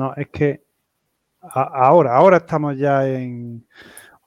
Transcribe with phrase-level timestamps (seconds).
[0.00, 0.62] No, es que
[1.42, 3.66] ahora, ahora estamos ya en...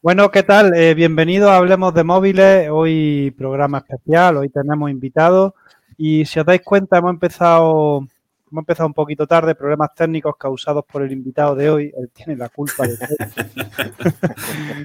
[0.03, 0.75] Bueno, ¿qué tal?
[0.75, 2.69] Eh, bienvenidos a Hablemos de Móviles.
[2.69, 5.53] Hoy programa especial, hoy tenemos invitados.
[5.97, 8.05] Y si os dais cuenta, hemos empezado,
[8.51, 11.91] hemos empezado un poquito tarde, problemas técnicos causados por el invitado de hoy.
[11.97, 13.17] Él tiene la culpa de todo.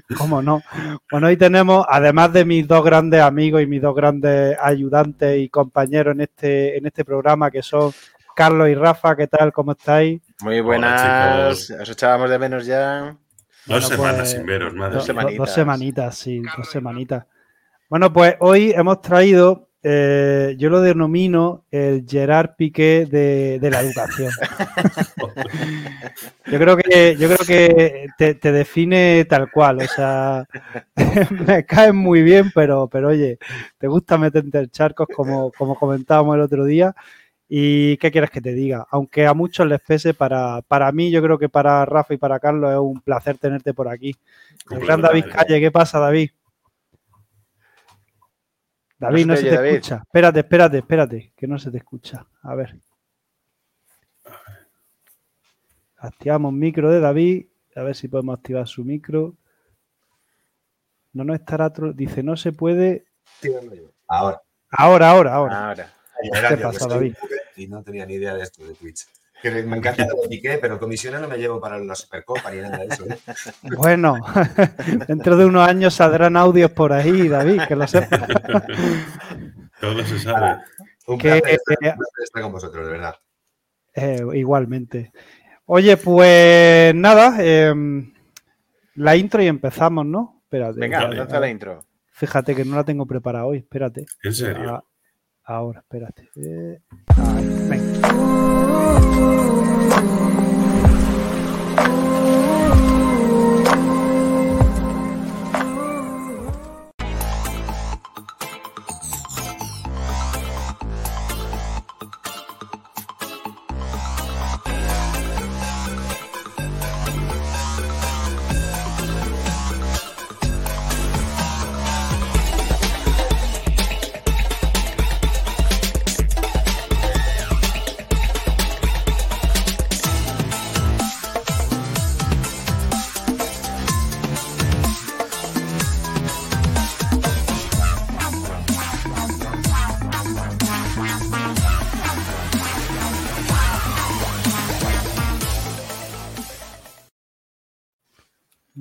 [0.17, 0.63] ¿Cómo no?
[1.13, 5.51] Bueno, hoy tenemos, además de mis dos grandes amigos y mis dos grandes ayudantes y
[5.51, 7.93] compañeros en este, en este programa, que son
[8.35, 9.53] Carlos y Rafa, ¿qué tal?
[9.53, 10.23] ¿Cómo estáis?
[10.41, 13.17] Muy buenas, os echábamos de menos ya.
[13.67, 14.95] Dos semanas pues, sin veros, madre.
[14.95, 15.39] Dos semanitas.
[15.39, 17.25] Dos semanitas, sí, dos semanitas.
[17.91, 24.31] Bueno, pues hoy hemos traído, eh, yo lo denomino el Gerard Piqué de, la educación.
[26.47, 30.47] yo creo que, yo creo que te, define tal cual, o sea,
[31.47, 33.41] me caes muy bien, pero, pero oye,
[33.77, 36.95] te gusta meterte en charcos como, como comentábamos el otro día.
[37.49, 38.87] ¿Y qué quieres que te diga?
[38.91, 42.39] Aunque a muchos les pese, para, para mí, yo creo que para Rafa y para
[42.39, 44.15] Carlos es un placer tenerte por aquí.
[44.71, 46.31] El gran David Calle, ¿qué pasa, David?
[48.99, 50.03] David, no, se, te escucha.
[50.05, 52.27] Espérate, espérate, espérate, que no se te escucha.
[52.43, 52.77] A ver.
[55.97, 57.47] Activamos micro de David.
[57.77, 59.37] A ver si podemos activar su micro.
[61.13, 61.73] No, no estará.
[61.95, 63.07] Dice, no se puede.
[64.07, 64.43] Ahora.
[64.71, 65.69] Ahora, ahora, ahora.
[65.69, 65.98] Ahora.
[66.23, 67.15] ¿Qué pasa, David?
[67.57, 69.07] Y no tenía ni idea de esto de Twitch.
[69.41, 72.79] Que me encanta lo Piqué, pero comisiones no me llevo para la Supercopa ni nada
[72.79, 73.05] de eso.
[73.07, 73.19] ¿eh?
[73.77, 74.17] Bueno,
[75.09, 78.21] dentro de unos años saldrán audios por ahí, David, que lo sepas.
[79.81, 80.61] Todo se sabe.
[81.07, 81.61] Un placer,
[82.25, 83.15] estar, con vosotros, de verdad.
[83.95, 85.13] Eh, igualmente.
[85.67, 88.13] Oye, pues nada, em,
[88.97, 90.41] la intro y empezamos, ¿no?
[90.43, 90.81] Espérate.
[90.81, 91.85] Venga, lanza la intro.
[92.11, 94.07] Fíjate que no la tengo preparada hoy, espérate.
[94.25, 94.85] ¿En serio?
[95.49, 96.29] Ah, Ahora, espérate.
[96.37, 96.79] Eh,
[97.69, 98.09] venga.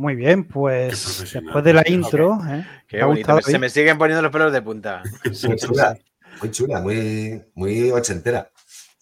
[0.08, 2.40] Muy bien, pues después de la intro.
[2.48, 2.66] ¿eh?
[2.88, 3.42] Qué bonito.
[3.42, 5.04] Se me siguen poniendo los pelos de punta.
[5.26, 5.98] Muy chula,
[6.40, 8.50] muy chula, muy, muy ochentera.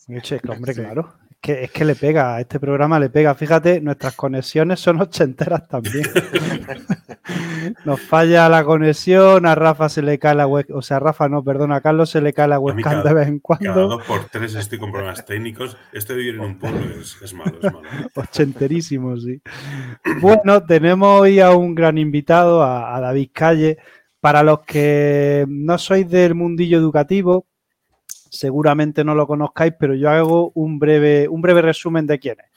[0.07, 1.13] Muy hombre, claro
[1.47, 3.35] es que le pega, a este programa le pega.
[3.35, 6.03] Fíjate, nuestras conexiones son ochenteras también.
[7.85, 11.27] Nos falla la conexión, a Rafa se le cae la web, o sea, a Rafa
[11.29, 13.65] no, perdón, a Carlos se le cae la webcam de vez en cuando.
[13.65, 15.77] Cada dos por tres estoy con problemas técnicos.
[15.91, 17.89] Esto de vivir en un pueblo es, malo, es malo.
[18.13, 19.41] Ochenterísimo, sí.
[20.21, 23.77] Bueno, tenemos hoy a un gran invitado, a David Calle.
[24.19, 27.45] Para los que no sois del mundillo educativo,
[28.35, 32.51] seguramente no lo conozcáis, pero yo hago un breve, un breve resumen de quién es.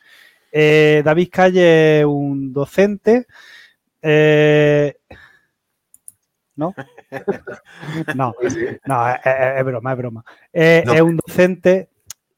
[0.53, 3.27] Eh, David Calle es un docente.
[4.03, 4.97] Eh,
[6.56, 6.75] ¿No?
[8.17, 8.34] no,
[8.87, 10.25] no, es, broma, es broma.
[10.53, 11.91] Eh, es un docente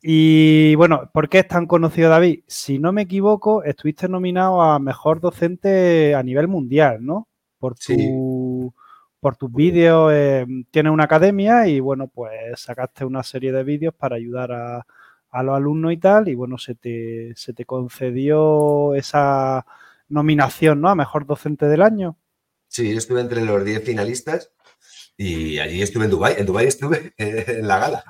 [0.02, 2.40] y bueno, ¿por qué es tan conocido David?
[2.46, 7.28] Si no me equivoco, estuviste nominado a mejor docente a nivel mundial, ¿no?
[7.58, 8.72] Por tu,
[9.20, 13.94] por tus vídeos, eh, tienes una academia y bueno, pues sacaste una serie de vídeos
[13.94, 14.86] para ayudar a,
[15.42, 19.64] los alumnos y tal, y bueno, se te, se te concedió esa
[20.08, 20.88] nominación, ¿no?
[20.88, 22.16] A Mejor Docente del Año.
[22.66, 24.52] Sí, yo estuve entre los 10 finalistas
[25.16, 26.34] y allí estuve en Dubái.
[26.38, 28.04] En Dubái estuve en la gala.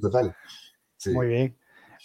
[0.00, 0.34] total.
[1.06, 1.58] Muy bien.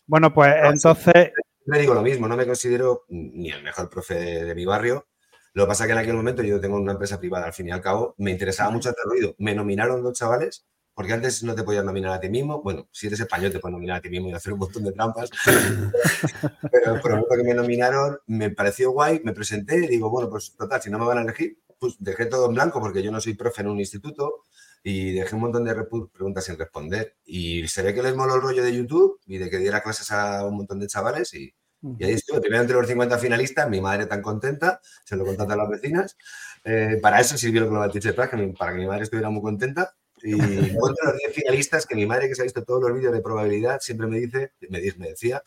[0.08, 1.32] Bueno, pues entonces...
[1.66, 5.08] Me digo lo mismo, no me considero ni el mejor profe de mi barrio,
[5.54, 7.68] lo que pasa es que en aquel momento yo tengo una empresa privada, al fin
[7.68, 9.36] y al cabo, me interesaba mucho hacer ruido.
[9.38, 10.66] Me nominaron dos chavales,
[10.96, 12.64] porque antes no te podías nominar a ti mismo.
[12.64, 14.92] Bueno, si eres español te puedes nominar a ti mismo y hacer un montón de
[14.92, 15.30] trampas.
[16.72, 20.30] Pero por el momento que me nominaron, me pareció guay, me presenté y digo, bueno,
[20.30, 23.12] pues total, si no me van a elegir, pues dejé todo en blanco porque yo
[23.12, 24.44] no soy profe en un instituto
[24.84, 25.76] y dejé un montón de
[26.12, 27.16] preguntas sin responder.
[27.26, 30.12] Y se ve que les moló el rollo de YouTube y de que diera clases
[30.12, 31.54] a un montón de chavales y,
[32.00, 35.54] y ahí estuve, primero entre los 50 finalistas, mi madre tan contenta, se lo contaste
[35.54, 36.18] a las vecinas.
[36.64, 39.94] Eh, para eso sirvió el Global Teacher Prize, para que mi madre estuviera muy contenta.
[40.22, 42.94] Y luego entre los 10 finalistas, que mi madre, que se ha visto todos los
[42.94, 45.44] vídeos de probabilidad, siempre me dice, me, me decía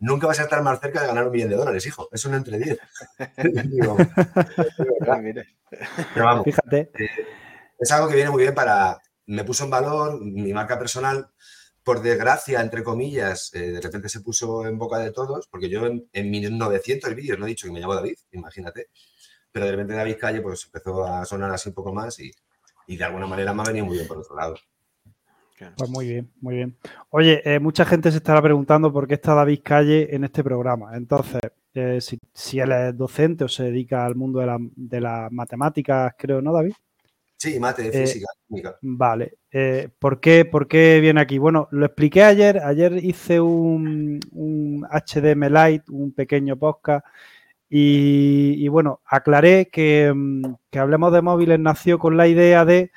[0.00, 2.08] nunca vas a estar más cerca de ganar un millón de dólares, hijo.
[2.12, 2.78] Es un entre 10.
[6.14, 6.90] Pero vamos, Fíjate.
[6.98, 7.10] Eh,
[7.78, 8.98] es algo que viene muy bien para.
[9.26, 11.28] Me puso en valor mi marca personal.
[11.88, 15.86] Por desgracia, entre comillas, eh, de repente se puso en boca de todos, porque yo
[15.86, 18.88] en, en mis 900 vídeos no he dicho que me llamo David, imagínate,
[19.50, 22.30] pero de repente David Calle pues empezó a sonar así un poco más y,
[22.88, 24.56] y de alguna manera me ha venido muy bien por otro lado.
[25.78, 26.76] Pues muy bien, muy bien.
[27.08, 30.94] Oye, eh, mucha gente se estará preguntando por qué está David Calle en este programa.
[30.94, 31.40] Entonces,
[31.72, 34.40] eh, si, él es docente o se dedica al mundo
[34.76, 36.74] de, las matemáticas, creo, ¿no, David?
[37.38, 38.26] Sí, mate, eh, física,
[38.82, 39.38] Vale.
[39.98, 41.38] ¿por, qué, ¿por, qué, viene aquí?
[41.38, 42.58] Bueno, lo expliqué ayer.
[42.58, 47.06] Ayer hice un, un HDM Lite, un pequeño podcast.
[47.70, 52.90] Y, bueno, aclaré que, mm, que Hablemos de Móviles nació con la idea de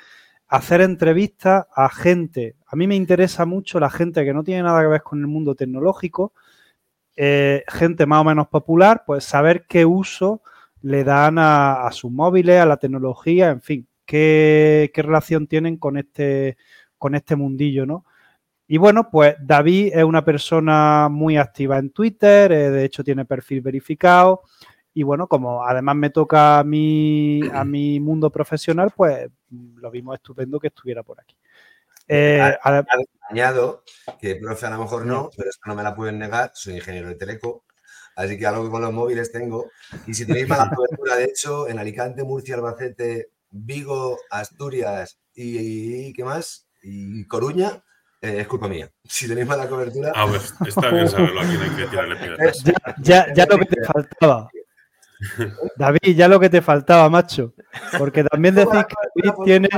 [0.48, 2.56] hacer entrevistas a gente.
[2.66, 5.26] A mí me interesa mucho la gente que no tiene nada que ver con el
[5.26, 6.32] mundo tecnológico,
[7.16, 10.42] eh, gente más o menos popular, pues saber qué uso
[10.82, 16.56] le dan a, sus móviles, a la tecnología, en fin, qué, relación tienen con este,
[16.98, 18.04] con este mundillo, ¿no?
[18.66, 23.24] Y bueno, pues David es una persona muy activa en Twitter, eh, de hecho tiene
[23.24, 24.42] perfil verificado.
[24.94, 30.14] Y bueno, como además me toca a mi, a mi mundo profesional, pues lo vimos
[30.16, 31.36] estupendo que estuviera por aquí.
[32.08, 32.56] Eh,
[33.30, 33.84] añado
[34.20, 37.08] que, profe, a lo mejor no, pero esto no me la pueden negar, soy ingeniero
[37.08, 37.64] de teleco,
[38.16, 39.70] así que algo que con los móviles tengo.
[40.06, 46.24] Y si tenéis mala cobertura, de hecho, en Alicante, Murcia, Albacete, Vigo, Asturias y, ¿qué
[46.24, 46.66] más?
[46.82, 47.82] Y Coruña,
[48.20, 48.90] eh, es culpa mía.
[49.04, 50.12] Si tenéis mala cobertura.
[50.14, 51.40] Ah, pues está bien saberlo.
[51.40, 52.64] Aquí no hay que tirarle piedras.
[52.64, 54.48] Ya, ya, ya lo que te faltaba.
[55.76, 57.54] David, ya lo que te faltaba, macho.
[57.98, 59.68] Porque también decís que David tiene.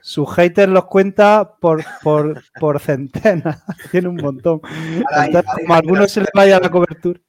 [0.00, 3.62] Sus haters los cuenta por, por, por centenas.
[3.90, 4.60] tiene un montón.
[4.60, 7.20] como a algunos se les vaya la cobertura.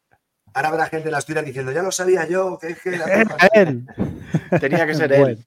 [0.54, 2.90] Ahora habrá gente en las tiras diciendo, ya lo sabía yo, que es que
[3.54, 3.86] él.
[4.60, 5.46] Tenía que ser él.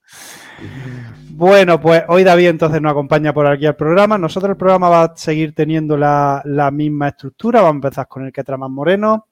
[1.30, 4.16] Bueno, pues hoy David entonces nos acompaña por aquí al programa.
[4.18, 7.60] Nosotros el programa va a seguir teniendo la, la misma estructura.
[7.60, 9.26] Vamos a empezar con el que más moreno.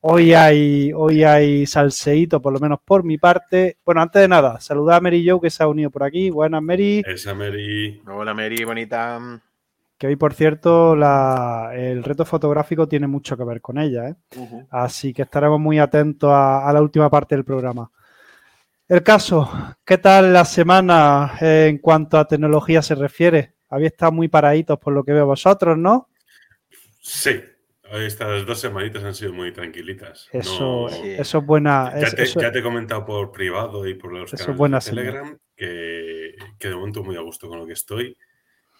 [0.00, 3.78] Hoy hay, hoy hay salseíto, por lo menos por mi parte.
[3.84, 6.30] Bueno, antes de nada, saludar a Mary Joe que se ha unido por aquí.
[6.30, 7.02] Buenas, Mary.
[7.04, 8.00] Esa Mary.
[8.06, 9.40] Hola, Mary, bonita.
[9.98, 14.08] Que hoy, por cierto, el reto fotográfico tiene mucho que ver con ella.
[14.08, 14.14] ¿eh?
[14.70, 17.90] Así que estaremos muy atentos a, la última parte del programa.
[18.86, 19.50] El caso,
[19.84, 23.54] ¿qué tal la semana en cuanto a tecnología se refiere?
[23.68, 26.08] Había estado muy paraditos por lo que veo vosotros, ¿no?
[27.00, 27.40] Sí,
[27.92, 30.28] estas dos semanitas han sido muy tranquilitas.
[30.32, 31.92] Eso, eso es buena.
[31.98, 37.02] Ya, te, he comentado por privado y por los canales de Telegram que, de momento
[37.02, 38.16] muy a gusto con lo que estoy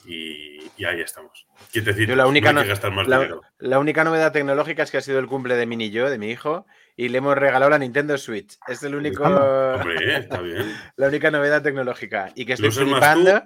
[0.04, 1.46] y, ahí estamos.
[1.72, 3.42] Quiero decir, la única no gastar más dinero.
[3.58, 6.30] La única novedad tecnológica es que ha sido el cumple de Mini yo, de mi
[6.30, 6.66] hijo,
[6.96, 8.58] y le hemos regalado la Nintendo Switch.
[8.66, 9.24] Es el único.
[9.24, 10.74] Hombre, está bien.
[10.96, 12.32] la única novedad tecnológica.
[12.34, 13.42] Y que estoy flipando.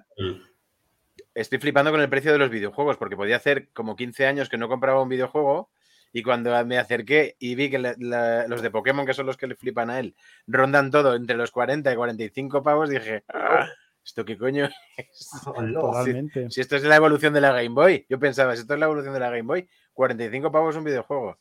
[1.34, 4.58] Estoy flipando con el precio de los videojuegos, porque podía hacer como 15 años que
[4.58, 5.70] no compraba un videojuego.
[6.12, 9.56] Y cuando me acerqué y vi que los de Pokémon, que son los que le
[9.56, 10.14] flipan a él,
[10.46, 13.66] rondan todo entre los 40 y 45 pavos, dije, ah,
[14.04, 14.74] ¿esto qué coño es?
[16.50, 18.86] si, esto es la evolución de la Game Boy, yo pensaba, si esto es la
[18.86, 21.38] evolución de la Game Boy, 45 pavos un videojuego.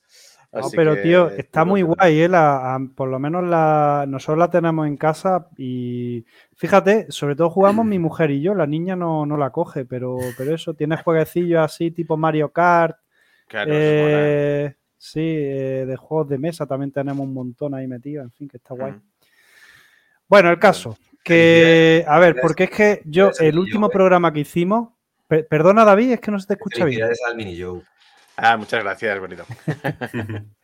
[0.53, 2.29] No, pero tío, está muy guay, ¿eh?
[2.93, 6.25] por lo menos la, nosotros la tenemos en casa y
[6.55, 10.53] fíjate, sobre todo jugamos mi mujer y yo, la niña no, la coge, pero, pero
[10.53, 12.97] eso, tiene jueguecillos así tipo Mario Kart.
[13.65, 18.49] Eh, sí, eh, de juegos de mesa también tenemos un montón ahí metido, en fin,
[18.49, 18.95] que está guay.
[20.27, 24.89] Bueno, el caso, que, a ver, porque es que yo, el último programa que hicimos,
[25.27, 27.09] perdona David, es que no se te escucha bien.
[28.37, 29.45] Ah, muchas gracias, bonito.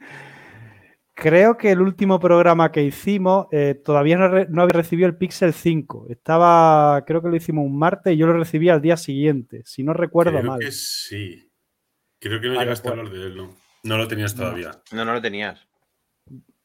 [1.14, 6.08] Creo que el último programa que hicimos eh, todavía no, había recibido el Pixel 5.
[6.10, 9.82] Estaba, creo que lo hicimos un martes y yo lo recibí al día siguiente, si
[9.82, 10.60] no recuerdo creo mal.
[10.60, 11.52] Que sí.
[12.20, 13.50] Creo que no llegaste a hablar de él, ¿no?
[13.82, 14.80] No lo tenías todavía.
[14.92, 15.68] No, no lo tenías.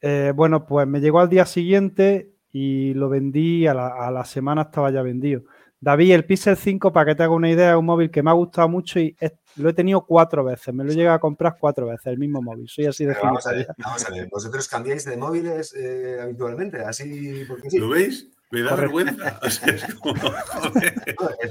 [0.01, 4.23] Eh, bueno, pues me llegó al día siguiente y lo vendí, a la, a la
[4.23, 5.43] semana estaba ya vendido.
[5.83, 8.29] David, el Pixel 5, para que te haga una idea, es un móvil que me
[8.29, 9.17] ha gustado mucho y
[9.57, 10.73] lo he tenido cuatro veces.
[10.73, 12.69] Me lo he llegado a comprar cuatro veces, el mismo móvil.
[12.69, 16.79] Soy así de vamos, a ver, vamos a ver, ¿Vosotros cambiáis de móviles eh, habitualmente?
[16.79, 17.79] Así porque sí.
[17.79, 18.29] ¿Lo veis?
[18.51, 19.37] Me da vergüenza.
[19.43, 19.61] es,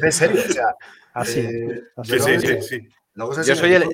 [0.02, 0.76] en serio, o sea.
[1.12, 1.40] Así.
[1.40, 2.88] Eh, sí, sí, sí, sí.
[3.44, 3.84] Yo soy el.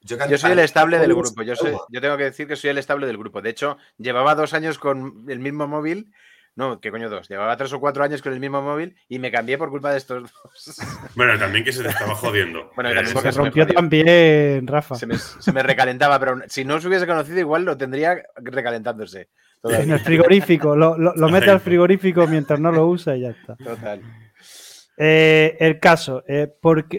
[0.00, 1.42] Yo, soy el estable del grupo.
[1.42, 3.42] Yo, soy, yo tengo que decir que soy el estable del grupo.
[3.42, 6.10] De hecho, llevaba dos años con el mismo móvil
[6.54, 7.28] No, ¿qué coño dos?
[7.28, 9.98] Llevaba tres o cuatro años con el mismo móvil y me cambié por culpa de
[9.98, 10.32] estos dos.
[11.16, 12.70] Bueno, también que se te estaba jodiendo.
[12.76, 14.96] bueno, también se, rompió también, Rafa.
[14.96, 15.06] Se
[15.52, 19.30] me, recalentaba, pero si no os hubiese conocido, igual lo tendría recalentándose.
[19.64, 23.56] En el frigorífico, lo, mete al frigorífico mientras no lo usa y ya está.
[23.56, 24.02] Total.
[24.98, 26.52] Eh, el caso, eh,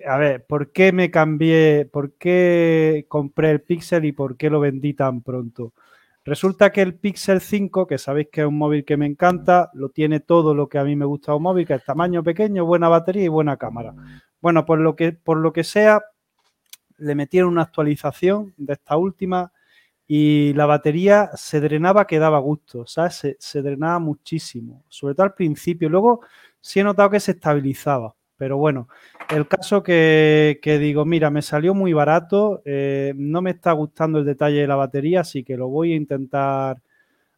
[0.08, 4.60] a ver, ¿por qué me cambié, por qué compré el Pixel y por qué lo
[4.60, 5.74] vendí tan pronto?
[6.26, 9.90] Resulta que el Pixel 5, que sabéis que es un móvil que me encanta, lo
[9.90, 12.88] tiene todo lo que a mí me gusta un móvil, que es tamaño pequeño, buena
[12.88, 13.94] batería y buena cámara.
[14.40, 16.02] Bueno, por lo que, por lo que sea,
[16.98, 19.52] le metieron una actualización de esta última
[20.08, 23.16] y la batería se drenaba que daba gusto, ¿sabes?
[23.16, 25.90] Se, se drenaba muchísimo, sobre todo al principio.
[25.90, 26.22] Luego
[26.62, 28.16] sí he notado que se estabilizaba.
[28.38, 28.88] Pero bueno,
[29.30, 34.26] el caso que, digo, mira, me salió muy barato, eh, no me está gustando el
[34.26, 36.82] detalle de la batería, así que lo voy a intentar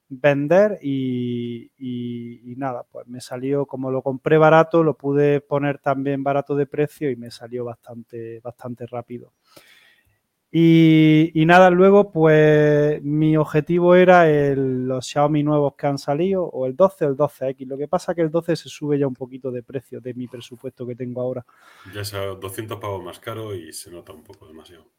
[0.08, 6.24] vender y, y, nada, pues me salió, como lo compré barato, lo pude poner también
[6.24, 9.34] barato de precio y me salió bastante, bastante rápido.
[10.58, 16.66] Y, nada, luego pues mi objetivo era el, los Xiaomi nuevos que han salido, o
[16.66, 17.68] el 12 o el 12X.
[17.68, 20.14] Lo que pasa es que el 12 se sube ya un poquito de precio de
[20.14, 21.46] mi presupuesto que tengo ahora.
[21.94, 24.90] Ya sea 200 pavos más caro y se nota un poco demasiado.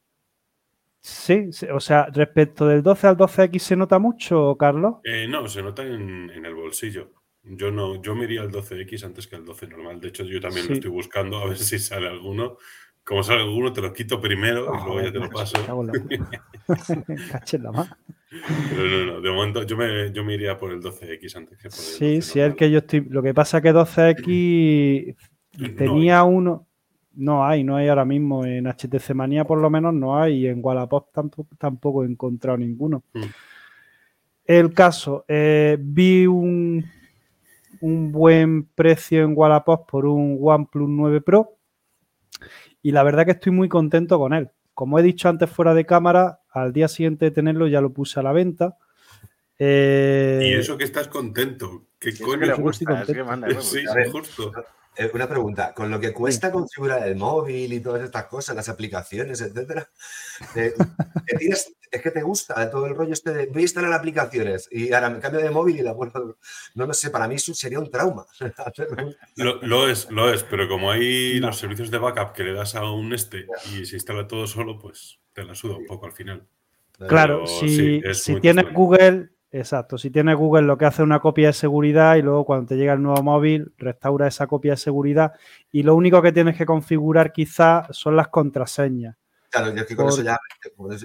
[1.01, 4.97] Sí, o sea, respecto del 12 al 12X, ¿se nota mucho, Carlos?
[5.05, 7.15] Eh, no, se nota en, el bolsillo.
[7.43, 10.03] Yo no, yo me iría al 12X antes que al 12 normal.
[10.03, 12.59] De hecho, yo también lo estoy buscando a ver si sale alguno
[13.07, 15.57] como sale alguno, te lo quito primero y luego ya te lo paso.
[17.31, 17.97] Caché la mano.
[18.29, 21.69] Pero no, no, de momento yo me, yo me iría por el 12X antes que
[21.69, 23.07] por el Sí, sí, es que yo estoy.
[23.09, 25.17] Lo que pasa es que 12X
[25.77, 26.67] tenía uno.
[27.15, 28.45] No hay, no hay ahora mismo.
[28.45, 30.41] En HTC Manía por lo menos no hay.
[30.41, 33.05] Y en Wallapop tampoco, tampoco he encontrado ninguno.
[33.15, 33.23] Mm.
[34.47, 36.85] El caso, eh, vi un,
[37.81, 41.57] un buen precio en Wallapop por un OnePlus 9 Pro
[42.87, 44.49] y la verdad que estoy muy contento con él.
[44.73, 48.21] Como he dicho antes fuera de cámara, al día siguiente de tenerlo ya lo puse
[48.21, 48.77] a la venta.
[49.59, 51.87] Eh, y eso que estás contento.
[51.99, 52.57] ¿Qué coño?
[52.59, 54.53] Gusta, es que manda, sí, justo.
[54.97, 58.69] Eh, una pregunta, con lo que cuesta configurar el móvil y todas estas cosas, las
[58.69, 59.91] aplicaciones, etcétera,
[60.55, 60.73] eh,
[61.91, 65.11] es que te gusta todo el rollo este de voy a instalar aplicaciones y ahora
[65.11, 66.37] me cambio de móvil y la vuelvo.
[66.75, 68.27] No lo sé, para mí eso sería un trauma.
[69.37, 72.91] lo, es, lo es, pero como hay los servicios de backup que le das a
[72.91, 76.47] un este y se instala todo solo, pues te la suda un poco al final.
[77.09, 81.53] Claro, si, si tienes Google, Exacto, si tienes Google lo que hace una copia de
[81.53, 85.33] seguridad y luego cuando te llega el nuevo móvil restaura esa copia de seguridad
[85.73, 89.17] y lo único que tienes que configurar quizás son las contraseñas.
[89.57, 90.39] Claro, yo es que con eso, ya,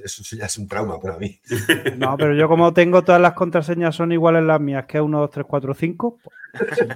[0.04, 1.40] eso ya es un trauma para mí.
[1.98, 5.20] No, pero yo como tengo todas las contraseñas son iguales las mías, que es 1,
[5.20, 6.18] 2, 3, 4, 5.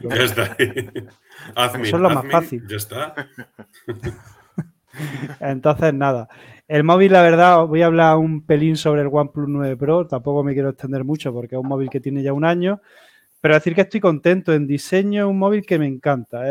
[0.10, 0.44] ya está.
[0.60, 2.68] eso es lo más fácil.
[2.68, 3.16] Ya está.
[5.40, 6.28] Entonces, nada.
[6.68, 10.08] El móvil, la verdad, voy a hablar un pelín sobre el OnePlus 9 Pro.
[10.08, 12.82] Tampoco me quiero extender mucho porque es un móvil que tiene ya un año.
[13.46, 14.54] Pero decir que estoy contento.
[14.54, 16.42] En diseño un móvil que me encanta.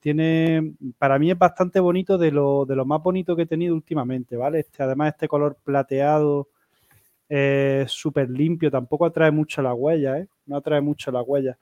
[0.00, 4.38] tiene, para mí es bastante bonito de lo, de más bonito que he tenido últimamente,
[4.38, 4.60] ¿vale?
[4.60, 6.48] Este, además, este color plateado
[7.28, 8.70] es súper limpio.
[8.70, 10.28] Tampoco atrae mucho la huella, ¿eh?
[10.46, 11.58] No atrae mucho la huella.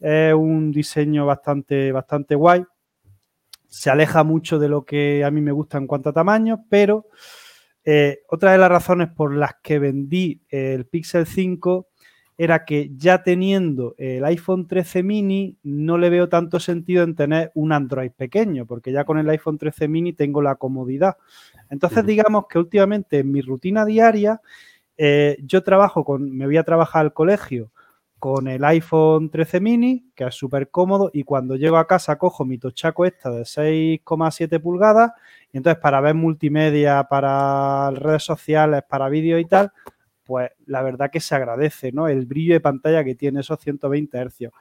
[0.00, 2.64] Es un diseño bastante, bastante guay
[3.68, 7.06] se aleja mucho de lo que a mí me gusta en cuanto a tamaño, pero
[7.84, 11.89] eh, otra de las razones por las que vendí el Pixel 5
[12.42, 17.52] era que ya teniendo el iPhone 13 mini no le veo tanto sentido en tener
[17.52, 21.18] un Android pequeño, porque ya con el iPhone 13 mini tengo la comodidad.
[21.68, 24.40] Entonces, digamos que últimamente en mi rutina diaria,
[24.96, 27.72] eh, yo trabajo con, me voy a trabajar al colegio
[28.18, 32.46] con el iPhone 13 mini, que es súper cómodo, y cuando llego a casa cojo
[32.46, 35.12] mi tochaco esta de 6,7 pulgadas,
[35.52, 39.72] y entonces para ver multimedia, para redes sociales, para vídeo y tal,
[40.30, 42.06] pues la verdad que se agradece, ¿no?
[42.06, 44.52] El brillo de pantalla que tiene esos 120 Hz.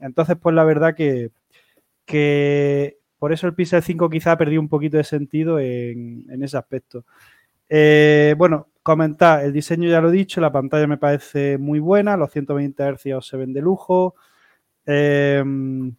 [0.00, 1.30] Entonces, pues la verdad que,
[2.04, 6.42] que por eso el Pixel 5 quizá ha perdido un poquito de sentido en, en
[6.42, 7.04] ese aspecto.
[7.68, 12.16] Eh, bueno, comentar, el diseño ya lo he dicho, la pantalla me parece muy buena,
[12.16, 14.16] los 120 Hz se ven de lujo.
[14.84, 15.94] Em,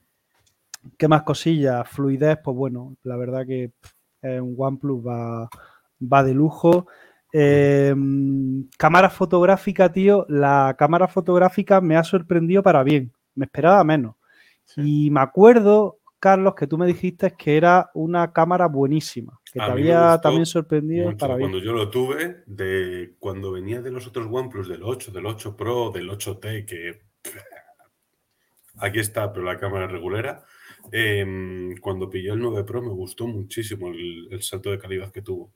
[0.98, 1.88] ¿Qué más cosillas?
[1.88, 3.72] Fluidez, pues bueno, la verdad que
[4.22, 5.50] un OnePlus va,
[6.02, 6.88] va de lujo.
[7.34, 14.16] Em, cámara fotográfica, tío, la cámara fotográfica me ha sorprendido para bien, me esperaba menos.
[14.78, 19.66] Y me acuerdo Carlos, que tú me dijiste que era una cámara buenísima, que te
[19.66, 24.70] había también sorprendido para Cuando yo lo tuve, de cuando venía de los otros OnePlus,
[24.70, 27.02] del 8, del 8 Pro, del 8T, que
[28.78, 30.46] aquí está, pero la cámara regulera.
[30.94, 35.52] Em, cuando pillé el 9 Pro me gustó muchísimo el, salto de calidad que tuvo.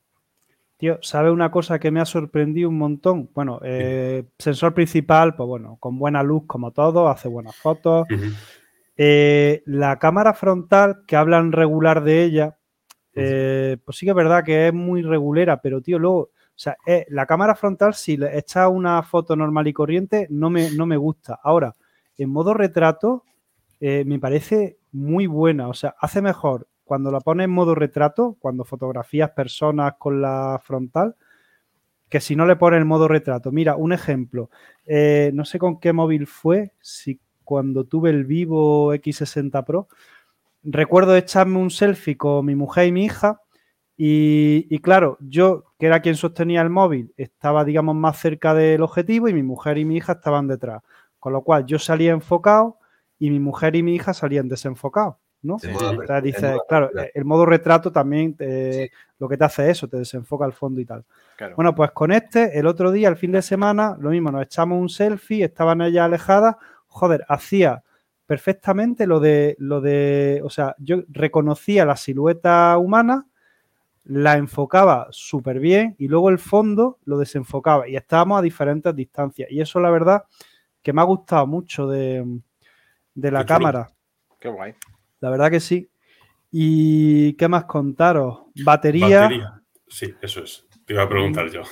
[0.78, 3.28] Tío, ¿sabe una cosa que me ha sorprendido un montón?
[3.34, 8.06] Bueno, eh, sensor principal, pues bueno, con buena luz como todo, hace buenas fotos.
[8.96, 12.58] Eh, la cámara frontal, que hablan regular de ella,
[13.12, 16.76] eh, pues sí que es verdad que es muy regulera, pero tío, luego, o sea,
[17.08, 20.96] la cámara frontal, si le echas una foto normal y corriente, no me, no me
[20.96, 21.40] gusta.
[21.42, 21.74] Ahora,
[22.16, 23.24] en modo retrato,
[23.80, 25.66] me parece muy buena.
[25.66, 30.58] O sea, hace mejor cuando la pones en modo retrato, cuando fotografías personas con la
[30.64, 31.16] frontal,
[32.08, 33.52] que si no le pones en modo retrato.
[33.52, 34.48] Mira, un ejemplo.
[34.86, 39.88] Eh, no sé con qué móvil fue, si cuando tuve el Vivo X60 Pro,
[40.62, 43.42] recuerdo echarme un selfie con mi mujer y mi hija.
[43.98, 48.80] Y, y, claro, yo, que era quien sostenía el móvil, estaba, digamos, más cerca del
[48.82, 50.82] objetivo y mi mujer y mi hija estaban detrás.
[51.18, 52.78] Con lo cual yo salía enfocado
[53.18, 55.16] y mi mujer y mi hija salían desenfocados.
[55.48, 55.56] ¿No?
[56.22, 58.36] dice, claro, el modo retrato también
[59.18, 61.04] lo que te hace eso, te desenfoca al fondo y tal.
[61.56, 64.80] Bueno, pues con este, el otro día, el fin de semana, lo mismo, nos echamos
[64.80, 67.82] un selfie, estaban ellas alejadas, joder, hacía
[68.26, 73.26] perfectamente lo de, lo de, o sea, yo reconocía la silueta humana,
[74.04, 79.50] la enfocaba súper bien y luego el fondo lo desenfocaba y estábamos a diferentes distancias.
[79.50, 80.24] Y eso, la verdad,
[80.82, 82.40] que me ha gustado mucho de,
[83.14, 83.90] de la cámara.
[84.38, 84.74] Qué guay.
[85.20, 85.90] La verdad que sí.
[86.50, 88.44] ¿Y qué más contaros?
[88.64, 89.20] Batería.
[89.20, 89.62] Batería.
[89.86, 90.66] Sí, eso es.
[90.86, 91.62] Te iba a preguntar yo.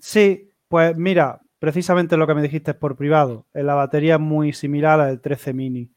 [0.00, 3.46] Sí, pues mira, precisamente lo que me dijiste es por privado.
[3.52, 5.90] La batería es muy similar a la del 13 mini.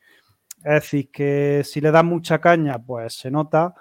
[0.64, 3.74] Es decir, que si le das mucha caña, pues se nota,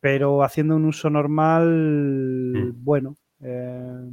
[0.00, 2.84] pero haciendo un uso normal, mm.
[2.84, 4.12] bueno, eh,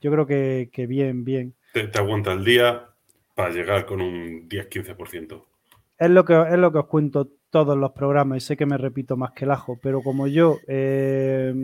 [0.00, 1.54] yo creo que, bien, bien.
[1.72, 2.88] Te, te, aguanta el día
[3.34, 5.44] para llegar con un 10-15%.
[5.98, 8.78] Es lo, que, es lo que os cuento todos los programas y sé que me
[8.78, 11.54] repito más que el ajo, pero como yo eh,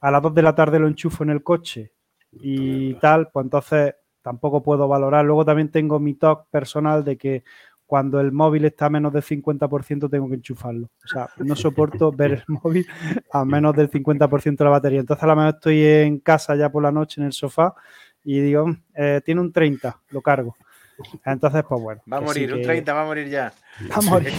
[0.00, 1.90] a las 2 de la tarde lo enchufo en el coche
[2.32, 5.24] y tal, pues entonces tampoco puedo valorar.
[5.24, 7.42] Luego también tengo mi talk personal de que
[7.86, 10.88] cuando el móvil está a menos del 50% tengo que enchufarlo.
[11.04, 12.86] O sea, no soporto ver el móvil
[13.32, 15.00] a menos del 50% de la batería.
[15.00, 17.74] Entonces a lo mejor estoy en casa ya por la noche en el sofá
[18.22, 20.54] y digo, eh, tiene un 30, lo cargo.
[21.24, 22.02] Entonces, pues bueno.
[22.10, 23.52] Va a morir, un 30 va a morir ya.
[23.90, 24.32] Va a morir.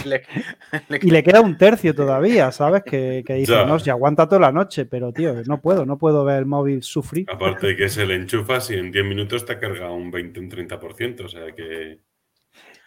[1.02, 2.82] y le queda un tercio todavía, ¿sabes?
[2.84, 6.24] Que, que dice, no, si aguanta toda la noche, pero tío, no puedo, no puedo
[6.24, 7.26] ver el móvil sufrir.
[7.30, 10.50] Aparte de que se le enchufa, si en 10 minutos te carga un 20, un
[10.50, 12.00] 30%, o sea que...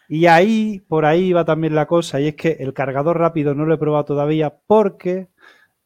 [0.08, 3.66] Y ahí, por ahí va también la cosa, y es que el cargador rápido no
[3.66, 5.28] lo he probado todavía porque...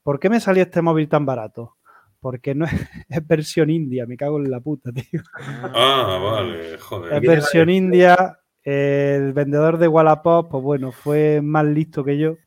[0.04, 1.78] ¿Por qué me salió este móvil tan barato?
[2.22, 2.66] porque no
[3.10, 5.22] es, versión india, me cago en la puta, tío.
[5.38, 7.14] Ah, vale, joder.
[7.14, 8.39] Es versión india.
[8.64, 12.38] El vendedor de Wallapop, pues bueno, fue más listo que yo,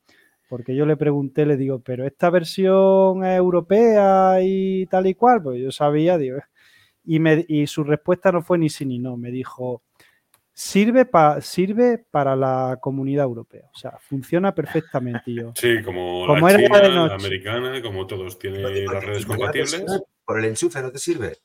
[0.48, 5.42] porque yo le pregunté, le digo, pero esta versión es europea y tal y cual,
[5.42, 6.38] pues yo sabía, digo,
[7.05, 9.83] y, me, y su respuesta no fue ni sí ni no, me dijo,
[10.53, 11.09] sirve,
[11.40, 13.64] sirve para la comunidad europea.
[13.75, 15.33] O sea, funciona perfectamente.
[15.33, 19.85] Yo, sí, como, la, China, la americana, como todos tienen las redes compatibles.
[20.25, 21.38] ¿Por el enchufe no te sirve?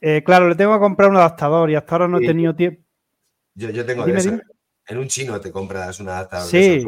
[0.00, 2.85] Eh, claro, le tengo que comprar un adaptador y hasta ahora no he tenido tiempo.
[3.56, 4.40] Yo, yo tengo de
[4.86, 6.48] En un chino te compras un adaptador.
[6.48, 6.86] Sí,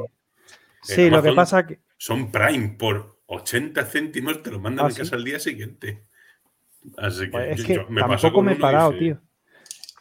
[0.83, 1.81] sí, lo que pasa que.
[1.97, 6.07] Son Prime por 80 céntimos, te lo mandan a ¿Ah, casa al día siguiente.
[6.97, 9.21] Así que, pues es que me tampoco me he parado, tío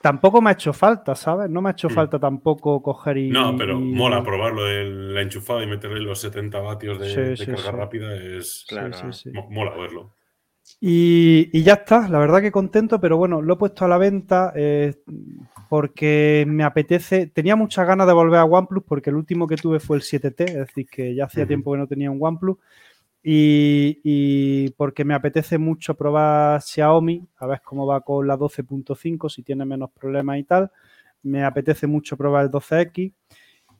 [0.01, 1.49] tampoco me ha hecho falta, ¿sabes?
[1.49, 1.93] No me ha hecho mm.
[1.93, 3.29] falta tampoco coger y.
[3.29, 8.15] No, pero mola probarlo del enchufado y meterle los 70 vatios de, carga rápida.
[8.15, 8.65] Es.
[8.67, 8.97] Claro,
[9.49, 10.13] mola verlo.
[10.79, 14.53] Y, ya está, la verdad que contento, pero bueno, lo he puesto a la venta
[14.55, 14.95] eh,
[15.69, 17.27] porque me apetece.
[17.27, 20.41] Tenía muchas ganas de volver a OnePlus porque el último que tuve fue el 7T,
[20.41, 22.57] es decir, que ya hacía tiempo que no tenía un OnePlus.
[23.23, 29.43] Y, porque me apetece mucho probar Xiaomi, a ver cómo va con la 12.5, si
[29.43, 30.71] tiene menos problemas y tal.
[31.23, 33.13] Me apetece mucho probar el 12X.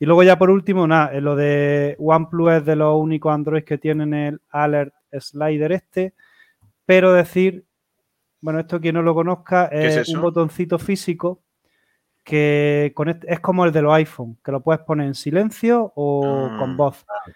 [0.00, 3.78] Y luego ya por último, nada, lo de OnePlus es de los únicos Android que
[3.78, 6.14] tienen el Alert Slider este.
[6.88, 7.66] Pero decir,
[8.40, 11.42] bueno, esto quien no lo conozca, es, un botoncito físico
[12.24, 12.94] que
[13.26, 16.22] es como el de los iPhone, que lo puedes poner en silencio o
[16.58, 16.74] con ah.
[16.78, 17.04] voz.
[17.06, 17.30] Ah,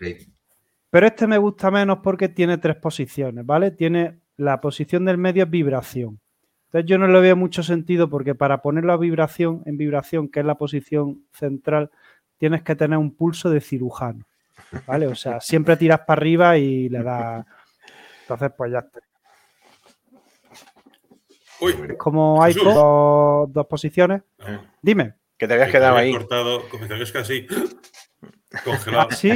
[0.88, 3.72] pero este me gusta menos porque tiene tres posiciones, ¿vale?
[3.72, 6.18] Tiene la posición del medio es vibración.
[6.68, 10.40] Entonces yo no le veo mucho sentido porque para ponerlo a vibración, en vibración, que
[10.40, 11.90] es la posición central,
[12.38, 14.24] tienes que tener un pulso de cirujano,
[14.86, 15.08] ¿vale?
[15.08, 17.44] O sea, siempre tiras para arriba y le das...
[18.22, 19.11] Entonces, pues ya está.
[21.98, 24.22] Como hay dos, posiciones.
[24.80, 25.14] Dime.
[25.36, 26.12] Que te habías quedado ahí.
[26.12, 27.46] Cortado, como te habías así.
[28.64, 29.10] Congelado.
[29.10, 29.30] ¿Sí?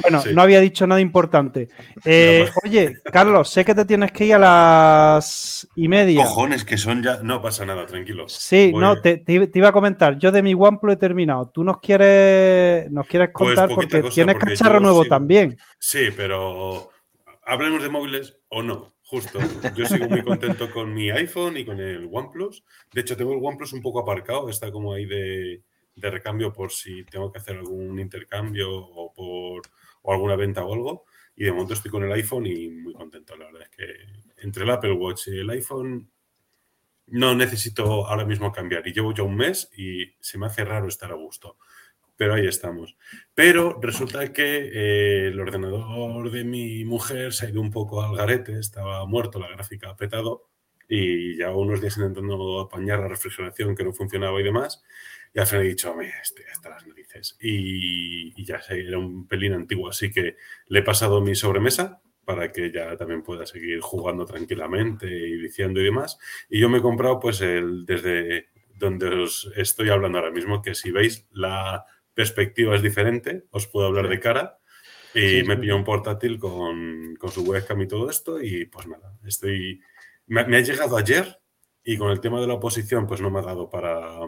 [0.00, 1.68] Bueno, no había dicho nada importante.
[2.04, 6.22] Eh, oye, Carlos, sé que te tienes que ir a las y media.
[6.24, 7.18] Cojones, que son ya.
[7.22, 8.28] No pasa nada, tranquilo.
[8.28, 10.18] Sí, no, te, iba a comentar.
[10.18, 11.50] Yo de mi OnePlus he terminado.
[11.50, 15.58] Tú nos quieres, nos quieres pues contar porque tienes cacharro nuevo también.
[15.78, 16.90] Sí, pero
[17.44, 18.95] hablemos de móviles o no.
[19.06, 19.38] Justo.
[19.74, 22.64] Yo sigo muy contento con mi iPhone y con el OnePlus.
[22.92, 24.50] De hecho, tengo el OnePlus un poco aparcado.
[24.50, 25.62] Está como ahí de
[25.96, 29.62] de recambio por si tengo que hacer algún intercambio o por
[30.14, 31.04] alguna venta o algo.
[31.34, 33.36] Y de momento estoy con el iPhone y muy contento.
[33.36, 36.10] La verdad es que entre el Apple Watch y el iPhone
[37.08, 38.86] no necesito ahora mismo cambiar.
[38.86, 41.56] Y llevo ya un mes y se me hace raro estar a gusto.
[42.16, 42.96] Pero ahí estamos.
[43.34, 48.16] Pero resulta que eh, el ordenador de mi mujer se ha ido un poco al
[48.16, 50.48] garete, estaba muerto, la gráfica ha petado
[50.88, 54.82] y ya unos días intentando apañar la refrigeración que no funcionaba y demás.
[55.34, 57.36] Y al final he dicho, mira, estoy hasta las narices.
[57.40, 60.36] Y, ya sé, era un pelín antiguo, así que
[60.68, 65.80] le he pasado mi sobremesa para que ya también pueda seguir jugando tranquilamente y diciendo
[65.80, 66.18] y demás.
[66.48, 70.74] Y yo me he comprado, pues, el, desde donde os estoy hablando ahora mismo, que
[70.74, 71.84] si veis, la
[72.16, 74.58] perspectiva es diferente, os puedo hablar de cara.
[75.14, 78.42] Y me pilló un portátil con, con, su webcam y todo esto.
[78.42, 79.80] Y pues nada, estoy.
[80.26, 81.38] Me, me ha llegado ayer
[81.82, 84.18] y con el tema de la oposición, pues no me ha dado para,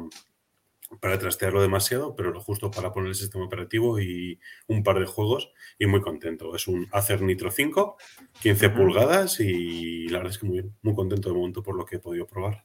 [1.01, 5.07] para trastearlo demasiado, pero lo justo para poner el sistema operativo y un par de
[5.07, 6.55] juegos y muy contento.
[6.55, 7.96] Es un Acer Nitro 5,
[8.40, 11.96] 15 pulgadas y la verdad es que muy muy contento de momento por lo que
[11.96, 12.64] he podido probar.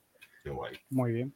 [0.89, 1.35] Muy bien.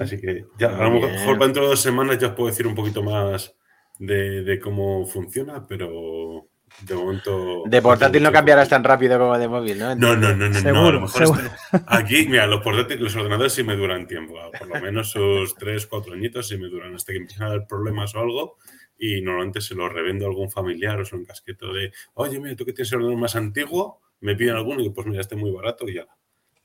[0.00, 2.74] Así que ya, a lo mejor dentro de dos semanas ya os puedo decir un
[2.74, 3.54] poquito más
[3.98, 6.48] de, de cómo funciona, pero
[6.82, 7.62] de momento.
[7.66, 9.94] De portátil no cambiarás tan rápido como de móvil, ¿no?
[9.94, 10.58] No, no, no, no.
[10.58, 11.50] a lo mejor
[11.86, 14.34] aquí, mira, los portátiles, los ordenadores sí me duran tiempo.
[14.58, 17.66] Por lo menos sus 3, 4 añitos sí me duran hasta que empiezan a dar
[17.66, 18.56] problemas o algo.
[18.98, 22.56] Y normalmente se los revendo a algún familiar o son un casqueto de, oye, mira,
[22.56, 25.50] tú que tienes el ordenador más antiguo, me piden alguno y pues mira, este muy
[25.50, 26.06] barato y ya.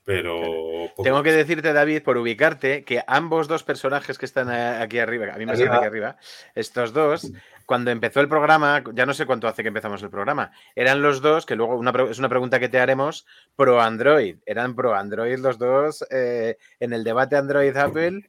[0.04, 0.90] Pero.
[1.02, 5.38] Tengo que decirte, David, por ubicarte, que ambos dos personajes que están aquí arriba, a
[5.38, 6.16] mí me salen aquí arriba,
[6.54, 7.30] estos dos,
[7.66, 11.22] cuando empezó el programa, ya no sé cuánto hace que empezamos el programa, eran los
[11.22, 14.36] dos, que luego es una pregunta que te haremos, pro Android.
[14.44, 18.28] Eran pro Android los dos eh, en el debate Android-Apple.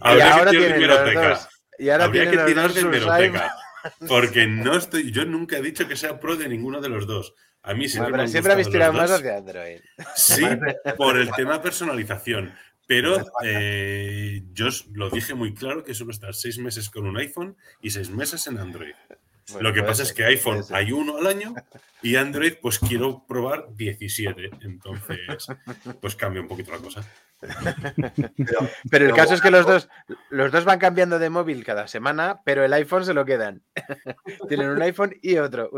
[0.03, 1.49] y ahora tienen los dos.
[1.79, 3.41] Y ahora Habría que tirar de
[4.07, 7.33] Porque no estoy, yo nunca he dicho que sea pro de ninguno de los dos.
[7.63, 9.79] A mí siempre, pero siempre habéis tirado más hacia Android.
[10.15, 10.43] Sí,
[10.97, 12.53] por el tema personalización.
[12.85, 17.55] Pero eh, yo lo dije muy claro que suelo estar seis meses con un iPhone
[17.81, 18.93] y seis meses en Android.
[19.59, 21.53] Lo que pasa es que iPhone hay uno al año
[22.01, 24.51] y Android pues quiero probar 17.
[24.61, 25.19] Entonces
[26.01, 27.05] pues cambia un poquito la cosa.
[28.89, 29.89] Pero, el caso es que los dos,
[30.29, 33.61] los dos van cambiando de móvil cada semana, pero el iPhone se lo quedan.
[34.47, 35.69] Tienen un iPhone y otro.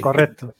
[0.00, 0.54] Correcto.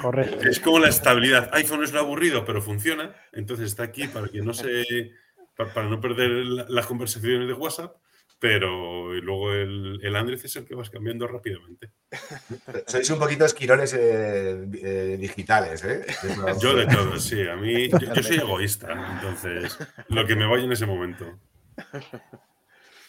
[0.00, 0.48] Correcto.
[0.48, 1.50] Es como la estabilidad.
[1.52, 3.14] iPhone es lo aburrido, pero funciona.
[3.32, 5.12] Entonces está aquí para que no se.
[5.56, 6.30] para, no perder
[6.68, 7.96] las conversaciones de WhatsApp.
[8.40, 11.90] Pero luego el, el, Android es el que vas cambiando rápidamente.
[12.86, 16.06] Sois un poquito esquirones eh, eh, digitales, ¿eh?
[16.60, 17.42] Yo de todo, sí.
[17.48, 19.76] A mí, yo, soy egoísta, entonces
[20.08, 21.38] lo que me vaya en ese momento.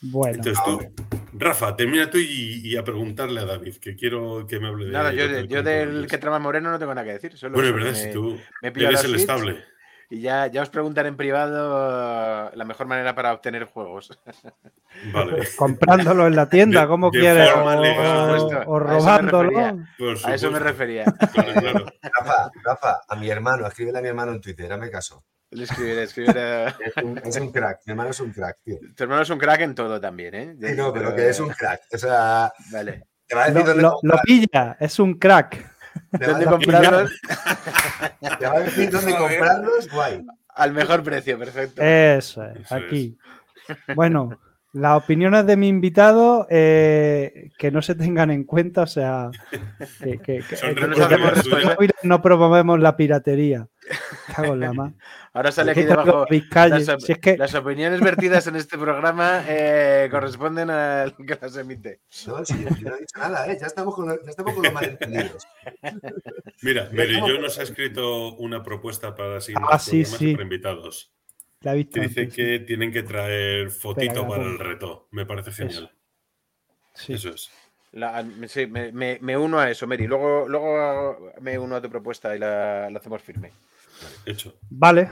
[0.02, 0.36] Bueno.
[0.38, 0.80] Entonces tú,
[1.34, 4.92] Rafa, termina tú y, a preguntarle a David, que quiero que me hable de.
[4.92, 7.36] Nada, yo, yo del que trama Moreno no tengo nada que decir.
[7.52, 9.64] bueno, es verdad, si tú eres el estable.
[10.12, 14.18] Y ya, ya os preguntaré en privado la mejor manera para obtener juegos.
[15.14, 15.48] Vale.
[15.56, 17.52] Comprándolo en la tienda, como quieres.
[18.66, 19.86] O, robándolo.
[20.24, 21.06] A eso me refería.
[21.06, 25.24] Rafa, Rafa, a mi hermano, escríbele a mi hermano en Twitter, dame caso.
[25.52, 26.66] Le escribiré, escribiré.
[27.24, 28.78] Es un, crack, mi hermano es un crack, tío.
[28.96, 30.56] Tu hermano es un crack en todo también, ¿eh?
[30.60, 31.82] Sí, no, pero que es un crack.
[31.94, 33.06] O sea, vale.
[33.76, 35.79] lo, lo pilla, es un crack.
[36.12, 37.12] ¿Dónde comprarlos?
[38.40, 40.26] Te va a decir dónde comprarlos, guay.
[40.56, 41.82] Al mejor precio, perfecto.
[41.82, 43.18] Eso es, aquí.
[43.96, 44.38] Bueno,
[44.72, 49.32] las opiniones de mi invitado eh, que no se tengan en cuenta, o sea,
[50.02, 53.68] que, que, que, no promovemos la piratería.
[54.36, 54.94] Cago en la más.
[55.34, 56.26] Ahora sale aquí debajo.
[57.38, 62.02] Las, opiniones vertidas en este programa eh, corresponden al que las emite.
[62.28, 63.58] No, sí, no he dicho nada, ¿eh?
[63.60, 65.48] ya, estamos con, ya estamos con los malentendidos.
[66.62, 70.34] Mira, Mary yo nos ha escrito una propuesta para siguientes ah, sí, sí.
[70.34, 71.12] para invitados.
[71.62, 75.08] La visto dice que tienen que traer fotito para el reto.
[75.12, 75.92] Me parece genial.
[76.94, 77.14] Sí.
[77.14, 77.50] Eso es.
[78.48, 80.08] sí, me, me, uno a eso, Mary.
[80.08, 83.52] Luego, luego me uno a tu propuesta y la, la hacemos firme.
[84.26, 84.58] Hecho.
[84.70, 85.10] Vale.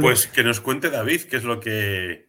[0.00, 2.28] Pues que nos cuente David qué es lo que,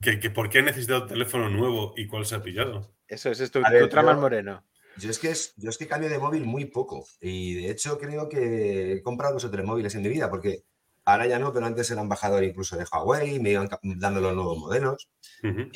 [0.00, 2.94] que, por qué ha necesitado un teléfono nuevo y cuál se ha pillado.
[3.08, 4.64] Eso es esto, tu trama moreno.
[4.98, 7.98] Yo es, que es, yo es que cambio de móvil muy poco y de hecho
[7.98, 10.64] creo que he comprado dos o tres móviles en mi vida porque
[11.06, 14.58] ahora ya no, pero antes era embajador incluso de Huawei, me iban dando los nuevos
[14.58, 15.08] modelos.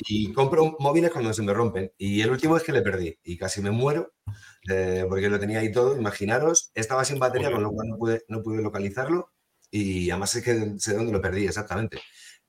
[0.07, 1.91] Y compro móviles cuando se me rompen.
[1.97, 3.17] Y el último es que le perdí.
[3.23, 4.11] Y casi me muero
[4.69, 8.25] eh, porque lo tenía ahí todo, imaginaros, estaba sin batería con lo cual no pude,
[8.27, 9.31] no pude localizarlo.
[9.71, 12.01] Y además es que sé dónde lo perdí exactamente.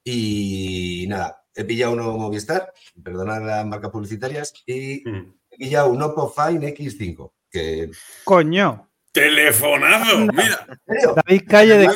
[0.02, 6.28] Y nada, he pillado uno Movistar, perdonad las marcas publicitarias, y he pillado un Oppo
[6.28, 7.32] Fine X5.
[7.48, 7.90] Que...
[8.24, 8.91] Coño.
[9.12, 10.66] Telefonazo, mira.
[10.86, 11.88] David Calle de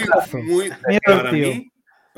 [0.43, 0.71] muy,
[1.05, 1.71] para mí,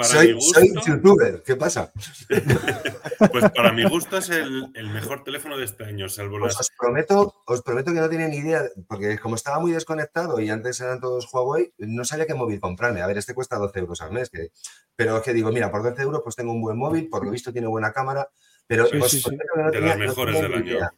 [0.03, 0.39] soy,
[0.87, 1.93] youtuber, ¿qué pasa?
[3.33, 7.43] pues para mi gusto es el, mejor teléfono de este año, salvo pues os, prometo,
[7.47, 11.01] os prometo que no tienen ni idea, porque como estaba muy desconectado y antes eran
[11.01, 13.03] todos Huawei, no sabía qué móvil comprarme.
[13.03, 14.51] A ver, este cuesta 12 euros al mes, que,
[14.95, 17.31] pero es que digo, mira, por 12 euros pues tengo un buen móvil, por lo
[17.31, 18.29] visto tiene buena cámara,
[18.67, 20.91] pero de las mejores del año.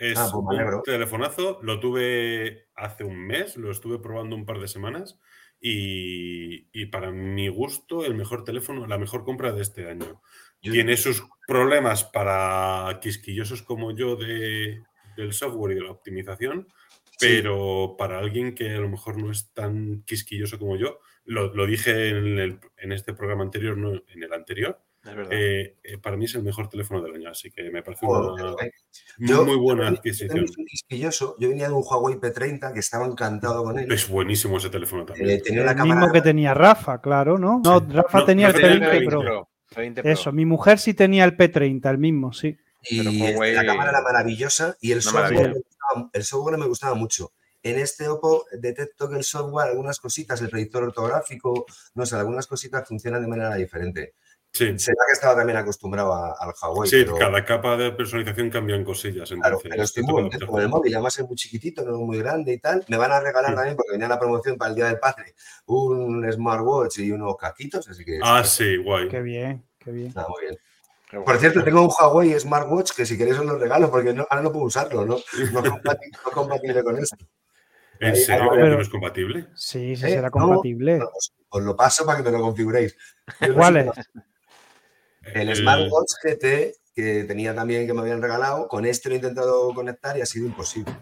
[0.00, 4.58] Es ah, pues un telefonazo, lo tuve hace un mes, lo estuve probando un par
[4.58, 5.20] de semanas
[5.60, 10.22] y, para mi gusto, el mejor teléfono, la mejor compra de este año.
[10.62, 14.82] Tiene sus problemas para quisquillosos como yo de,
[15.18, 16.66] del software y de la optimización,
[17.18, 22.08] pero para alguien que a lo mejor no es tan quisquilloso como yo, lo, dije
[22.08, 24.80] en, en, este programa anterior, no en el anterior,
[25.30, 29.42] eh, eh, para mí es el mejor teléfono del año, así que me parece una
[29.42, 30.46] muy, buena adquisición.
[30.90, 33.90] Yo, venía de un Huawei P30 que estaba encantado con él.
[33.90, 35.30] Es buenísimo ese teléfono también.
[35.30, 37.60] Eh, el mismo que tenía Rafa, claro, ¿no?
[37.64, 39.48] No, Rafa tenía el P20 Pro.
[40.04, 42.58] Eso, mi mujer sí tenía el P30, el mismo, sí.
[42.88, 45.54] Y la cámara era maravillosa y el software,
[46.12, 47.32] el software me gustaba mucho.
[47.62, 52.46] En este Oppo detecto que el software, algunas cositas, el predictor ortográfico, no sé, algunas
[52.46, 54.14] cositas funcionan de manera diferente.
[54.52, 54.78] Sí.
[54.78, 56.90] Será que estaba también acostumbrado al Huawei.
[56.90, 59.30] Sí, cada capa de personalización cambian cosillas.
[59.30, 62.00] Entonces, claro, pero estoy muy contento con el móvil, además es muy chiquitito, no es
[62.00, 62.84] muy grande y tal.
[62.88, 65.34] Me van a regalar también, porque venía la promoción para el Día del Padre,
[65.66, 68.18] un smartwatch y unos caquitos, así que...
[68.22, 69.08] Ah, sí, guay.
[69.08, 70.12] Qué bien, qué bien.
[70.16, 70.58] Ah, muy bien.
[71.24, 74.52] Por cierto, tengo un Huawei Smartwatch que si queréis os lo regalo, porque ahora no
[74.52, 75.16] puedo usarlo, ¿no?
[75.52, 77.16] No es compatible, con esto.
[77.98, 78.54] ¿En serio?
[78.54, 79.48] ¿No es compatible?
[79.54, 80.30] Sí, sí, será ¿Eh?
[80.30, 81.00] compatible.
[81.50, 82.96] os, lo paso para que me lo configuréis.
[83.54, 83.90] ¿Cuál es?
[85.22, 89.72] El, Smartwatch GT que tenía también que me habían regalado, con este lo he intentado
[89.74, 90.92] conectar y ha sido imposible.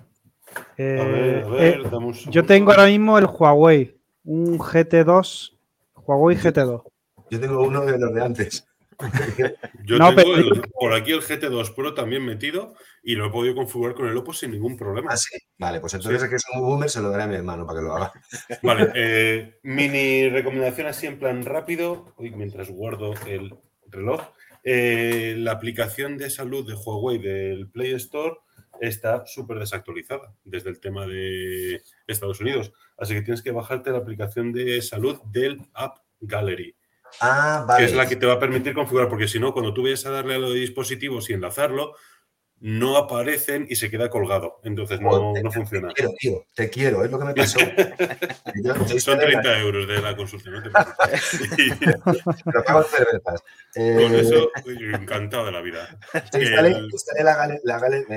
[0.76, 1.82] Eh, eh,
[2.30, 5.52] yo tengo ahora mismo el Huawei, un GT2,
[5.94, 6.82] Huawei GT2.
[7.30, 8.64] Yo tengo uno de los de antes.
[9.84, 14.08] Yo tengo por aquí el GT2 Pro también metido y lo he podido configurar con
[14.08, 15.12] el Oppo sin ningún problema.
[15.12, 15.38] Ah, sí.
[15.56, 17.78] Vale, pues entonces es que es un boomer, se lo daré a mi hermano para
[17.78, 18.12] que lo haga.
[18.60, 23.54] Vale, eh, mini recomendación así en plan rápido, mientras guardo el
[23.90, 24.20] reloj.
[24.64, 28.36] Eh, la aplicación de salud de Huawei del Play Store
[28.80, 32.72] está súper desactualizada desde el tema de Estados Unidos.
[32.96, 36.74] Así que tienes que bajarte la aplicación de salud del App Gallery.
[37.20, 37.78] Ah, vale.
[37.78, 40.04] Que es la que te va a permitir configurar, porque si no, cuando tú vayas
[40.06, 41.94] a darle a los dispositivos y enlazarlo,
[42.60, 44.60] no aparecen y se queda colgado.
[44.64, 45.88] Entonces no, no funciona.
[45.88, 47.58] Te quiero, tío, te quiero, es lo que me pasó.
[48.98, 50.70] Son 30 euros de la consulta, no te
[52.44, 53.42] Pero pago cervezas.
[53.74, 55.98] Con eh, eso, encantado de la vida.
[56.32, 56.76] Instalé,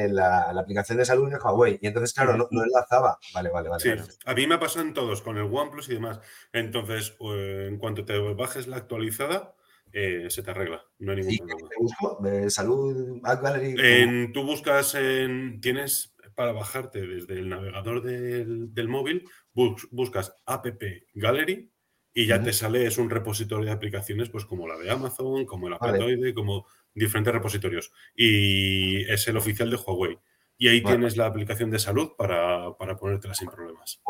[0.09, 3.19] la, aplicación de salud de Huawei y entonces, claro, no, no enlazaba.
[3.33, 3.91] Vale, vale, vale, sí.
[4.25, 6.19] A mí me pasan todos con el OnePlus y demás.
[6.53, 9.53] Entonces, eh, en cuanto te bajes la actualizada,
[9.93, 10.83] eh, se te arregla.
[10.99, 12.49] No hay ningún problema.
[12.49, 13.75] salud, Gallery.
[13.77, 15.61] En, tú buscas en.
[15.61, 20.65] Tienes para bajarte desde el navegador del, móvil, buscas App
[21.13, 21.71] Gallery
[22.13, 25.67] y ya te sale, es un repositorio de aplicaciones, pues como la de Amazon, como
[25.67, 27.91] el Apatoide, como diferentes repositorios.
[28.15, 30.19] Y es el oficial de Huawei.
[30.57, 34.01] Y ahí tienes la aplicación de salud para, para ponértela sin problemas.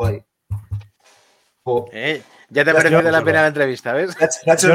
[1.92, 4.16] Eh, ya te ha parecido la pena la entrevista, ¿ves?
[4.62, 4.74] Yo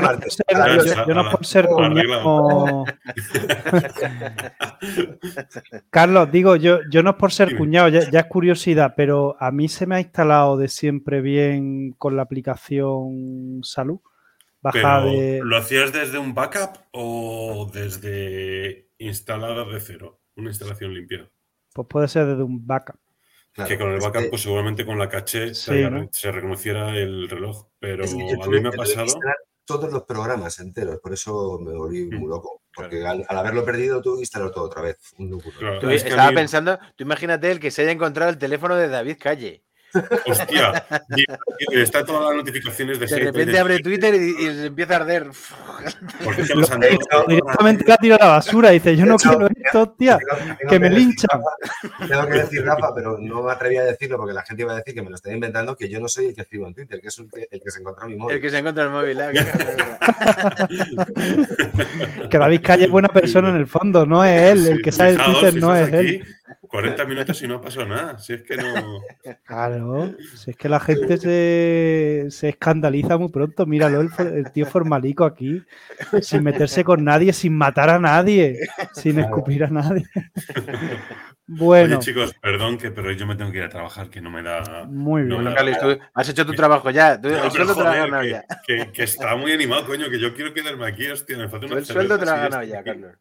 [1.13, 2.85] no, puedo ser cuñado.
[5.89, 9.67] Carlos, digo, yo, yo no es por ser cuñado, ya, es curiosidad, pero a mí
[9.67, 13.99] se me ha instalado de siempre bien con la aplicación Salud.
[14.63, 20.19] ¿Lo hacías desde un backup o desde instalada de cero?
[20.35, 21.29] Una instalación limpia.
[21.73, 22.97] Pues puede ser desde un backup
[23.65, 27.67] que con el backup, pues seguramente con la caché se reconociera el reloj.
[27.79, 29.07] Pero a mí me ha pasado.
[29.65, 32.61] Todos los programas enteros, por eso me volví muy mm, loco.
[32.73, 34.97] Porque al, haberlo perdido que instalar todo otra vez.
[35.89, 39.65] estaba pensando, tú imagínate el que se haya encontrado el teléfono de David Calle.
[40.25, 40.85] Hostia,
[41.71, 45.31] está todas las notificaciones de De repente abre Twitter y, y, empieza a arder.
[46.23, 47.25] ¿Por qué los han dado?
[47.27, 48.69] Directamente la tira a la basura.
[48.71, 49.47] Dice, yo no quiero
[50.69, 51.41] que me linchan.
[52.07, 54.77] Tengo que decir, Rafa, pero no me atreví a decirlo porque la gente iba a
[54.77, 57.01] decir que me lo estoy inventando, que yo no soy el que escribo en Twitter,
[57.01, 58.35] que es el que, el que se encuentra en mi móvil.
[58.35, 59.19] El que se encuentra en el móvil.
[59.19, 59.31] ¿eh?
[62.29, 64.67] Que David Calle es buena persona en el fondo, no es él.
[64.67, 66.21] El que sabe el Twitter si no es él.
[66.21, 66.21] aquí
[66.67, 68.17] 40 minutos y no pasó nada.
[68.19, 69.01] Si es que no.
[69.45, 73.65] Claro, si es que la gente se, se escandaliza muy pronto.
[73.65, 75.63] Míralo, el tío formalico aquí,
[76.21, 78.59] sin meterse con nadie, sin matar a nadie,
[78.93, 80.05] sin escupir a nadie.
[81.49, 84.29] Bueno, Oye, chicos, perdón, que, pero yo me tengo que ir a trabajar, que no
[84.29, 84.83] me da.
[84.85, 85.53] muy no bien.
[85.55, 87.19] da- tú has hecho tu trabajo ya.
[87.21, 88.45] Tú, No, el sueldo te lo has ganado que, ya.
[88.67, 91.77] que- que está muy animado, coño, que yo quiero quedarme aquí, hostia, me falta una
[91.77, 92.83] el sueldo te lo has ganado ya.
[92.83, 93.13] Carlos.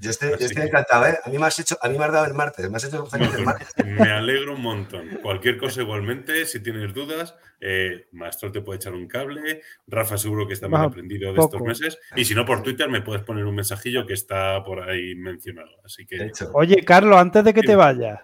[0.00, 1.18] Yo estoy, yo encantado, ¿eh?
[1.24, 3.06] A mí me has hecho, a mí me has dado el martes, me has hecho
[3.10, 3.68] feliz el martes.
[3.84, 5.08] Me alegro un montón.
[5.22, 10.46] Cualquier cosa igualmente, si tienes dudas, eh, Maestro te puede echar un cable, Rafa seguro
[10.48, 11.56] que está muy Ah, aprendido de poco.
[11.56, 14.82] estos meses, y si no por Twitter me puedes poner un mensajillo que está por
[14.82, 15.70] ahí mencionado.
[15.84, 18.20] Así que hecho, Oye, Carlos, antes de que te vayas,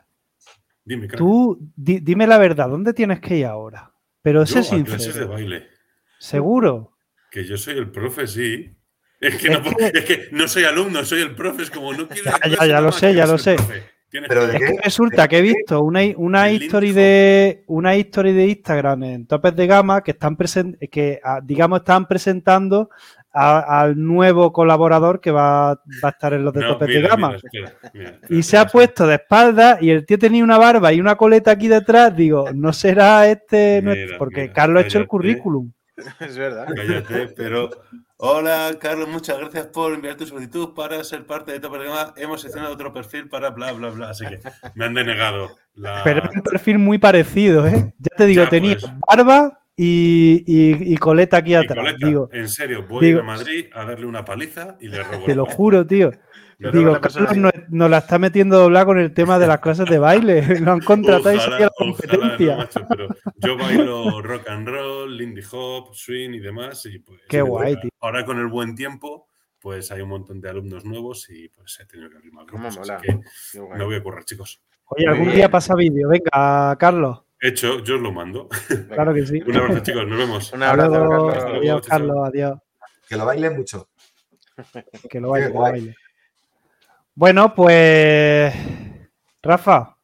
[0.84, 1.18] dime, Carlos.
[1.28, 3.92] tú di- dime la verdad, ¿dónde tienes que ir ahora?
[4.22, 5.68] Pero sé a clases de sincero, baile.
[6.18, 6.96] ¿seguro?
[7.30, 8.76] Que yo soy el profe, sí.
[9.20, 11.62] Es que, Es no, puedo- es que no soy alumno, soy el profe.
[11.62, 12.30] Es como no quiero.
[12.58, 13.56] Ya, ya, lo sé, ya lo sé.
[14.10, 14.76] Pero que- ¿de Es qué?
[14.76, 16.80] que resulta que he visto una, una info.
[16.80, 20.36] de una history de Instagram en topes de gama que están
[20.90, 22.90] que ah, digamos están presentando
[23.32, 27.00] a- al nuevo colaborador que va, va a estar en los de No, topes mira,
[27.02, 27.28] de gama.
[27.28, 30.58] mira, espera, mira, espera, y se ha puesto de espalda y el tío tenía una
[30.58, 32.16] barba y una coleta aquí detrás.
[32.16, 34.18] Digo, no será este, Mira, nuestro?
[34.18, 35.70] porque mira, Carlos ha hecho el currículum.
[36.20, 36.66] Es verdad.
[36.74, 37.70] Cállate, pero.
[38.22, 42.12] Hola, Carlos, muchas gracias por enviar tu solicitud para ser parte de Top de Gama.
[42.16, 44.10] Hemos seleccionado otro perfil para bla, bla, bla.
[44.10, 44.38] Así que
[44.74, 46.02] me han denegado la.
[46.04, 47.94] Pero es un perfil muy parecido, ¿eh?
[47.98, 48.92] Ya te digo, Ya, tenía pues.
[49.08, 51.78] barba y, y- y coleta aquí Y, atrás.
[51.78, 54.88] Coleta, Digo, en serio, voy digo- a ir a Madrid a darle una paliza y
[54.88, 55.24] le robo.
[55.24, 56.10] te lo juro, tío.
[56.72, 59.98] Digo, Carlos nos, nos la está metiendo doblada con el tema de las clases de
[59.98, 60.42] baile.
[60.60, 62.52] Lo han contratado y Ojalá, sería la competencia.
[62.52, 66.84] no, macho, pero yo bailo rock and roll, lindy hop, swing y demás.
[66.86, 67.90] Y pues, Qué y guay, ahora- tío.
[68.00, 71.86] Ahora con el buen tiempo, pues hay un montón de alumnos nuevos y pues he
[71.86, 72.76] tenido que abrir más grupos.
[72.78, 72.96] mola.
[72.96, 74.60] Así que me voy a currar, chicos.
[74.84, 75.36] Oye, algún bien.
[75.36, 76.08] día pasa vídeo.
[76.08, 77.22] Venga, Carlos.
[77.40, 78.48] Hecho, yo os lo mando.
[78.68, 78.94] Venga.
[78.96, 79.40] Claro que sí.
[79.46, 80.06] Un abrazo, chicos.
[80.06, 80.52] Nos vemos.
[80.52, 80.92] Un abrazo.
[80.92, 81.34] Carlos.
[81.58, 82.16] Adiós, Carlos.
[82.28, 82.58] Adiós.
[83.08, 83.88] que lo bailen mucho.
[85.08, 85.94] Que lo baile, que lo.
[87.20, 88.54] Bueno, pues.
[89.42, 89.94] Rafa,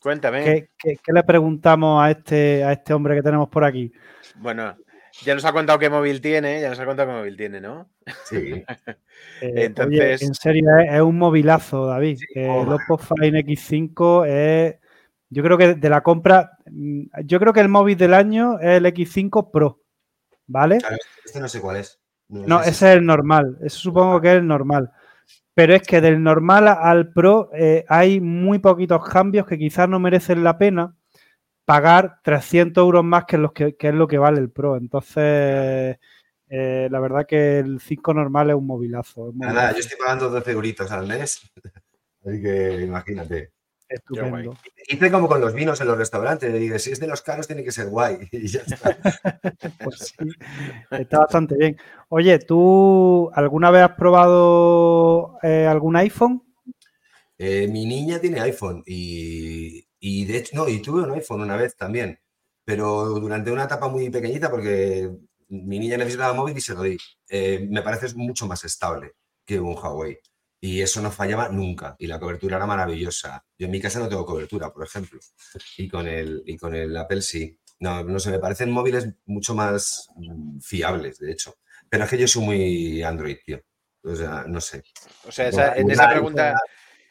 [0.00, 0.42] Cuéntame.
[0.42, 3.92] ¿qué, qué- qué le preguntamos a este, a este hombre que tenemos por aquí?
[4.34, 4.76] Bueno,
[5.22, 7.88] ya nos ha contado qué móvil tiene, ya nos ha contado qué móvil tiene, ¿no?
[8.24, 8.64] Sí.
[9.40, 12.18] Eh, Entonces- oye, en serio, es, es un movilazo, David.
[12.34, 12.80] Eh, el joder.
[12.88, 14.76] Oppo Fine X5 es.
[15.30, 16.58] Yo creo que de la compra.
[16.66, 19.80] mm, Yo creo que el móvil del año es el X5 Pro.
[20.48, 20.78] ¿Vale?
[21.24, 22.00] Este no sé cuál es.
[22.28, 23.58] No, ese es el normal.
[23.62, 24.90] Eso supongo que es el normal.
[25.54, 29.98] Pero es que del normal al Pro eh, hay muy poquitos cambios que quizás no
[29.98, 30.94] merecen la pena
[31.64, 34.76] pagar 300 euros más que, los que, que es lo que vale el Pro.
[34.76, 35.98] Entonces,
[36.48, 39.30] eh, la verdad que el 5 normal es un movilazo.
[39.30, 39.74] es Nada, movilazo.
[39.74, 41.40] yo estoy pagando 12 euritos al mes.
[42.24, 43.52] Así que imagínate.
[43.88, 44.56] Estupendo.
[44.88, 46.52] Hice como con los vinos en los restaurantes.
[46.52, 48.18] Le dije, si es de los caros, tiene que ser guay.
[48.32, 48.98] Y ya está.
[49.82, 50.28] Pues sí,
[50.90, 51.76] está bastante bien.
[52.08, 56.42] Oye, ¿tú alguna vez has probado eh, algún iPhone?
[57.38, 61.56] Eh, mi niña tiene iPhone y, y de hecho, no, y tuve un iPhone una
[61.56, 62.18] vez también,
[62.64, 65.08] pero durante una etapa muy pequeñita porque
[65.48, 66.96] mi niña necesitaba móvil y se lo di.
[67.28, 69.12] Eh, me parece mucho más estable
[69.44, 70.18] que un Huawei
[70.60, 73.44] y eso no fallaba nunca y la cobertura era maravillosa.
[73.58, 75.20] Yo en mi casa no tengo cobertura, por ejemplo,
[75.76, 77.58] y con el, y con el Apple sí.
[77.80, 81.54] No, no sé, me parecen móviles mucho más mm, fiables, de hecho.
[81.88, 83.60] Pero es que yo soy muy Android, tío.
[84.02, 84.82] O sea, no sé.
[85.26, 86.54] O sea, esa- en esa pregunta,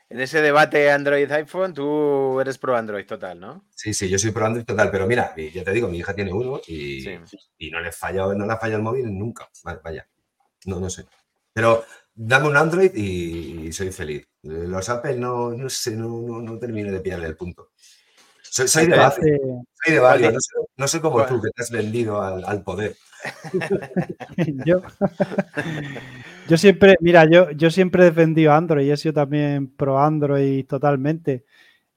[0.10, 3.66] en ese debate Android-iPhone, tú eres pro Android total, ¿no?
[3.76, 6.34] Sí, sí, yo soy pro Android total, pero mira, ya te digo, mi hija tiene
[6.34, 7.18] uno y, Sí.
[7.60, 9.50] y no le falla, no le ha fallado el móvil nunca.
[9.64, 10.08] Vale, vaya.
[10.66, 11.06] No, no sé.
[11.54, 11.86] Pero
[12.18, 14.28] dame un Android y, soy feliz.
[14.42, 17.70] Los Apple no, no sé, no, no, no termino de pillarle el punto.
[18.42, 19.40] Soy, soy de Eh,
[19.84, 20.22] soy de ¿cuál
[20.78, 22.96] no soy, no tú que te has vendido al, al poder.
[24.66, 24.82] yo,
[26.48, 30.66] yo siempre, mira, yo, yo siempre he defendido Android y he sido también pro Android
[30.66, 31.46] totalmente.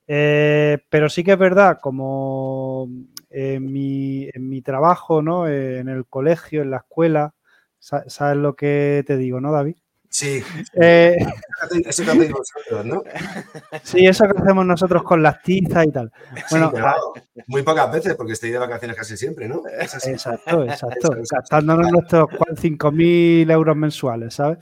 [0.07, 2.89] Eh, pero sí que es verdad, como
[3.31, 5.49] en mi, en mi trabajo, ¿no?
[5.49, 7.35] En el colegio, en la escuela,
[7.79, 9.77] sa- ¿sabes lo que te digo, no, David?
[10.11, 10.43] Sí.
[10.75, 11.17] Eh,
[11.87, 13.03] eso que hacéis vosotros, ¿no?
[13.85, 16.11] Sí, eso que hacemos nosotros con las tizas y tal.
[16.51, 16.97] Bueno, ah,
[17.47, 19.63] muy pocas veces, porque estoy de vacaciones casi siempre, ¿no?
[19.69, 21.11] Exacto, exacto.
[21.31, 24.59] Gastándonos nuestros 5.000 euros mensuales, ¿sabes?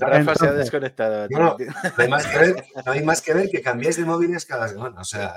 [0.00, 1.26] Rafa se ha desconectado.
[1.30, 1.56] No,
[1.96, 5.00] hay más que ver, no hay más que ver que cambiéis de móviles cada semana.
[5.00, 5.34] O sea,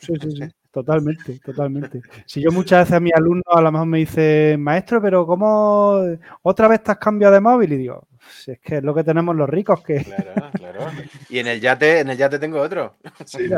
[0.00, 0.48] Sí, sí, sí.
[0.72, 2.02] Totalmente, totalmente.
[2.26, 6.02] Si yo muchas veces a mis alumnos a lo mejor me dicen, maestro, pero ¿cómo
[6.42, 7.74] otra vez te has cambiado de móvil?
[7.74, 10.04] Y digo, si es que es lo que tenemos los ricos que.
[10.04, 10.80] Claro, claro.
[11.28, 12.96] Y en el yate, en el yate tengo otro.
[13.24, 13.48] Sí,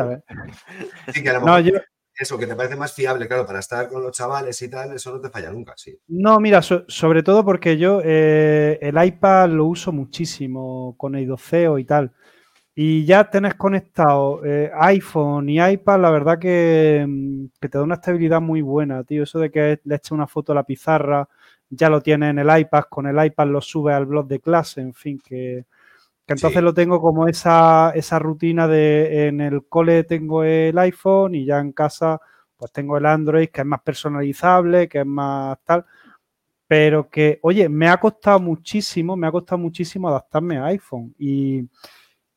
[1.13, 1.85] sí que a lo mejor
[2.19, 5.13] eso, que te parece más fiable, claro, para estar con los chavales y tal, eso
[5.13, 5.99] no te falla nunca, sí.
[6.09, 11.85] No, mira, sobre todo porque yo eh, el iPad lo uso muchísimo con Eidoceo y
[11.85, 12.13] tal
[12.79, 17.95] y ya tenés conectado eh, iPhone y iPad, la verdad mm, que, te da una
[17.95, 19.23] estabilidad muy buena, tío.
[19.23, 21.27] Eso de que le eches una foto a la pizarra,
[21.71, 24.81] ya lo tienes en el iPad, con el iPad lo sube al blog de clase,
[24.81, 25.65] en fin, que,
[26.27, 31.45] entonces lo tengo como esa, esa rutina de en el cole tengo el iPhone y
[31.45, 32.21] ya en casa
[32.57, 35.85] pues tengo el Android, que es más personalizable, que es más tal
[36.67, 41.15] pero que, oye, me ha costado muchísimo, me ha costado muchísimo adaptarme a iPhone.
[41.19, 41.69] Y,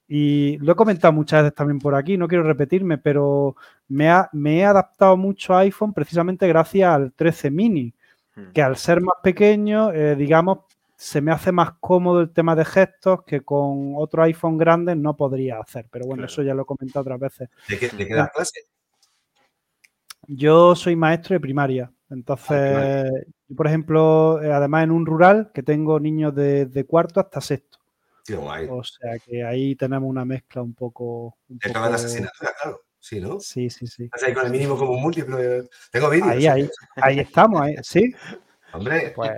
[0.07, 3.55] y lo he comentado muchas veces también por aquí, no quiero repetirme, pero
[3.88, 7.93] me, me he adaptado mucho a iPhone precisamente gracias al 13 mini.
[8.53, 10.59] Que al ser más pequeño, eh, digamos,
[10.95, 15.15] se me hace más cómodo el tema de gestos que con otro iPhone grande no
[15.15, 15.87] podría hacer.
[15.89, 17.49] Pero bueno, eso ya lo he comentado otras veces.
[17.67, 18.61] ¿De qué, de qué clase?
[20.27, 21.91] Yo soy maestro de primaria.
[22.09, 23.09] Entonces,
[23.47, 27.39] yo, por ejemplo, eh, además en un rural que tengo niños de, de cuarto hasta
[27.39, 27.79] sexto.
[28.37, 31.37] O sea que ahí tenemos una mezcla un poco.
[31.47, 31.79] Un poco...
[31.89, 32.81] las asignaturas, claro.
[33.00, 33.39] Sí, ¿no?
[33.39, 34.10] Sí, sí, sí.
[34.26, 35.38] ahí con el mínimo como múltiplo.
[35.91, 36.30] Tengo vídeos.
[36.30, 37.76] Ahí, ahí, ahí estamos, ahí.
[37.82, 38.14] sí.
[38.72, 39.32] Hombre, pues,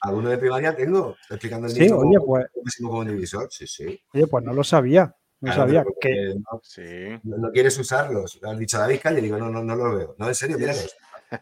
[0.00, 2.46] alguno de primaria tengo explicando el sí, oye, pues,
[2.80, 3.48] como divisor.
[3.50, 4.00] Sí, sí.
[4.14, 5.14] Oye, pues no lo sabía.
[5.40, 6.34] No sabía que.
[6.34, 7.18] No, sí.
[7.24, 8.38] no, quieres usarlos.
[8.42, 10.14] Lo han dicho a David Calle, digo, no, no, no lo veo.
[10.18, 10.96] No, en serio, míralos.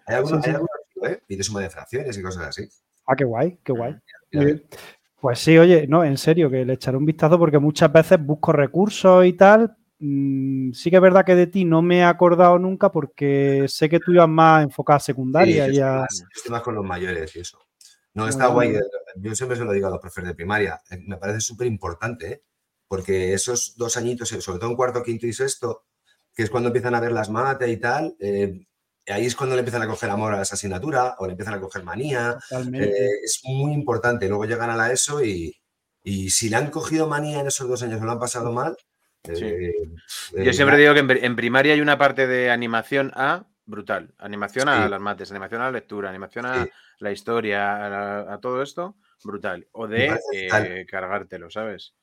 [0.07, 0.51] Hay algunos, sí, sí.
[0.51, 1.23] hay algunos ¿eh?
[1.29, 2.69] Y de suma de fracciones y cosas así.
[3.07, 3.97] Ah, qué guay, qué guay.
[5.21, 8.53] Pues sí, oye, no, en serio, que le echaré un vistazo porque muchas veces busco
[8.53, 9.77] recursos y tal.
[10.01, 13.89] Mm, sí que es verdad que de ti no me he acordado nunca porque sé
[13.89, 15.67] que tú ibas más enfocada a secundaria.
[15.67, 16.07] Sí, y a...
[16.35, 17.59] estoy, más, con los mayores y eso.
[18.15, 18.75] No, está guay.
[18.75, 18.81] Eh,
[19.17, 20.81] yo siempre se lo digo a los profesores de primaria.
[20.91, 22.43] Eh, me parece súper importante, ¿eh?
[22.87, 25.85] porque esos dos añitos, sobre todo en cuarto, quinto y sexto,
[26.35, 28.17] que es cuando empiezan a ver las mates y tal,
[29.13, 31.61] ahí es cuando le empiezan a coger amor a esa asignatura o le empiezan a
[31.61, 32.39] coger manía.
[32.73, 34.29] Eh, es muy importante.
[34.29, 35.55] Luego llegan a la ESO y,
[36.31, 38.77] si le han cogido manía en esos dos años o lo han pasado mal.
[39.25, 39.73] Eh,
[40.33, 44.15] Yo eh, siempre digo que en, primaria hay una parte de animación A brutal.
[44.19, 46.67] Animación a las mates, animación a la lectura, animación a
[47.01, 49.67] la historia, a, todo esto, brutal.
[49.73, 51.95] O de cargártelo, ¿sabes?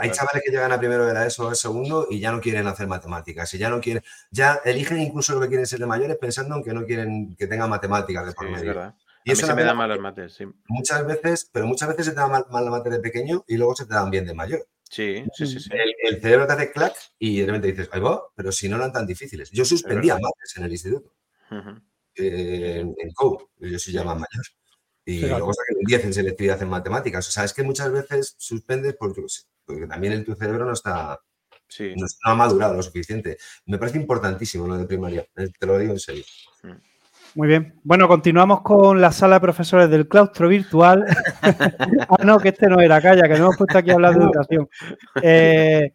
[0.00, 2.40] hay chavales que llegan a primero de la ESO o al segundo y ya no
[2.40, 3.52] quieren hacer matemáticas.
[3.54, 6.62] Y ya no quieren, ya eligen incluso lo que quieren ser de mayores pensando en
[6.62, 8.94] que no quieren que tengan matemáticas de por medio.
[9.24, 10.46] Y eso se me da mal las mates, sí.
[10.68, 13.56] Muchas veces, pero muchas veces se te da mal, mal la mate de pequeño y
[13.56, 14.66] luego se te dan bien de mayor.
[14.88, 15.70] Sí, sí, sí.
[16.02, 18.92] El, cerebro te hace clac y de repente dices, ay, va, pero si no eran
[18.92, 19.50] tan difíciles.
[19.50, 21.12] Yo suspendía mates en el instituto.
[22.14, 24.44] Eh, en, en COU, yo soy ya más mayor.
[25.04, 27.28] Y luego saqué un 10 en selectividad en matemáticas.
[27.28, 29.22] O sea, es que muchas veces suspendes porque,
[29.64, 31.20] porque también el, tu cerebro no está,
[31.78, 33.38] no, ha madurado lo suficiente.
[33.66, 36.24] Me parece importantísimo lo de primaria, eh, te lo digo en serio.
[36.62, 36.95] Mm.
[37.36, 37.78] Muy bien.
[37.84, 41.04] Bueno, continuamos con la sala de profesores del claustro virtual.
[42.08, 44.20] ah, no, que este no era, calla, que no hemos puesto aquí a hablar de
[44.24, 44.70] educación.
[45.22, 45.92] Eh,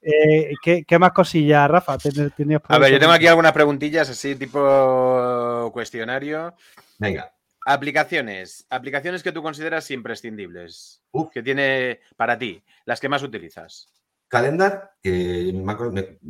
[0.00, 1.94] eh, ¿qué, más cosillas, Rafa?
[1.94, 6.54] a ver, yo tengo aquí algunas preguntillas así, tipo cuestionario.
[6.96, 7.34] Venga.
[7.66, 8.64] Aplicaciones.
[8.70, 11.02] Aplicaciones que tú consideras imprescindibles.
[11.32, 13.88] Que tiene para ti, las que más utilizas.
[14.28, 15.52] Calendar, que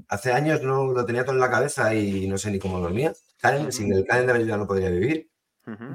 [0.08, 3.12] hace años no lo tenía todo en la cabeza y no sé ni cómo dormía.
[3.42, 5.28] Calendar, Sin el Calendar yo ya no podría vivir.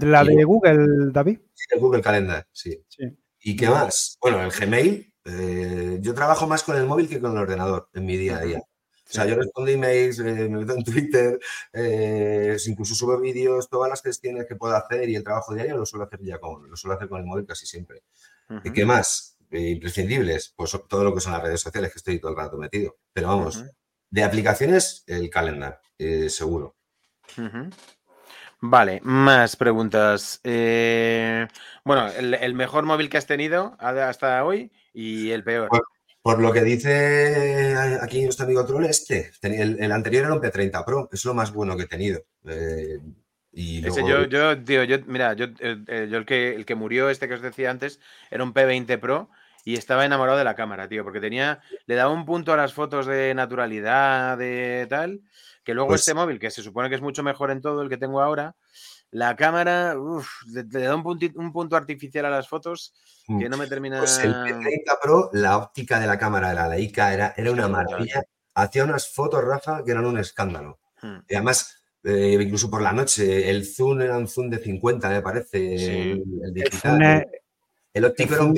[0.01, 1.39] ¿La de Google, David?
[1.53, 2.83] Sí, el Google Calendar, sí.
[3.39, 4.17] ¿Y qué más?
[4.21, 5.13] Bueno, el Gmail.
[5.29, 8.41] Eh, yo trabajo más con el móvil que con el ordenador en mi día a
[8.41, 8.59] día.
[8.59, 11.39] O sea, yo respondo emails, eh, me meto en Twitter,
[11.71, 15.85] eh, incluso subo vídeos, todas las gestiones que puedo hacer y el trabajo diario lo
[15.85, 18.03] suelo hacer ya con, lo suelo hacer con el móvil casi siempre.
[18.63, 19.37] ¿Y qué más?
[19.49, 22.57] Eh, imprescindibles, pues todo lo que son las redes sociales que estoy todo el rato
[22.57, 22.97] metido.
[23.13, 23.63] Pero vamos,
[24.09, 25.79] de aplicaciones, el calendar,
[26.27, 26.76] seguro.
[28.59, 30.41] Vale, más preguntas.
[30.43, 35.69] bueno, el, mejor móvil que has tenido hasta hoy y el peor.
[36.28, 41.07] Por lo que dice aquí nuestro amigo Troll, este, el, anterior era un P30 Pro,
[41.09, 42.21] es lo más bueno que he tenido.
[42.45, 42.99] Eh,
[43.53, 46.75] y Ese yo, yo, tío, yo, mira, yo, eh, eh, yo el, que, el que
[46.75, 49.30] murió, este que os decía antes, era un P20 Pro
[49.68, 52.74] y estaba enamorado de la cámara, tío, porque tenía, le daba un punto a las
[52.74, 55.20] fotos de naturalidad, de tal,
[55.61, 57.89] que luego pues este móvil, que se supone que es mucho mejor en todo el
[57.89, 58.55] que tengo ahora,
[59.11, 59.93] la cámara
[60.53, 61.03] le, da un,
[61.51, 62.93] punto artificial a las fotos
[63.28, 63.49] que mm.
[63.49, 63.99] no me termina.
[63.99, 67.68] Pues el P30 Pro, la óptica de la cámara de la Leica era, era una
[67.68, 68.24] maravilla.
[68.53, 70.80] Hacía unas fotos, Rafa, que eran un escándalo.
[71.01, 71.18] Hmm.
[71.28, 75.22] Y además, eh, incluso por la noche, el zoom era un zoom de 50, me
[75.22, 75.76] parece.
[75.76, 76.53] El, el,
[78.05, 78.55] óptico era un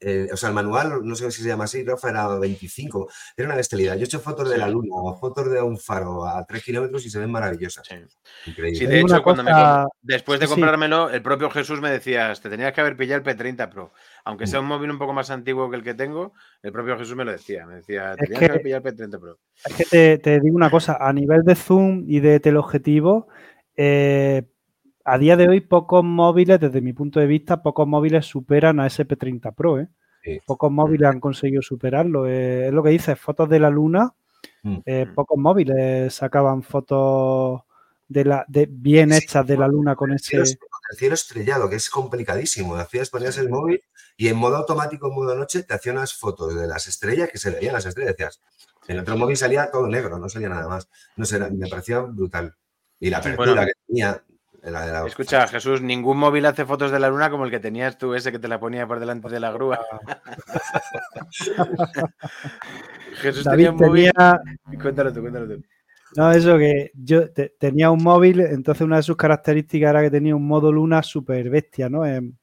[0.00, 3.08] eh, o sea, el manual, no sé si se llama así, Rafa, era 25.
[3.36, 3.96] Era una bestialidad.
[3.96, 7.04] Yo he hecho fotos de la luna o fotos de un faro a 3 kilómetros
[7.04, 7.86] y se ven maravillosas.
[7.86, 7.96] Sí.
[8.46, 8.78] Increíble.
[8.78, 9.22] Sí, de hecho,
[10.00, 13.68] después de comprármelo, el propio Jesús me decía, te tenías que haber pillado el P30
[13.68, 13.92] Pro.
[14.24, 14.62] Aunque sea mm.
[14.62, 16.32] un móvil un poco más antiguo que el que tengo,
[16.62, 17.66] el propio Jesús me lo decía.
[17.66, 19.38] Me decía, te tenías que, haber pillado el P30 Pro.
[19.64, 23.26] Es que te, te, digo una cosa, a nivel de zoom y de teleobjetivo,
[23.76, 24.44] eh,
[25.08, 28.86] a día de hoy pocos móviles, desde mi punto de vista, pocos móviles superan a
[28.86, 29.80] SP30 Pro.
[29.80, 29.88] ¿eh?
[30.46, 32.26] Pocos móviles han conseguido superarlo.
[32.26, 34.14] Eh, es lo que dice, fotos de la luna.
[34.62, 34.78] Mm.
[34.84, 37.62] Eh, pocos móviles sacaban fotos
[38.06, 40.36] de la, de, bien hechas de la luna con ese...
[40.36, 42.74] El cielo estrellado, que es complicadísimo.
[42.76, 43.82] Hacías, ponías el móvil
[44.16, 47.38] y en modo automático, en modo noche, te hacía unas fotos de las estrellas que
[47.38, 48.16] se veían las estrellas.
[48.16, 48.40] Decías,
[48.88, 50.88] en otro móvil salía todo negro, no salía nada más.
[51.16, 52.54] No sé, me parecía brutal.
[53.00, 54.22] Y la apertura que tenía,
[55.06, 58.32] Escucha, Jesús, ningún móvil hace fotos de la luna como el que tenías tú, ese
[58.32, 59.80] que te la ponía por delante de la grúa.
[63.14, 64.10] Jesús tenía un móvil.
[64.80, 65.62] Cuéntalo tú, cuéntalo tú.
[66.16, 70.34] No, eso que yo tenía un móvil, entonces una de sus características era que tenía
[70.34, 72.06] un modo luna súper bestia, ¿no?
[72.06, 72.34] Em,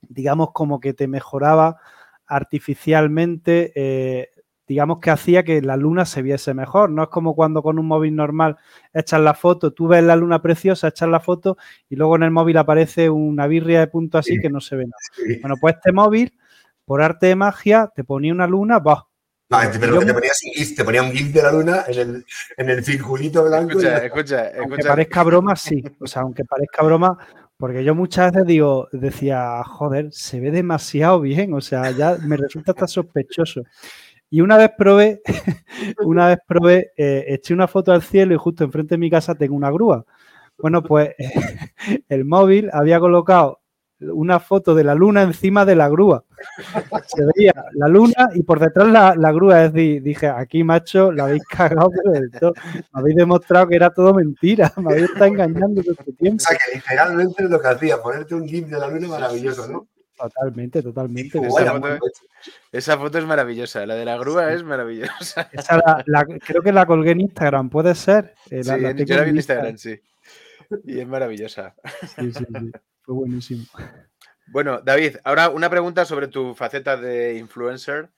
[0.00, 1.78] digamos como que te mejoraba
[2.26, 4.30] artificialmente eh,
[4.66, 6.90] digamos que hacía que la luna se viese mejor.
[6.90, 8.56] No es como cuando con un móvil normal
[8.92, 11.56] echas la foto, tú ves la luna preciosa, echas la foto
[11.88, 14.84] y luego en el móvil aparece una birria de punto así que no se ve
[14.84, 14.94] nada.
[15.40, 16.32] Bueno, pues este móvil,
[16.84, 19.06] por arte de magia, te ponía una luna, va.
[19.48, 22.70] pero te, ponías un GIF, te ponía un GIF de la luna en el, en
[22.70, 23.70] el circulito blanco.
[23.70, 24.62] Escucha, escucha, escucha.
[24.62, 25.82] Aunque parezca broma, sí.
[26.00, 27.18] O sea, aunque parezca broma,
[27.56, 31.54] porque yo muchas veces digo, decía, joder, se ve demasiado bien.
[31.54, 33.62] O sea, ya me resulta hasta sospechoso.
[34.34, 35.22] Y una vez probé,
[36.04, 39.36] una vez probé, eh, eché una foto al cielo y justo enfrente de mi casa
[39.36, 40.04] tengo una grúa.
[40.58, 41.10] Bueno, pues
[42.08, 43.60] el móvil había colocado
[44.00, 46.24] una foto de la luna encima de la grúa.
[47.06, 49.66] Se veía la luna y por detrás la, grúa.
[49.66, 52.54] Es decir, dije, aquí, macho, la habéis cagado del todo.
[52.92, 54.72] Me habéis demostrado que era todo mentira.
[54.78, 56.42] Me habéis estado engañando todo este tiempo.
[56.42, 59.68] O sea, que literalmente es lo que hacía, ponerte un GIF de la luna maravilloso,
[59.68, 59.86] ¿no?
[60.16, 61.40] Totalmente, totalmente.
[62.72, 65.50] Esa, foto, es maravillosa, la de la grúa es maravillosa.
[66.46, 68.34] creo que la colgué en Instagram, ¿puede ser?
[68.50, 68.70] Eh, sí,
[69.04, 70.00] yo la vi en Instagram, sí.
[70.84, 71.74] Y es maravillosa.
[72.16, 72.72] Sí, sí, sí.
[73.02, 73.64] Fue buenísimo.
[74.46, 78.10] Bueno, David, ahora una pregunta sobre tu faceta de influencer.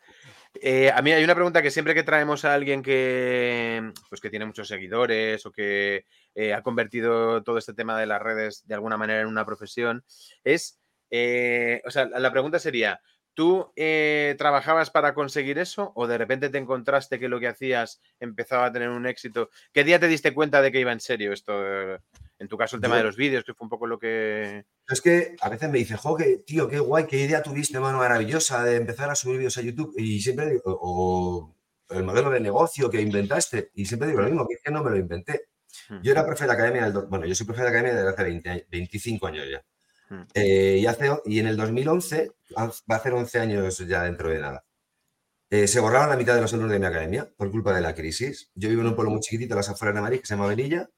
[0.62, 4.30] Eh, a mí hay una pregunta que siempre que traemos a alguien que, pues que
[4.30, 8.74] tiene muchos seguidores o que eh, ha convertido todo este tema de las redes de
[8.74, 10.04] alguna manera en una profesión,
[10.44, 10.80] es
[11.10, 13.00] eh, o sea, la pregunta sería,
[13.34, 18.00] ¿tú eh, trabajabas para conseguir eso o de repente te encontraste que lo que hacías
[18.20, 19.50] empezaba a tener un éxito?
[19.72, 21.54] ¿Qué día te diste cuenta de que iba en serio esto?
[22.38, 24.66] En tu caso, el tema de los vídeos, que fue un poco lo que...
[24.88, 28.62] Es que a veces me dice, jo, tío, qué guay, qué idea tuviste, mano, maravillosa
[28.62, 29.94] de empezar a subir vídeos a YouTube.
[29.96, 31.56] Y siempre digo, o,
[31.90, 33.70] el modelo de negocio que inventaste.
[33.74, 35.48] Y siempre digo lo mismo, que es que no me lo inventé.
[36.02, 39.26] Yo era profe de academia, bueno, yo soy profe de academia desde hace 20, 25
[39.26, 39.64] años ya.
[40.08, 40.22] Hmm.
[40.34, 44.38] Eh, y, hace, y en el 2011, va a hacer 11 años ya dentro de
[44.40, 44.64] nada,
[45.50, 47.94] eh, se borraron la mitad de los alumnos de mi academia por culpa de la
[47.94, 48.50] crisis.
[48.54, 50.90] Yo vivo en un pueblo muy chiquitito, las afueras de Madrid, que se llama Venilla.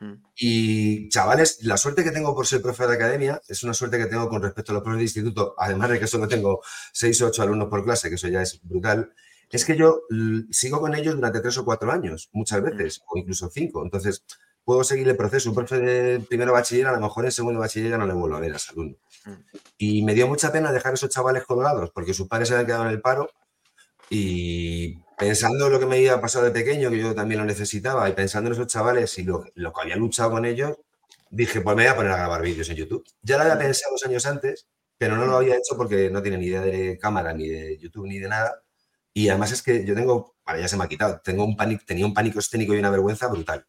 [0.00, 0.14] Hmm.
[0.36, 4.06] Y chavales, la suerte que tengo por ser profe de academia es una suerte que
[4.06, 7.26] tengo con respecto a los profes de instituto, además de que solo tengo 6 o
[7.28, 9.12] 8 alumnos por clase, que eso ya es brutal,
[9.50, 10.02] es que yo
[10.50, 13.82] sigo con ellos durante 3 o 4 años, muchas veces, o incluso 5.
[13.84, 14.24] Entonces,
[14.64, 15.50] puedo seguir el proceso.
[15.50, 18.36] Un profe de primero bachiller, a lo mejor en segundo bachiller ya no le vuelvo
[18.36, 18.96] a ver a ese alumno.
[19.24, 19.32] Mm.
[19.78, 22.66] Y me dio mucha pena dejar a esos chavales colgados porque sus padres se habían
[22.66, 23.30] quedado en el paro
[24.10, 28.08] y pensando en lo que me había pasado de pequeño, que yo también lo necesitaba,
[28.08, 30.76] y pensando en esos chavales y lo, lo que había luchado con ellos,
[31.30, 33.04] dije, pues me voy a poner a grabar vídeos en YouTube.
[33.22, 33.58] Ya lo había mm.
[33.58, 36.98] pensado dos años antes, pero no lo había hecho porque no tiene ni idea de
[36.98, 38.62] cámara, ni de YouTube, ni de nada.
[39.14, 41.84] Y además es que yo tengo, para ya se me ha quitado, tengo un pánico,
[41.86, 43.66] tenía un pánico escénico y una vergüenza brutal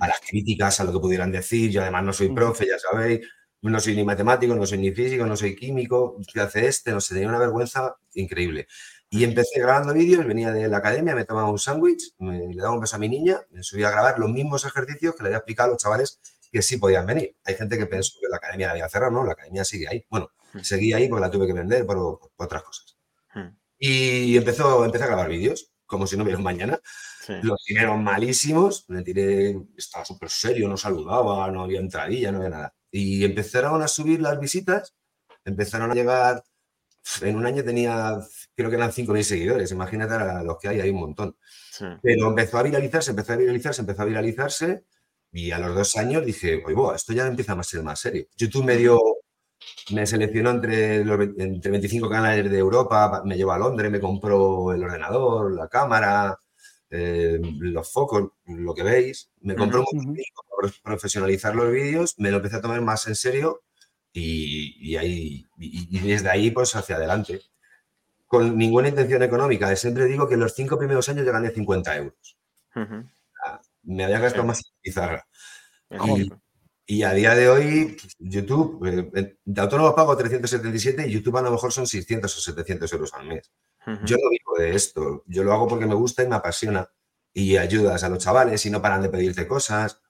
[0.00, 1.70] a las críticas, a lo que pudieran decir.
[1.70, 3.20] Yo además no soy profe, ya sabéis,
[3.62, 6.92] no soy ni matemático, no soy ni físico, no soy químico, ¿qué hace este?
[6.92, 8.66] No sé, tenía una vergüenza increíble.
[9.10, 12.80] Y empecé grabando vídeos, venía de la academia, me tomaba un sándwich, le daba un
[12.80, 15.70] beso a mi niña, me subía a grabar los mismos ejercicios que le había explicado
[15.70, 16.20] a los chavales
[16.52, 17.36] que sí podían venir.
[17.44, 19.24] Hay gente que pensó que la academia la había cerrado, ¿no?
[19.24, 20.04] La academia sigue ahí.
[20.08, 20.30] Bueno.
[20.62, 22.96] Seguí ahí porque la tuve que vender por, otras cosas.
[23.78, 26.80] Y empezó, empecé a grabar vídeos, como si no hubiera mañana.
[27.42, 32.50] Los primeros malísimos, me tiré, estaba súper serio, no saludaba, no había entradilla, no había
[32.50, 32.74] nada.
[32.90, 34.94] Y empezaron a subir las visitas,
[35.44, 36.42] empezaron a llegar,
[37.22, 38.18] en un año tenía,
[38.54, 41.36] creo que eran 5.000 seguidores, imagínate a los que hay, hay un montón.
[42.02, 44.84] Pero empezó a viralizarse, empezó a viralizarse, empezó a viralizarse,
[45.32, 48.26] y a los dos años dije, oye, esto ya empieza a ser más serio.
[48.36, 48.98] YouTube me dio,
[49.92, 54.72] me seleccionó entre, los, entre 25 canales de Europa, me llevó a Londres, me compró
[54.72, 56.38] el ordenador, la cámara,
[56.90, 59.30] eh, los focos, lo que veis.
[59.40, 60.16] Me compró un
[60.60, 63.62] para profesionalizar los vídeos, me lo empecé a tomar más en serio
[64.12, 67.40] y, ahí, y, desde ahí pues hacia adelante.
[68.26, 69.74] Con ninguna intención económica.
[69.76, 72.36] Siempre digo que en los cinco primeros años yo gané 50 euros.
[73.82, 75.26] Me había gastado más en pizarra.
[76.86, 78.84] Y, a día de hoy, YouTube,
[79.14, 83.14] eh, de autónomo pago 377 y YouTube a lo mejor son 600 o 700 euros
[83.14, 83.52] al mes.
[84.04, 86.88] Yo no vivo de esto, yo lo hago porque me gusta y me apasiona
[87.32, 90.00] y ayudas a los chavales y no paran de pedirte cosas.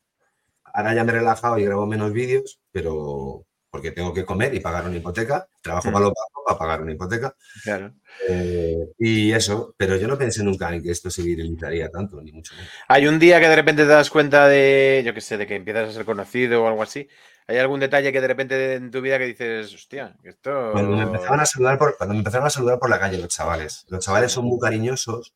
[0.64, 4.60] Ahora ya me he relajado y grabo menos vídeos, pero porque tengo que comer y
[4.60, 5.48] pagar una hipoteca.
[5.62, 6.12] Trabajo para lo
[6.44, 7.34] para pagar una hipoteca.
[7.62, 7.94] Claro.
[8.28, 12.32] Eh, y eso, pero yo no pensé nunca en que esto se viralizaría tanto, ni
[12.32, 12.70] mucho menos.
[12.88, 15.54] Hay un día que de repente te das cuenta de, yo qué sé, de que
[15.54, 17.08] empiezas a ser conocido o algo así.
[17.50, 20.70] ¿Hay algún detalle que de repente en tu vida que dices, hostia, esto.
[20.70, 23.26] Cuando me empezaron a saludar por, cuando me empezaron a saludar por la calle los
[23.26, 23.86] chavales.
[23.88, 25.34] Los chavales son muy cariñosos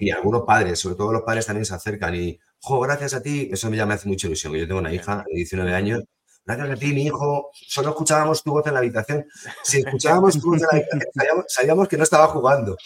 [0.00, 3.50] y algunos padres, sobre todo los padres también se acercan y, jo, gracias a ti,
[3.52, 4.52] eso me, llama hace mucha ilusión.
[4.52, 6.02] Yo tengo una hija de 19 años
[6.44, 9.26] gracias a ti, mi hijo, solo escuchábamos tu voz en la habitación.
[9.62, 12.76] Si escuchábamos tu voz en la habitación, sabíamos, que no estaba jugando.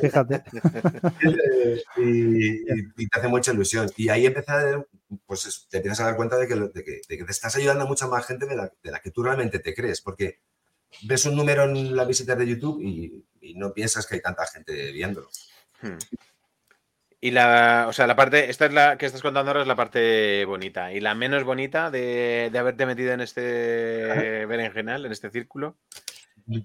[0.00, 0.42] Fíjate.
[1.96, 3.90] y, te hace mucha ilusión.
[3.96, 4.84] Y ahí empieza,
[5.26, 8.46] pues te empiezas a dar cuenta de que, te estás ayudando a mucha más gente
[8.46, 10.40] de la, que tú realmente te crees, porque
[11.02, 13.24] ves un número en las visitas de YouTube y,
[13.56, 15.28] no piensas que hay tanta gente viéndolo.
[15.82, 15.98] Hmm.
[17.24, 19.74] Y la, o sea, la parte, esta es la que estás contando ahora es la
[19.74, 20.92] parte bonita.
[20.92, 25.78] ¿Y la menos bonita de, haberte metido en este berenjenal, en este círculo?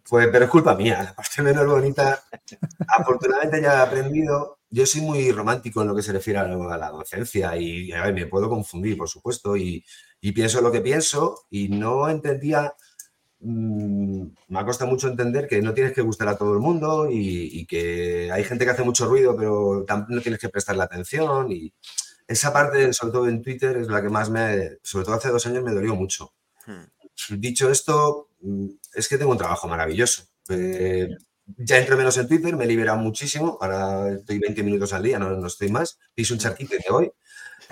[0.10, 1.01] Pues, pero es culpa mía.
[1.01, 2.22] La parte menos bonita,
[2.89, 4.60] afortunadamente ya he aprendido.
[4.70, 8.49] Yo soy muy romántico en lo que se refiere a la, docencia y me puedo
[8.49, 9.86] confundir, por supuesto, y,
[10.20, 12.74] y pienso lo que pienso y no entendía
[13.42, 17.08] Mm, me ha costado mucho entender que no tienes que gustar a todo el mundo
[17.10, 21.52] y, que hay gente que hace mucho ruido, pero no tienes que prestarle atención.
[21.52, 21.74] Y
[22.28, 25.46] esa parte, sobre todo en Twitter, es la que más me, sobre todo hace dos
[25.46, 26.34] años, me dolió mucho.
[26.66, 27.40] Hmm.
[27.40, 30.24] Dicho esto, mm, es que tengo un trabajo maravilloso.
[30.50, 31.10] Eh,
[31.58, 33.58] ya entro menos en Twitter, me he liberado muchísimo.
[33.62, 35.98] Ahora estoy 20 minutos al día, no, no estoy más.
[36.14, 37.12] Piso un charquito y me voy.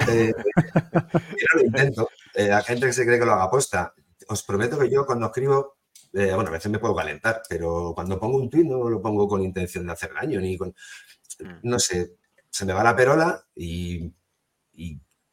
[0.07, 0.33] Eh,
[1.11, 2.09] pero lo intento.
[2.35, 3.93] Eh, hay gente que se cree que lo haga apuesta
[4.27, 5.77] os prometo que yo cuando escribo,
[6.13, 9.27] eh, bueno, a veces me puedo calentar, pero cuando pongo un tweet no lo pongo
[9.27, 11.59] con intención de hacer daño, ni con, mm.
[11.63, 12.17] no sé,
[12.49, 14.11] se me va la perola y,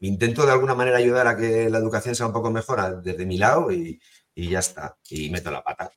[0.01, 3.39] intento de alguna manera ayudar a que la educación sea un poco mejor desde mi
[3.39, 4.01] lado y,
[4.35, 5.91] ya está, y meto la pata.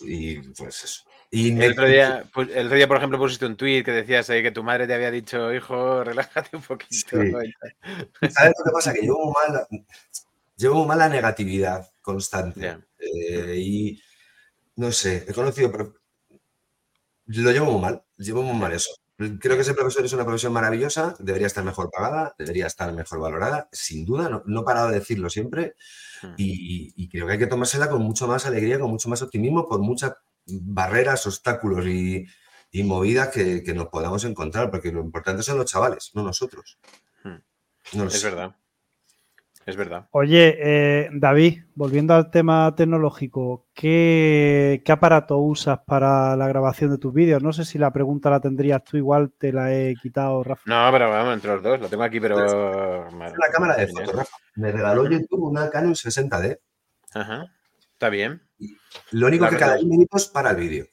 [0.00, 1.02] Y pues eso.
[1.32, 4.28] Y el, otro día, pues, el otro día, por ejemplo, pusiste un tweet que decías
[4.30, 7.16] ahí que tu madre te había dicho, hijo, relájate un poquito.
[7.16, 8.92] ¿Sabes lo que pasa?
[8.92, 9.66] Que muy mal,
[10.60, 12.78] llevo muy mal la negatividad constante.
[12.98, 14.02] Eh, y
[14.76, 15.94] no sé, he conocido, pero
[17.26, 18.90] lo llevo muy mal, llevo muy mal eso.
[19.16, 23.20] Creo que ese profesor es una profesión maravillosa, debería estar mejor pagada, debería estar mejor
[23.20, 25.74] valorada, sin duda, no, he parado de decirlo siempre
[26.22, 26.34] hmm.
[26.38, 29.80] y, creo que hay que tomársela con mucho más alegría, con mucho más optimismo, por
[29.80, 30.14] muchas
[30.46, 32.26] barreras, obstáculos y,
[32.82, 36.78] movidas que, nos podamos encontrar, porque lo importante son los chavales, no nosotros.
[37.22, 37.42] Hmm.
[37.92, 38.56] No es verdad.
[39.66, 40.08] Es verdad.
[40.12, 47.12] Oye, eh, David, volviendo al tema tecnológico, ¿qué, aparato usas para la grabación de tus
[47.12, 47.42] vídeos?
[47.42, 50.62] No sé si la pregunta la tendrías tú, igual te la he quitado, Rafa.
[50.64, 52.44] No, pero vamos, entre los dos, lo tengo aquí, pero.
[52.44, 52.52] Es
[53.12, 54.36] una cámara de fotos, Rafa.
[54.56, 56.58] Me regaló YouTube una Canon 60D.
[57.14, 57.46] Ajá.
[57.92, 58.42] Está bien.
[59.10, 60.86] Lo único que cada 10 minutos para el vídeo.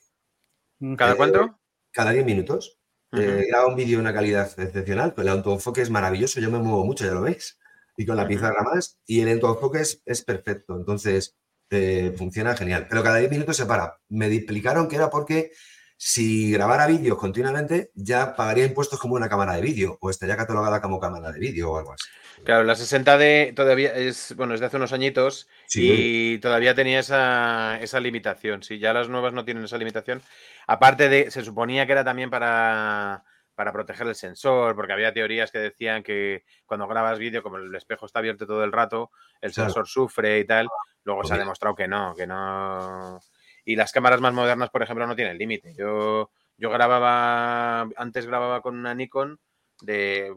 [0.98, 1.58] ¿Cada cuánto?
[1.92, 2.80] Cada 10 minutos.
[3.14, 6.84] Eh, graba un vídeo de una calidad excepcional, el autoenfoque es maravilloso, yo me muevo
[6.84, 7.58] mucho, ya lo veis
[7.98, 10.78] y con la pizarra más, y el enfoque es, es perfecto.
[10.78, 11.36] Entonces,
[11.70, 12.86] eh, funciona genial.
[12.90, 13.98] Pero cada 10 minutos se para.
[14.08, 15.52] Me explicaron que era porque
[15.98, 20.80] si grabara vídeos continuamente, ya pagaría impuestos como una cámara de vídeo o estaría catalogada
[20.80, 22.06] como cámara de vídeo o algo así.
[22.44, 27.80] Claro, la 60D todavía es, bueno, es de hace unos añitos y todavía tenía esa,
[27.82, 28.62] esa limitación.
[28.62, 30.22] Si ya las nuevas no tienen esa limitación.
[30.68, 33.24] Aparte de, se suponía que era también para
[33.58, 37.74] para proteger el sensor, porque había teorías que decían que cuando grabas vídeo, como el
[37.74, 39.10] espejo está abierto todo el rato,
[39.42, 40.68] el sensor sufre y tal.
[41.04, 43.20] Luego se ha demostrado que no, que no.
[43.66, 45.74] y las cámaras más modernas, por ejemplo, no tienen límite.
[45.74, 49.40] Yo, yo grababa, antes grababa con una Nikon
[49.82, 50.32] de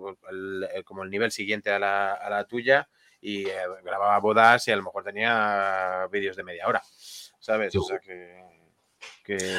[0.87, 2.89] como el nivel siguiente a la, a la tuya
[3.21, 3.55] y eh,
[3.85, 6.83] grababa bodas y a lo mejor tenía vídeos de media hora,
[7.39, 7.77] ¿sabes?
[7.77, 8.60] O sea que...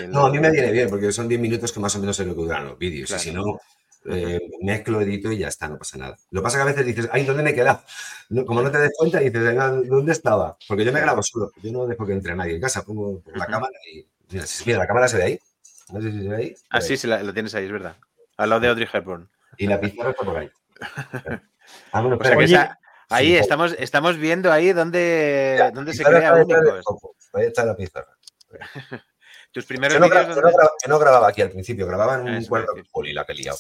[0.10, 2.26] No, a mí me viene bien porque son 10 minutos que más o menos se
[2.26, 3.60] lo que duran los vídeos y si no...
[4.06, 6.18] Eh, mezclo, edito y ya está, no pasa nada.
[6.32, 7.84] Lo que pasa es que a veces dices, ay, ¿dónde me he quedado?
[8.48, 9.56] como no te des cuenta, dices,
[9.88, 10.58] ¿dónde estaba?
[10.68, 13.46] Porque yo me grabo solo, yo no dejo que entre nadie en casa, pongo la
[13.46, 14.06] cámara y.
[14.32, 15.40] Mira, mira, la cámara se ve ahí.
[15.92, 16.56] No sé si se ve ahí.
[16.70, 17.96] Ah, sí, sí, la, tienes ahí, es verdad.
[18.38, 19.30] Al lado de Audrey Hepburn.
[19.58, 20.50] Y la pizarra está por ahí.
[21.94, 22.70] Ah, bueno, o sea que
[23.10, 26.84] ahí estamos, estamos viendo ahí dónde, dónde se crea únicos.
[27.34, 28.18] Ahí está la pizarra.
[29.52, 30.36] Tus primeros yo no, vídeos.
[30.36, 30.52] Yo, no,
[30.88, 33.58] no, grababa aquí al principio, grababa en un cuarto de poli, la que he liado.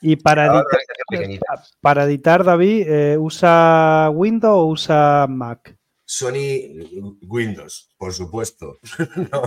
[0.00, 0.64] Y para
[1.10, 5.76] editar, para editar, David, eh, ¿usa Windows o usa Mac?
[6.04, 8.78] Sony Windows, por supuesto.
[9.30, 9.42] no,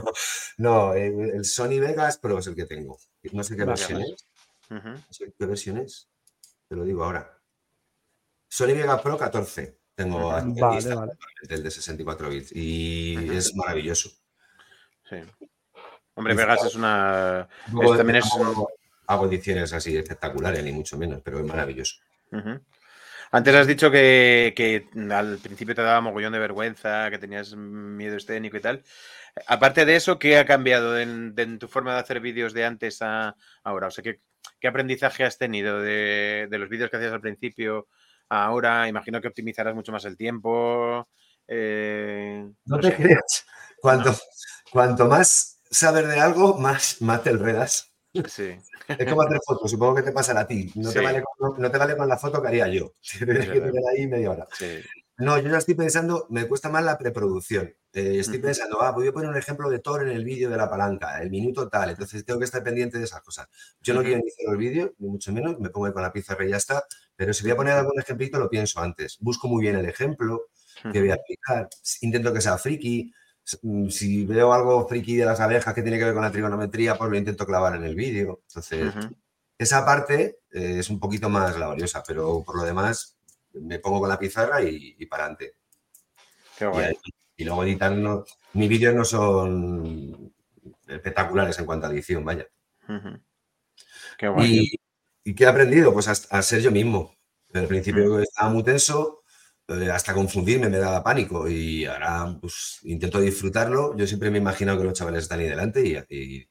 [0.58, 3.00] no, el Sony Vegas Pro es el que tengo.
[3.32, 4.26] No sé qué versión es.
[5.38, 6.10] ¿Qué versión es?
[6.68, 7.42] Te lo digo ahora.
[8.48, 9.80] Sony Vegas Pro 14.
[9.96, 11.12] Tengo aquí vale, vale.
[11.50, 14.10] el de 64 bits y es maravilloso.
[15.12, 15.18] Sí.
[16.16, 17.48] Hombre, Vegas es una.
[17.98, 18.30] también es.
[19.08, 21.98] Hago ediciones así espectaculares, ni mucho menos, pero es maravilloso.
[23.34, 28.56] Antes has dicho que, al principio te daba mogollón de vergüenza, que tenías miedo escénico
[28.56, 28.84] y tal.
[29.48, 33.36] Aparte de eso, ¿qué ha cambiado en, tu forma de hacer vídeos de antes a
[33.64, 33.88] ahora?
[33.88, 34.22] O sea, ¿qué,
[34.60, 37.88] qué aprendizaje has tenido de, los vídeos que hacías al principio
[38.30, 38.88] a ahora?
[38.88, 41.10] Imagino que optimizarás mucho más el tiempo.
[41.48, 43.46] Eh, no, te creas.
[43.82, 44.16] Cuanto,
[44.72, 47.92] cuanto más saber de algo, más, más te enredas.
[48.28, 48.58] Sí.
[48.88, 50.72] Es como hacer fotos, supongo que te pasará a ti.
[50.76, 52.94] No, te vale con, no, te vale con, la foto que haría yo.
[53.18, 54.48] Tienes que tener ahí media hora.
[55.18, 57.74] No, yo ya estoy pensando, me cuesta más la preproducción.
[57.94, 60.58] Eh, estoy pensando, ah, voy a poner un ejemplo de Thor en el vídeo de
[60.58, 63.48] la palanca, el minuto tal, entonces tengo que estar pendiente de esas cosas.
[63.82, 66.50] Yo no quiero iniciar el vídeo, ni mucho menos, me pongo con la pizarra y
[66.50, 69.18] ya está, pero si voy a poner algún ejemplito lo pienso antes.
[69.20, 70.48] Busco muy bien el ejemplo
[70.92, 71.70] que voy a aplicar,
[72.00, 73.14] intento que sea friki,
[73.90, 77.10] si veo algo friki de las abejas que tiene que ver con la trigonometría, pues
[77.10, 78.42] lo intento clavar en el vídeo.
[78.48, 78.94] Entonces,
[79.58, 83.18] esa parte eh, es un poquito más laboriosa, pero por lo demás
[83.54, 85.56] me pongo con la pizarra y, para adelante.
[87.38, 87.96] Y, luego editar,
[88.54, 90.34] mis vídeos no son
[90.88, 92.48] espectaculares en cuanto a edición, vaya.
[94.40, 95.94] Y, qué he aprendido?
[95.94, 97.16] Pues a, ser yo mismo.
[97.54, 99.21] Al principio estaba muy tenso,
[99.94, 103.96] hasta confundirme me daba pánico y ahora pues, intento disfrutarlo.
[103.96, 106.48] Yo siempre me he imaginado que los chavales están ahí delante y,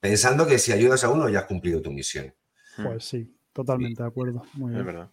[0.00, 2.34] pensando que si ayudas a uno ya has cumplido tu misión.
[2.76, 2.84] Hmm.
[2.84, 4.44] Pues sí, totalmente de acuerdo.
[4.54, 4.80] Muy bien.
[4.80, 5.10] Es verdad.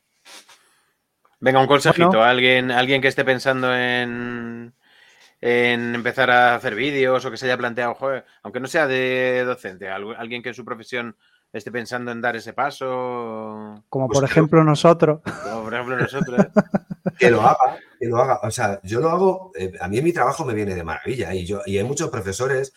[1.39, 2.23] Venga, un consejito.
[2.23, 4.73] ¿Alguien, alguien que esté pensando en,
[5.41, 7.97] en empezar a hacer vídeos o que se haya planteado,
[8.41, 11.15] aunque no sea de docente, alguien que en su profesión
[11.57, 13.83] esté pensando en dar ese paso.
[13.89, 15.21] Como pues por ejemplo nosotros.
[15.43, 16.45] Como por ejemplo nosotros.
[17.17, 18.39] que lo haga, que lo haga.
[18.43, 21.45] O sea, yo lo hago, eh, a mí mi trabajo me viene de maravilla y,
[21.45, 22.73] yo, y hay muchos profesores,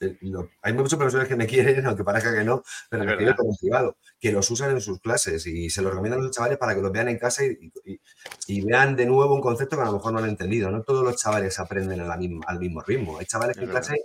[0.00, 0.18] eh,
[0.62, 3.96] hay muchos profesores que me quieren, aunque parezca que no, pero me quieren como privado,
[4.18, 6.80] que los usan en sus clases y se los recomiendan a los chavales para que
[6.80, 10.20] los vean en casa y, vean de nuevo un concepto que a lo mejor no
[10.20, 10.70] han entendido.
[10.70, 13.18] No todos los chavales aprenden al mismo ritmo.
[13.18, 13.96] Hay chavales que en clase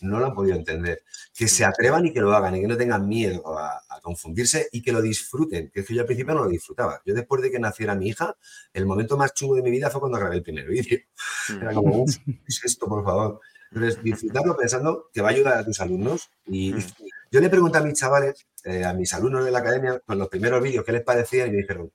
[0.00, 1.02] no lo han podido entender.
[1.34, 4.82] Que se atrevan y que lo hagan y que no tengan miedo a, confundirse y
[4.82, 5.70] que lo disfruten.
[5.70, 7.02] Que es que yo al principio no lo disfrutaba.
[7.04, 8.36] Yo después de que naciera mi hija,
[8.72, 11.00] el momento más chungo de mi vida fue cuando grabé el primer vídeo.
[11.48, 11.62] Mm.
[11.62, 13.40] Era como, ¿qué es esto, por favor?
[13.72, 16.30] Entonces, disfrutarlo pensando que va a ayudar a tus alumnos.
[16.46, 16.78] Y mm.
[17.32, 20.28] yo le pregunté a mis chavales, eh, a mis alumnos de la academia, con los
[20.28, 21.90] primeros vídeos, qué les parecía y me dijeron,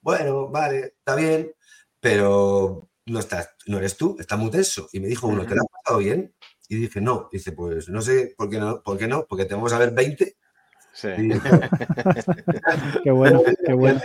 [0.00, 1.54] bueno, vale, está bien,
[1.98, 4.88] pero no, estás, no eres tú, está muy tenso.
[4.92, 6.34] Y me dijo uno, ¿te lo has pasado bien?
[6.74, 7.28] Y dije, no.
[7.30, 10.36] Dice, pues no sé por qué no, por qué no, porque tenemos a ver 20.
[10.92, 11.08] Sí.
[13.04, 14.00] qué bueno, qué bueno.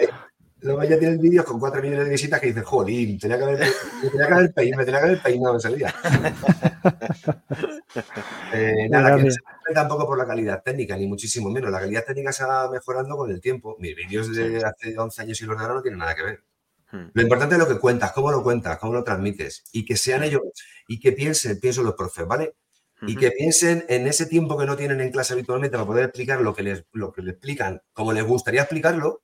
[0.61, 3.59] Luego ya tienes vídeos con 4 millones de visitas que dices, jolín, tenía que haber,
[4.03, 5.95] me tenía que haber, peinado, me tenía que haber peinado ese día.
[8.53, 9.29] eh, nada, que no
[9.73, 11.71] tampoco por la calidad técnica, ni muchísimo menos.
[11.71, 13.77] La calidad técnica se va mejorando con el tiempo.
[13.79, 16.43] Mis vídeos de hace 11 años y los de ahora no tienen nada que ver.
[16.91, 17.09] Hmm.
[17.13, 20.23] Lo importante es lo que cuentas, cómo lo cuentas, cómo lo transmites y que sean
[20.23, 20.41] ellos
[20.87, 22.55] y que piensen, pienso los profes, ¿vale?
[23.01, 26.41] Y que piensen en ese tiempo que no tienen en clase habitualmente para poder explicar
[26.41, 29.23] lo que les, lo que les explican, como les gustaría explicarlo.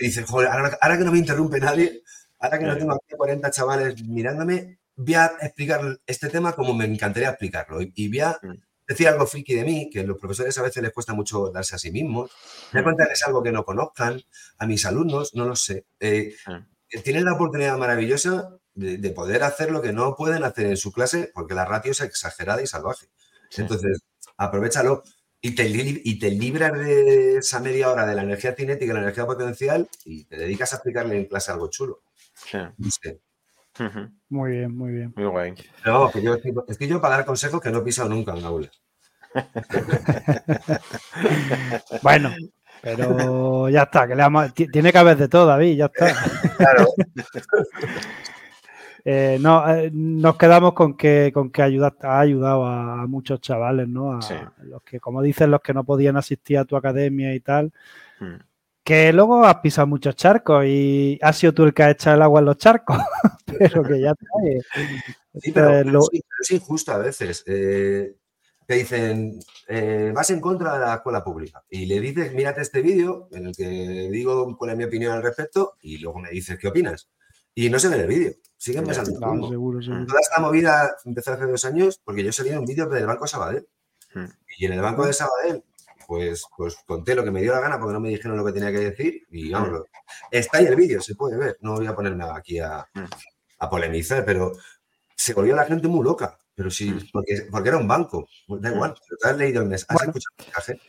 [0.00, 2.04] Y dicen, joder, ahora, que no me interrumpe nadie,
[2.38, 6.84] ahora que no tengo aquí 40 chavales mirándome, voy a explicar este tema como me
[6.84, 7.80] encantaría explicarlo.
[7.82, 8.60] Y, voy a hmm.
[8.88, 11.76] Decir algo friki de mí, que a los profesores a veces les cuesta mucho darse
[11.76, 12.30] a sí mismos.
[12.72, 14.20] Voy a contarles algo que no conozcan,
[14.56, 15.84] a mis alumnos, no lo sé.
[16.00, 16.34] Eh,
[17.04, 21.30] tienen la oportunidad maravillosa de, poder hacer lo que no pueden hacer en su clase
[21.34, 23.08] porque la ratio es exagerada y salvaje.
[23.56, 24.00] Entonces,
[24.38, 25.02] aprovechalo
[25.40, 29.02] y te, y te libras de esa media hora de la energía cinética y la
[29.02, 32.02] energía potencial y te dedicas a explicarle en clase algo chulo.
[34.28, 35.12] Muy bien, muy bien.
[35.16, 35.54] Muy guay.
[36.68, 38.70] es que yo para dar consejos que no he pisado nunca en aula.
[42.02, 42.34] bueno,
[42.80, 44.24] pero ya está, que le
[44.68, 46.14] tiene que haber de todo, David, ya está.
[46.56, 46.86] Claro.
[49.10, 54.12] Eh, no, eh, nos quedamos con que, con que ha ayudado a, muchos chavales, ¿no?
[54.12, 54.20] A
[54.64, 57.72] los que, como dicen, los que no podían asistir a tu academia y tal.
[58.20, 58.34] Hmm.
[58.88, 62.22] Que luego has pisado muchos charcos y has sido tú el que ha echado el
[62.22, 62.96] agua en los charcos.
[63.58, 64.12] pero que ya.
[64.46, 64.60] Eh.
[65.42, 66.00] Sí, pero,
[66.40, 67.44] es injusto a veces.
[67.44, 68.14] te
[68.66, 69.40] dicen,
[70.14, 73.54] vas en contra de la escuela pública y le dices, mírate este vídeo en el
[73.54, 77.10] que digo cuál es mi opinión al respecto y luego me dices qué opinas.
[77.54, 78.32] Y no se ve en el vídeo.
[78.56, 79.20] Siguen pensando.
[79.20, 83.26] Toda esta movida empezó hace dos años porque yo salí en un vídeo del Banco
[83.26, 83.68] Sabadell.
[84.14, 84.28] Hmm.
[84.56, 85.62] Y en el Banco de Sabadell,
[86.08, 88.52] pues, pues conté lo que me dio la gana porque no me dijeron lo que
[88.52, 89.26] tenía que decir.
[89.30, 89.82] Y vamos,
[90.30, 91.58] está ahí el vídeo, se puede ver.
[91.60, 92.82] No voy a ponerme aquí a,
[93.58, 94.52] a polemizar, pero
[95.14, 96.38] se volvió la gente muy loca.
[96.54, 97.10] Pero sí, hmm.
[97.12, 98.26] porque, porque era un banco.
[98.48, 100.80] Da igual, pero te has leído el mes, has escuchado el mensaje.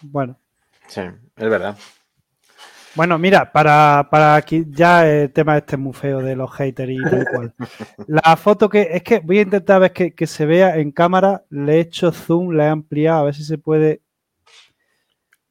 [0.00, 0.40] Bueno.
[0.88, 1.76] Sí, es verdad.
[2.94, 7.02] Bueno, mira, para, para aquí ya el tema este muy feo de los haters y
[7.02, 7.54] tal cual.
[8.06, 11.44] La foto que es que voy a intentar ver que, que se vea en cámara,
[11.50, 14.03] le he hecho zoom, le he ampliado, a ver si se puede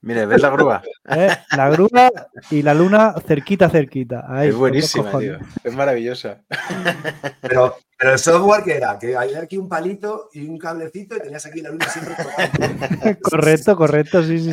[0.03, 0.83] Mire, ¿ves la grúa?
[1.09, 1.29] ¿Eh?
[1.55, 2.11] La grúa
[2.51, 4.25] y la luna cerquita, cerquita.
[4.43, 5.37] es buenísima, tío.
[5.63, 6.41] Es maravillosa.
[7.41, 11.21] Pero, pero, el software que era, que había aquí un palito y un cablecito y
[11.21, 12.15] tenías aquí la luna siempre
[13.21, 14.51] Correcto, correcto, sí, sí.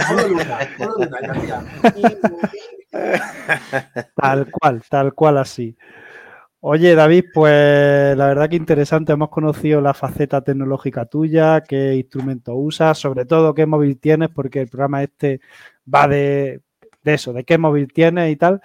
[4.15, 5.77] tal cual, tal cual así.
[6.63, 9.13] Oye, David, pues la verdad que interesante.
[9.13, 14.61] Hemos conocido la faceta tecnológica tuya, qué instrumento usas, sobre todo qué móvil tienes, porque
[14.61, 15.41] el programa este
[15.93, 16.61] va de,
[17.03, 18.61] eso, de qué móvil tienes y tal.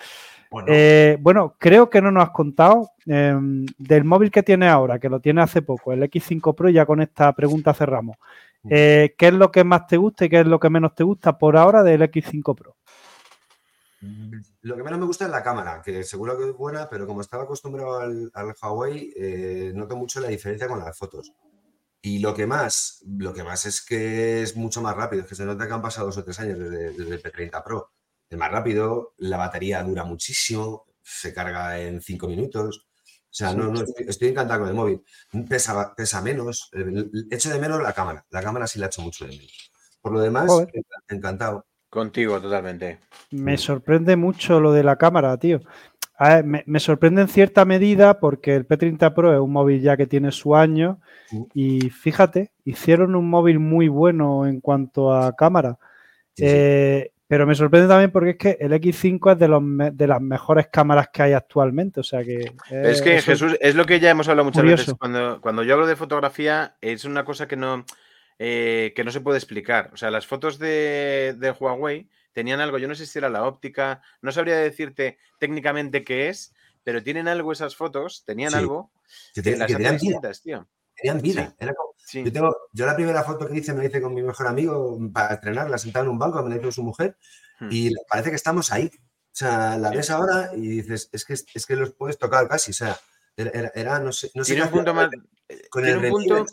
[0.51, 0.67] Bueno.
[0.69, 5.07] Eh, bueno, creo que no nos has contado em, del móvil que tienes ahora, que
[5.07, 8.17] lo tienes hace poco, el X5 Pro, ya con esta pregunta cerramos.
[8.69, 11.03] Eh, ¿Qué es lo que más te gusta y qué es lo que menos te
[11.03, 12.75] gusta por ahora del X5 Pro?
[14.61, 17.21] Lo que menos me gusta es la cámara, que seguro que es buena, pero como
[17.21, 21.31] estaba acostumbrado al, al Huawei, eh, noto mucho la diferencia con las fotos.
[22.01, 25.33] Y lo que más, lo que más es que es mucho más rápido, es que
[25.33, 27.93] se nota que han pasado dos o tres años desde, el P30 Pro.
[28.29, 32.85] Es más rápido, la batería dura muchísimo, se carga en cinco minutos.
[32.87, 35.03] O sea, no, no, estoy, encantado con el móvil.
[35.49, 36.69] Pesa, pesa menos,
[37.31, 38.23] echo de menos la cámara.
[38.29, 39.71] La cámara sí la echo mucho de menos.
[39.99, 40.51] Por lo demás,
[41.07, 41.65] encantado.
[41.95, 42.97] Contigo, totalmente.
[43.31, 45.61] Me sorprende mucho lo de la cámara, tío.
[46.43, 50.33] me, sorprende en cierta medida porque el P30 Pro es un móvil ya que tiene
[50.33, 50.99] su año
[51.53, 55.77] y fíjate, hicieron un móvil muy bueno en cuanto a cámara.
[56.37, 59.63] Eh, pero me sorprende también porque es que el X5 es de, los
[59.97, 62.01] de las mejores cámaras que hay actualmente.
[62.01, 62.51] O sea que.
[62.69, 64.95] es que Jesús, es lo que ya hemos hablado muchas veces.
[64.99, 67.85] Cuando, cuando yo hablo de fotografía, es una cosa que no
[68.37, 69.91] eh, que no se puede explicar.
[69.93, 74.01] O sea, las fotos de, Huawei tenían algo, yo no sé si era la óptica,
[74.21, 78.91] no sabría decirte técnicamente qué es, pero tienen algo esas fotos, tenían algo
[79.33, 80.31] que, las tenían vida.
[80.43, 80.67] tío.
[80.95, 81.55] Tenían vida.
[82.73, 85.77] yo, la primera foto que hice me la hice con mi mejor amigo para estrenarla,
[85.77, 87.17] sentado en un banco, me la hizo su mujer,
[87.59, 87.69] hmm.
[87.71, 88.91] y parece que estamos ahí.
[88.93, 92.71] O sea, la ves ahora y dices, es que, es que los puedes tocar casi.
[92.71, 92.97] O sea,
[93.37, 95.09] era, no sé, no sé un punto más.
[95.69, 96.45] Con el punto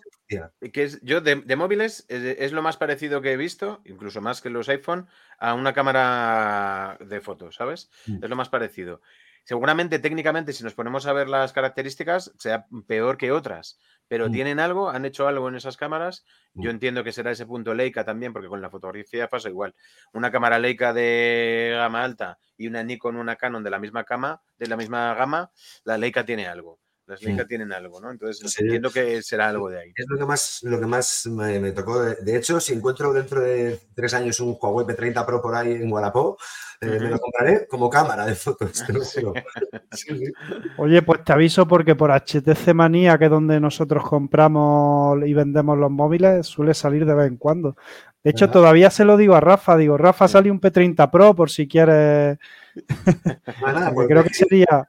[0.72, 4.50] que es, yo de, móviles es, lo más parecido que he visto, incluso más que
[4.50, 5.06] los iPhone,
[5.38, 7.90] a una cámara de fotos, ¿sabes?
[8.06, 8.24] Mm.
[8.24, 9.00] Es lo más parecido.
[9.44, 14.32] Seguramente técnicamente, si nos ponemos a ver las características, sea peor que otras, pero mm.
[14.32, 16.24] tienen algo, han hecho algo en esas cámaras.
[16.54, 16.74] Yo mm.
[16.74, 19.74] entiendo que será ese punto Leica también, porque con la fotografía pasa igual.
[20.12, 24.42] Una cámara Leica de gama alta y una Nikon, una Canon de la misma cama,
[24.58, 25.50] de la misma gama,
[25.84, 26.78] la Leica tiene algo.
[27.12, 28.10] Las Leica tienen algo, ¿no?
[28.10, 29.92] Entonces entiendo que será algo de ahí.
[29.94, 32.00] Es lo que más, lo que más me, tocó.
[32.00, 35.90] De, hecho, si encuentro dentro de tres años un Huawei P30 Pro por ahí en
[35.90, 36.36] Guadalajara,
[36.80, 38.82] eh, me lo compraré como cámara de fotos.
[40.78, 45.76] Oye, pues te aviso porque por HTC Manía, que es donde nosotros compramos y vendemos
[45.76, 47.76] los móviles, suele salir de vez en cuando.
[48.24, 49.76] De hecho, todavía se lo digo a Rafa.
[49.76, 52.38] Digo, Rafa, sale un P30 Pro por si quieres.
[54.08, 54.88] creo que sería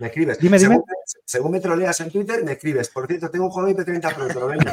[0.00, 0.38] Me escribes.
[0.38, 0.84] Dime, según, dime.
[1.24, 2.88] según me troleas en Twitter, me escribes.
[2.88, 4.70] Por cierto, tengo un juego IP30 Pro, te lo vendo.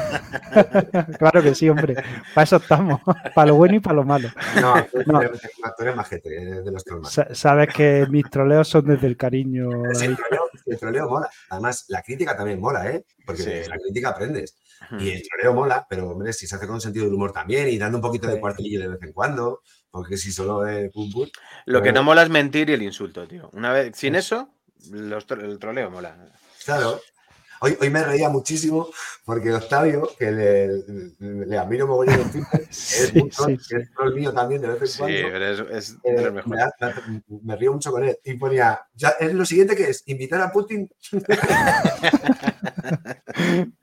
[1.19, 1.95] claro que sí, hombre.
[2.33, 3.01] Para eso estamos.
[3.35, 4.29] Para lo bueno y para lo malo.
[4.61, 5.21] No, tú, No.
[5.21, 6.83] eres- tú eres majete, eres de los.
[7.11, 9.69] Sa- Sabes que mis troleos son desde el cariño.
[9.93, 11.29] Sí, el, troleo, el troleo mola.
[11.49, 13.05] Además, la crítica también mola, ¿eh?
[13.25, 13.49] Porque Sí.
[13.49, 14.55] de la crítica aprendes.
[14.99, 17.77] Y el troleo mola, pero hombre, si se hace con sentido del humor también y
[17.77, 18.39] dando un poquito de Sí.
[18.39, 21.27] cuartillo de vez en cuando, porque si solo es pum pum.
[21.65, 23.49] Lo que Pero- no mola es mentir y el insulto, tío.
[23.53, 24.49] Una vez, sin eso,
[24.91, 26.15] los el troleo mola.
[26.65, 27.01] Claro.
[27.61, 28.87] Hoy, hoy me reía muchísimo
[29.25, 30.67] porque Octavio, que le,
[31.19, 33.75] le, le admiro mogollón en Twitter, es, Sí, un troll, sí, sí.
[33.75, 35.17] que es troll mío también de vez en Sí, cuando.
[35.31, 36.65] pero es, es eh, de los me, mejores.
[37.27, 40.41] me- me río mucho con él y ponía, ya es lo siguiente que es invitar
[40.41, 40.89] a Putin.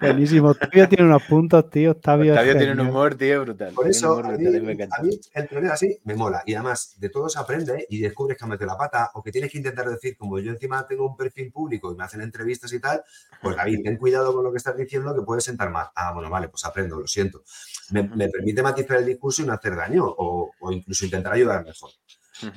[0.00, 0.48] Buenísimo.
[0.50, 1.92] Octavio tiene unos puntos, tío.
[1.92, 3.72] Octavio, tiene un humor, tío, brutal.
[3.74, 4.96] Por eso, humor a brutal, mí, encanta.
[4.98, 6.42] a mí el troleo así me mola.
[6.46, 9.30] Y además, de todo se aprende y descubres que has metido la pata o que
[9.32, 12.72] tienes que intentar decir, como yo encima tengo un perfil público y me hacen entrevistas
[12.72, 13.02] y tal,
[13.42, 15.88] pues David, ten cuidado con lo que estás diciendo que puede sentar mal.
[15.94, 17.42] Ah, bueno, vale, pues aprendo, lo siento.
[17.90, 21.64] Me, me permite matizar el discurso y no hacer daño o, o incluso intentar ayudar
[21.64, 21.90] mejor.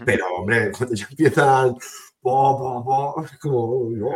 [0.06, 1.76] Pero, hombre, cuando ya empiezan...
[2.22, 2.84] po, po,
[3.16, 4.10] po, es como, uy, no.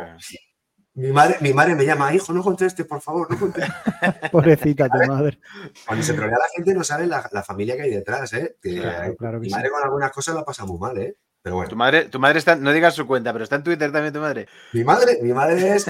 [0.93, 3.73] Mi madre, mi madre me llama, hijo, no contestes, por favor, no contestes.
[4.31, 5.39] Pobrecita tu madre.
[5.87, 8.57] Cuando se trolea a la gente no sabe la, la familia que hay detrás, ¿eh?
[8.61, 9.55] Que Claro, claro que mi sí.
[9.55, 11.15] madre con algunas cosas la pasa muy mal, ¿eh?
[11.43, 13.91] Pero Tu bueno, madre, tu madre está, no digas su cuenta, pero está en Twitter
[13.91, 14.47] también tu madre.
[14.73, 15.89] mi madre, mi madre es,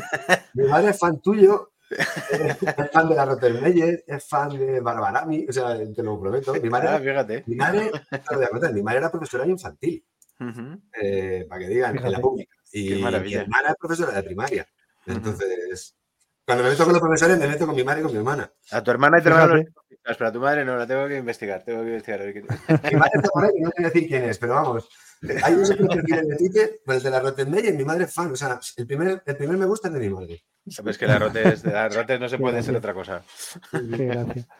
[0.53, 5.51] mi madre es fan tuyo, es fan de la Rottenmeier, es fan de Barbarami, o
[5.51, 6.53] sea, te lo prometo.
[6.53, 7.43] Mi Ah, madre, fíjate.
[7.47, 10.05] mi madre, te lo voy a contar, mi madre era profesora infantil,
[11.01, 12.21] eh, para que digan, en la Fíjate.
[12.21, 12.55] pública.
[12.71, 14.67] Qué Y mi hermana es profesora de primaria.
[15.05, 15.97] Entonces,
[16.45, 18.49] cuando me meto con los profesores, me meto con mi madre y con mi hermana.
[18.71, 19.71] A tu hermana y tu hermano Fíjate.
[20.05, 21.63] los pero a tu madre no, la tengo que investigar.
[21.63, 22.21] Tengo que investigar.
[22.21, 24.37] a ver qué- Mi madre está por ahí, no te voy a decir quién es,
[24.37, 24.89] pero vamos.
[25.43, 28.31] Hay un otros perfiles de Twitter, pero el de la Rottenmeier, mi madre es fan.
[28.31, 30.43] O sea, el primer, el primer me gusta es de mi madre.
[30.67, 33.23] Sabes que las rotes, de las rotes no se puede ser otra cosa.
[33.71, 34.47] Qué gracia.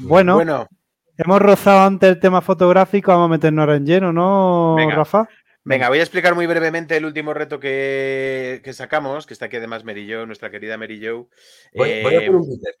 [0.00, 0.68] Bueno, Bueno,
[1.16, 3.10] hemos rozado antes el tema fotográfico.
[3.10, 4.94] Vamos a meternos ahora en lleno, ¿no, Venga.
[4.94, 5.28] Rafa?
[5.64, 9.56] venga, voy a explicar muy brevemente el último reto que, que sacamos, que está aquí
[9.56, 11.28] además Mary Jo, nuestra querida Mary Jo.
[11.74, 12.74] Voy, voy a Eh, por un Twitter.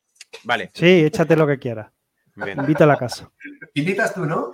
[0.44, 1.90] Vale, Sí, échate lo que quieras.
[2.36, 3.28] Invita a la casa.
[3.74, 4.52] Invitas tú, ¿no?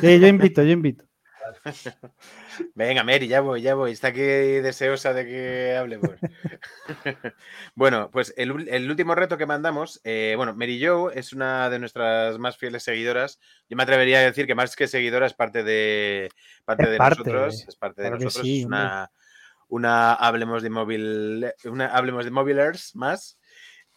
[0.00, 1.04] Sí, yo invito, yo invito.
[2.74, 3.92] Venga, Mary, ya voy, ya voy.
[3.92, 6.10] Está aquí deseosa de que hablemos.
[7.74, 12.38] bueno, pues el, último reto que mandamos, eh, bueno, Mary Jo es una de nuestras
[12.38, 13.38] más fieles seguidoras.
[13.68, 16.30] Yo me atrevería a decir que más que seguidora es parte de,
[16.64, 17.64] parte Es de parte, nosotros.
[17.68, 18.34] Es parte de nosotros.
[18.34, 19.10] sí, es una,
[19.68, 23.38] una hablemos de móvil, una hablemos de mobilers más.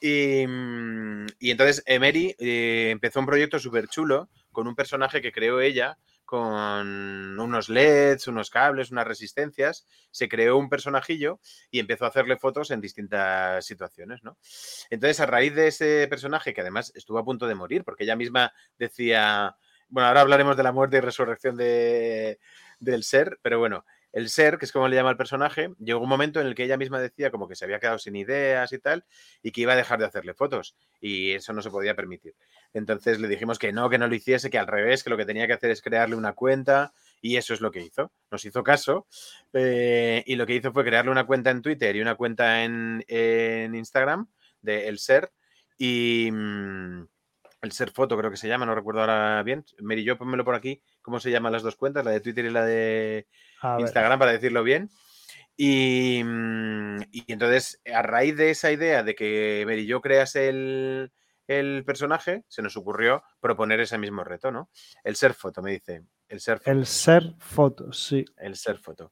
[0.01, 5.32] Y, mm, y entonces Emery eh, empezó un proyecto súper chulo con un personaje que
[5.32, 5.97] creó ella
[6.34, 9.86] con unos LEDs, unos cables, unas resistencias.
[10.10, 14.40] Se creó un personajillo y empezó a hacerle fotos en distintas situaciones, ¿no?
[14.90, 18.16] Entonces, a raíz de ese personaje, que además estuvo a punto de morir, porque ella
[18.16, 19.56] misma decía.
[19.90, 22.40] Bueno, ahora hablaremos de la muerte y resurrección de,
[22.80, 26.07] del ser, pero bueno, el ser, que es como le llama el personaje, llegó un
[26.07, 28.78] momento en el que ella misma decía como que se había quedado sin ideas y
[28.78, 29.05] tal,
[29.41, 32.36] y que iba a dejar de hacerle fotos, y eso no se podía permitir.
[32.74, 35.26] Entonces le dijimos que no, que no lo hiciese, que al revés, que lo que
[35.26, 38.11] tenía que hacer es crearle una cuenta, y eso es lo que hizo.
[38.30, 39.07] Nos hizo caso,
[39.51, 43.03] eh, y lo que hizo fue crearle una cuenta en Twitter y una cuenta en,
[43.09, 44.28] Instagram
[44.61, 45.32] de El Ser,
[45.78, 46.30] y...
[46.32, 47.07] mm,
[47.64, 49.64] el Ser Foto creo que se llama, no recuerdo ahora bien.
[49.80, 52.03] Mary, yo pónmelo por aquí, ¿cómo se llaman las dos cuentas?
[52.03, 53.26] La de Twitter y la de
[53.64, 53.82] A ver.
[53.82, 54.89] Instagram, para decirlo bien.
[55.57, 56.22] Y,
[57.11, 61.11] y entonces, a raíz de esa idea de que Mary Jo crease el,
[61.47, 64.70] el personaje, se nos ocurrió proponer ese mismo reto, ¿no?
[65.03, 66.03] El ser foto, me dice.
[66.28, 66.72] El ser foto.
[66.72, 68.26] El ser fotos, sí.
[68.38, 69.11] El ser foto.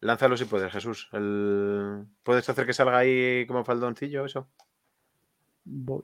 [0.00, 1.08] Lánzalo si puedes, Jesús.
[1.12, 4.50] El- ¿Puedes hacer que salga ahí como faldoncillo eso?
[5.64, 6.02] Voy.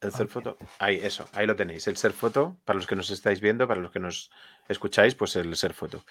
[0.00, 0.56] El ser foto.
[0.78, 1.88] Ahí, eso, ahí lo tenéis.
[1.88, 4.30] El ser foto, para los que nos estáis viendo, para los que nos
[4.68, 6.04] escucháis, pues el ser foto.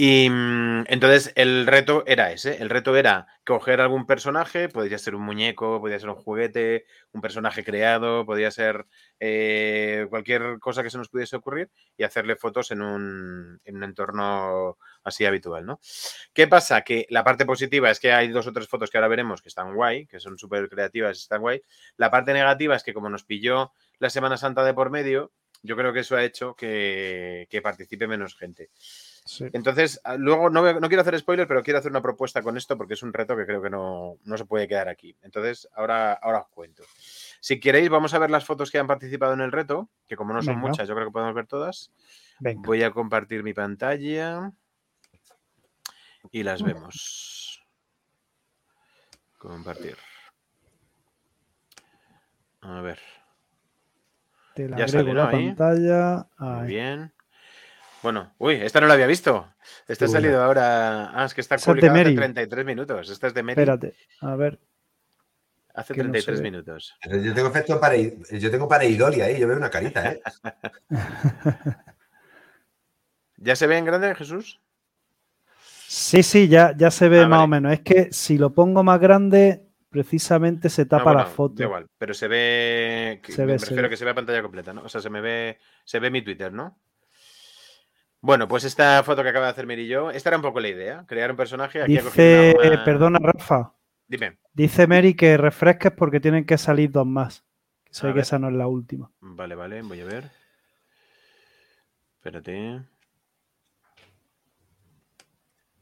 [0.00, 2.62] Y mm, entonces el reto era ese.
[2.62, 7.20] El reto era coger algún personaje, podría ser un muñeco, podría ser un juguete, un
[7.20, 8.86] personaje creado, podría ser
[9.18, 13.82] eh, cualquier cosa que se nos pudiese ocurrir y hacerle fotos en un, en un
[13.82, 15.80] entorno así habitual, ¿no?
[16.32, 16.82] ¿Qué pasa?
[16.82, 19.48] Que la parte positiva es que hay dos o tres fotos que ahora veremos que
[19.48, 21.60] están guay, que son súper creativas y están guay.
[21.96, 25.32] La parte negativa es que como nos pilló la Semana Santa de por medio,
[25.64, 28.70] yo creo que eso ha hecho que, que participe menos gente.
[29.28, 29.44] Sí.
[29.52, 32.94] Entonces, ah, luego no, quiero hacer spoiler, pero quiero hacer una propuesta con esto porque
[32.94, 35.14] es un reto que creo que no, no se puede quedar aquí.
[35.20, 36.82] Entonces, ahora, ahora os cuento.
[37.38, 40.32] Si queréis, vamos a ver las fotos que han participado en el reto, que como
[40.32, 40.68] no son Venga.
[40.68, 41.92] muchas, yo creo que podemos ver todas.
[42.40, 42.62] Venga.
[42.64, 44.50] Voy a compartir mi pantalla.
[46.32, 47.62] Y las vemos.
[49.36, 49.98] Compartir.
[52.62, 52.98] A ver.
[54.54, 56.26] Te la ya salió la pantalla.
[56.38, 57.12] Muy bien.
[58.02, 59.52] Bueno, uy, esta no la había visto.
[59.86, 61.10] Esta ha salido ahora.
[61.12, 63.10] Ah, es que está publicada hace 33 minutos.
[63.10, 63.60] Esta es de Mary.
[63.60, 64.58] Espérate, a ver.
[65.74, 66.96] Hace 33 minutos.
[67.04, 70.20] yo tengo efecto para yo tengo para Idolia ahí, yo veo una carita, ¿eh?
[73.36, 74.60] ¿Ya se ve en grande, Jesús?
[75.86, 77.72] Sí, sí, ya, ya se ve ah, más o menos.
[77.72, 81.62] Es que si lo pongo más grande, precisamente se tapa la foto.
[81.62, 83.22] Igual, pero se ve.
[83.28, 84.82] Se me refiero que se ve a pantalla completa, ¿no?
[84.82, 85.58] O sea, se me ve.
[85.84, 86.76] Se ve mi Twitter, ¿no?
[88.20, 90.58] Bueno, pues esta foto que acaba de hacer Miri y yo, esta era un poco
[90.60, 91.82] la idea, crear un personaje.
[91.82, 92.54] Aquí Dice,
[92.84, 93.74] perdona Rafa.
[94.08, 94.38] Dime.
[94.52, 97.44] Dice Mary que refresques porque tienen que salir dos más.
[97.84, 99.10] Que sé que esa no es la última.
[99.20, 100.30] Vale, vale, voy a ver.
[102.16, 102.82] Espérate.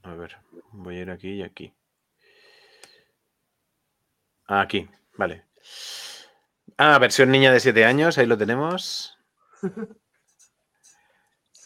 [0.03, 0.37] A ver,
[0.73, 1.73] voy a ir aquí y aquí.
[4.47, 5.45] Ah, aquí, vale.
[6.77, 9.19] Ah, versión niña de 7 años, ahí lo tenemos.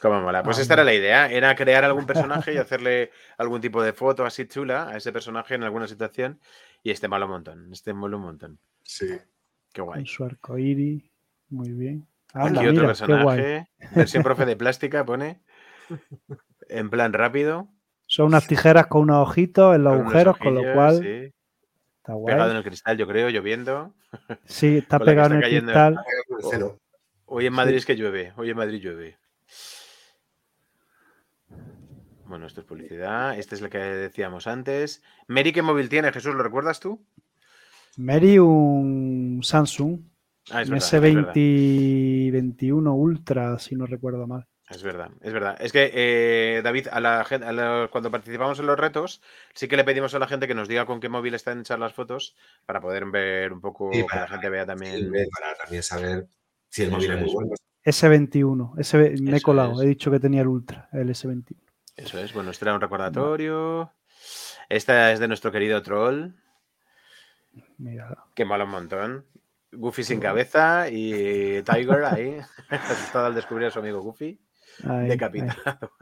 [0.08, 0.42] Mola.
[0.42, 4.24] Pues esta era la idea, era crear algún personaje y hacerle algún tipo de foto
[4.24, 6.40] así chula a ese personaje en alguna situación.
[6.82, 8.58] Y este malo un montón, este mola un montón.
[8.82, 9.18] Sí.
[9.72, 10.06] Qué guay.
[10.06, 11.04] su arcoíris,
[11.50, 12.06] muy bien.
[12.32, 15.42] Aquí otro personaje, versión profe de plástica, pone.
[16.68, 17.68] En plan rápido.
[18.06, 21.04] Son unas tijeras con unos ojitos en los agujeros, con lo cual.
[21.04, 22.34] Está guay.
[22.34, 23.94] Pegado en el cristal, yo creo, lloviendo.
[24.44, 26.00] Sí, está pegado en el cristal.
[27.26, 29.19] Hoy en Madrid es que llueve, hoy en Madrid llueve.
[32.30, 33.36] Bueno, esto es publicidad.
[33.36, 35.02] Este es el que decíamos antes.
[35.26, 36.32] Mary, ¿qué móvil tiene, Jesús?
[36.32, 37.04] ¿Lo recuerdas tú?
[37.96, 39.98] Mary, un Samsung.
[40.52, 44.46] Ah, un S2021 Ultra, si no recuerdo mal.
[44.68, 45.56] Es verdad, es verdad.
[45.60, 49.20] Es que, eh, David, a la, a cuando participamos en los retos,
[49.52, 51.80] sí que le pedimos a la gente que nos diga con qué móvil están hechas
[51.80, 55.10] las fotos para poder ver un poco, para, que la gente vea también.
[55.10, 56.28] para también saber
[56.68, 57.50] si el móvil es muy bueno.
[57.84, 61.56] S21, me he colado, he dicho que tenía el Ultra, el S21.
[61.96, 63.92] Eso es, bueno, este era un recordatorio.
[64.68, 66.32] Esta es de nuestro querido troll.
[67.78, 68.24] Mira.
[68.34, 69.26] Que mola un montón.
[69.72, 72.36] Goofy sin cabeza y Tiger ahí,
[72.70, 74.40] asustado al descubrir a su amigo Goofy,
[75.06, 75.92] decapitado.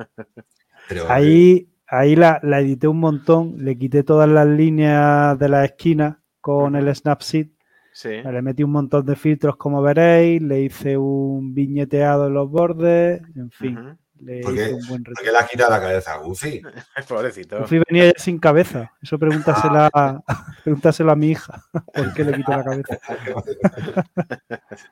[1.08, 6.76] Ahí, ahí, la, edité un montón, le quité todas las líneas de la esquina con
[6.76, 7.48] el Snapseed.
[7.92, 8.22] Sí.
[8.22, 13.20] Le metí un montón de filtros, como veréis, le hice un viñeteado en los bordes,
[13.34, 13.74] en fin.
[13.74, 16.62] ¿Por qué, le ha quitado la cabeza a Goofy?
[17.08, 17.58] Pobrecito.
[17.60, 18.92] Goofy venía ya sin cabeza.
[19.02, 19.90] Eso pregúntasela,
[20.64, 21.64] pregúntaselo a mi hija.
[21.94, 22.98] ¿Por qué le quitó la cabeza?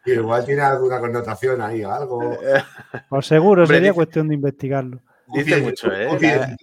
[0.04, 2.38] Igual tiene alguna connotación ahí o algo.
[3.08, 5.00] Pues seguro, sería cuestión de investigarlo.
[5.28, 6.56] Dice mucho, ¿eh?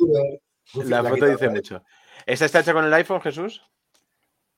[0.86, 1.84] La, foto dice mucho.
[2.26, 3.62] ¿Esa está hecha con el iPhone, Jesús?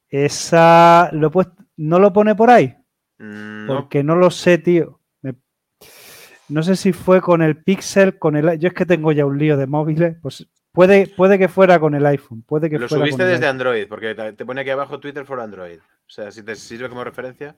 [0.08, 1.10] Esa.
[1.12, 1.32] Lo
[1.78, 2.76] ¿No lo pone por ahí?
[3.18, 4.99] Mm, Porque no lo sé, tío.
[6.48, 8.60] No sé si fue con el Pixel, con el.
[8.60, 11.96] Yo es que tengo ya un lío de móviles, pues puede, puede que fuera con
[11.96, 12.43] el iPhone.
[12.43, 15.80] Puede que Lo subiste desde Android, porque te pone aquí abajo Twitter for Android.
[15.80, 17.56] O sea, si te sirve como referencia.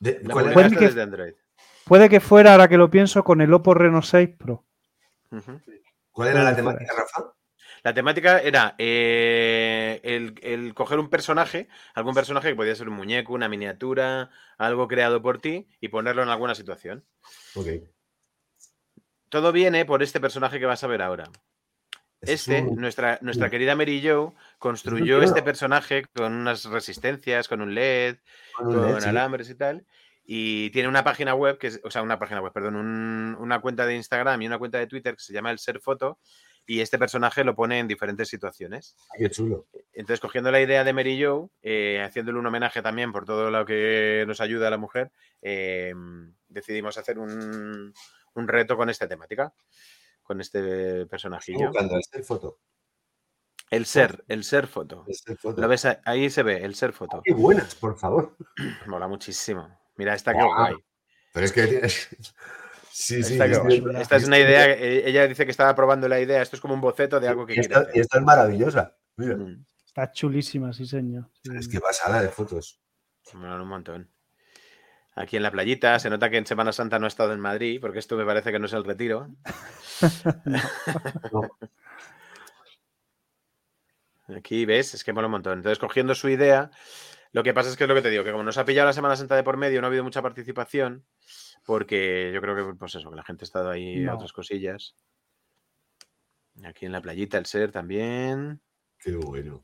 [0.00, 1.32] puede, que, desde Android.
[1.84, 4.64] puede que fuera, ahora que lo pienso, con el Oppo Reno 6 Pro.
[6.12, 7.35] ¿Cuál era la temática, Rafa?
[7.86, 10.00] La temática era eh,
[10.42, 14.28] el, coger un personaje, algún personaje que podía ser un muñeco, una miniatura,
[14.58, 17.04] algo creado por ti y ponerlo en alguna situación.
[19.28, 21.30] Todo viene por este personaje que vas a ver ahora.
[22.22, 28.16] Este, nuestra, nuestra querida Mary Jo, construyó este personaje con unas resistencias, con un LED,
[28.56, 29.86] con, alambres y tal.
[30.24, 32.74] Y tiene una página web, que es, o sea, una página web, perdón,
[33.38, 36.18] una cuenta de Instagram y una cuenta de Twitter que se llama El Ser Foto,
[36.66, 38.96] y este personaje lo pone en diferentes situaciones.
[39.16, 39.66] qué chulo.
[39.92, 43.64] Entonces, cogiendo la idea de Mary Jo, eh, haciéndole un homenaje también por todo lo
[43.64, 45.12] que nos ayuda a la mujer,
[45.42, 45.94] eh,
[46.48, 47.94] decidimos hacer un,
[48.34, 49.54] reto con esta temática,
[50.22, 51.70] con este personajillo.
[51.72, 52.58] el ser foto.
[53.70, 55.04] El ser, el ser foto.
[55.56, 55.86] ¿Lo ves?
[56.04, 57.20] Ahí se ve, el ser foto.
[57.24, 58.36] qué buenas, por favor.
[58.86, 59.68] Mola muchísimo.
[59.96, 60.74] Mira, esta que guay.
[61.32, 61.88] Pero es que
[62.98, 63.38] Sí, sí.
[63.38, 64.72] Esta, es una idea.
[64.72, 66.40] Ella dice que estaba probando la idea.
[66.40, 67.74] Esto es como un boceto de algo que quiere.
[67.74, 67.90] Hacer.
[67.94, 68.96] Y esta es maravillosa.
[69.18, 69.36] Mira.
[69.36, 69.66] Mm.
[69.84, 71.28] Está chulísima, sí, señor.
[71.54, 72.80] Es que pasada de fotos.
[73.34, 74.10] un montón.
[75.14, 77.82] Aquí en la playita, se nota que en Semana Santa no he estado en Madrid,
[77.82, 79.28] porque esto me parece que no es el retiro.
[84.34, 85.58] Aquí ves, es que mola un montón.
[85.58, 86.70] Entonces, cogiendo su idea,
[87.36, 88.86] lo que pasa es que es lo que te digo, que como nos ha pillado
[88.86, 91.04] la Semana Santa de por medio, no ha habido mucha participación
[91.66, 94.94] porque yo creo que, pues eso, que la gente ha estado ahí otras cosillas.
[96.64, 98.62] Aquí en la playita el ser también.
[98.98, 99.62] Qué bueno.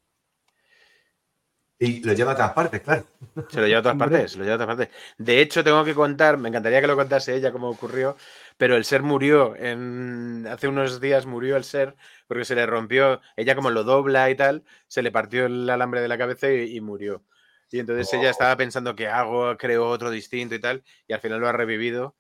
[1.79, 3.07] Y lo lleva a todas partes, claro.
[3.49, 4.95] Se lo lleva a todas partes, se lo lleva a todas partes.
[5.17, 8.19] De hecho, tengo que contar, me encantaría que lo contase ella cómo ocurrió,
[8.59, 11.97] pero el ser murió en hace unos días murió el ser
[12.29, 16.03] porque se le rompió, ella como lo dobla y tal, se le partió el alambre
[16.03, 17.25] de la cabeza y, murió.
[17.73, 18.31] Y entonces ella oh.
[18.31, 22.15] estaba pensando qué hago, creo otro distinto y tal, y al final lo ha revivido.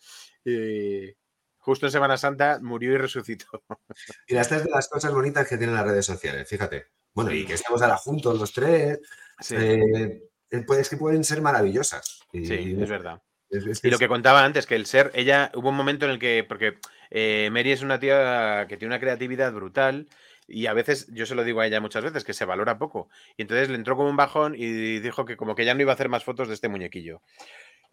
[0.45, 1.15] Y
[1.59, 3.47] justo en Semana Santa murió y resucitó.
[4.29, 6.87] Mira, esta es de las cosas bonitas que tienen las redes sociales, fíjate.
[7.15, 8.99] Bueno, y que estamos ahora juntos los tres.
[9.51, 12.20] Eh, eh, pues, es que pueden ser maravillosas.
[12.33, 13.20] sí, es verdad.
[13.51, 16.45] y lo que contaba antes, que el ser, ella, hubo un momento en el que,
[16.49, 16.79] porque
[17.11, 20.09] eh, Mary es una tía que tiene una creatividad brutal
[20.48, 23.09] y a veces, yo se lo digo a ella muchas veces, que se valora poco.
[23.36, 25.93] Y entonces le entró como un bajón y dijo que como que ya no iba
[25.93, 27.23] a hacer más fotos de este muñequillo.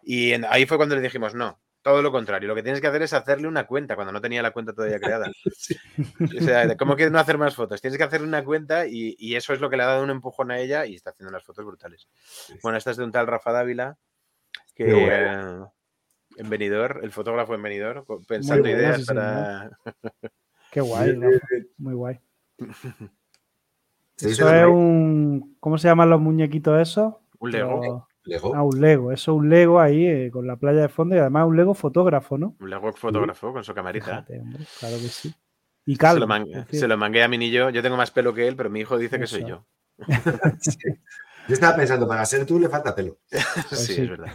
[0.02, 2.48] Y ahí fue cuando le dijimos, no, todo lo contrario.
[2.48, 5.00] Lo que tienes que hacer es hacerle una cuenta cuando no tenía la cuenta todavía
[5.00, 5.30] creada.
[6.40, 7.80] O sea, ¿cómo quieres no hacer más fotos?
[7.80, 10.50] Tienes que hacerle una cuenta y, eso es lo que le ha dado un empujón
[10.50, 12.08] a ella y está haciendo unas fotos brutales.
[12.62, 13.96] Bueno, esta es de un tal Rafa Dávila
[14.74, 14.84] que
[16.36, 19.70] en venidor, el fotógrafo en venidor, pensando ideas para.
[20.70, 21.18] Qué guay,
[21.76, 22.20] muy guay.
[24.20, 25.56] Eso es un.
[25.60, 27.14] ¿Cómo se llaman los muñequitos esos?
[27.38, 28.06] Un Lego.
[28.24, 28.54] Lego.
[28.54, 29.12] Ah, un Lego.
[29.12, 31.74] Eso es un Lego ahí eh, con la playa de fondo y además un Lego
[31.74, 32.54] fotógrafo, ¿no?
[32.60, 34.24] Un Lego fotógrafo con su camarita.
[34.26, 35.34] claro que sí.
[35.86, 36.20] Y calvo.
[36.70, 37.70] Se lo, mangué a mi niño.
[37.70, 39.64] Yo tengo más pelo que él, pero mi hijo dice que soy yo.
[41.48, 43.18] Yo estaba pensando, para ser tú le falta pelo.
[43.68, 44.32] Pues sí, es verdad.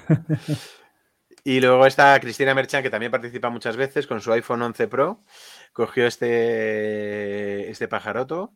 [1.43, 5.23] Y luego está Cristina Merchan, que también participa muchas veces con su iPhone 11 Pro.
[5.75, 8.53] Cogió este, este pajaroto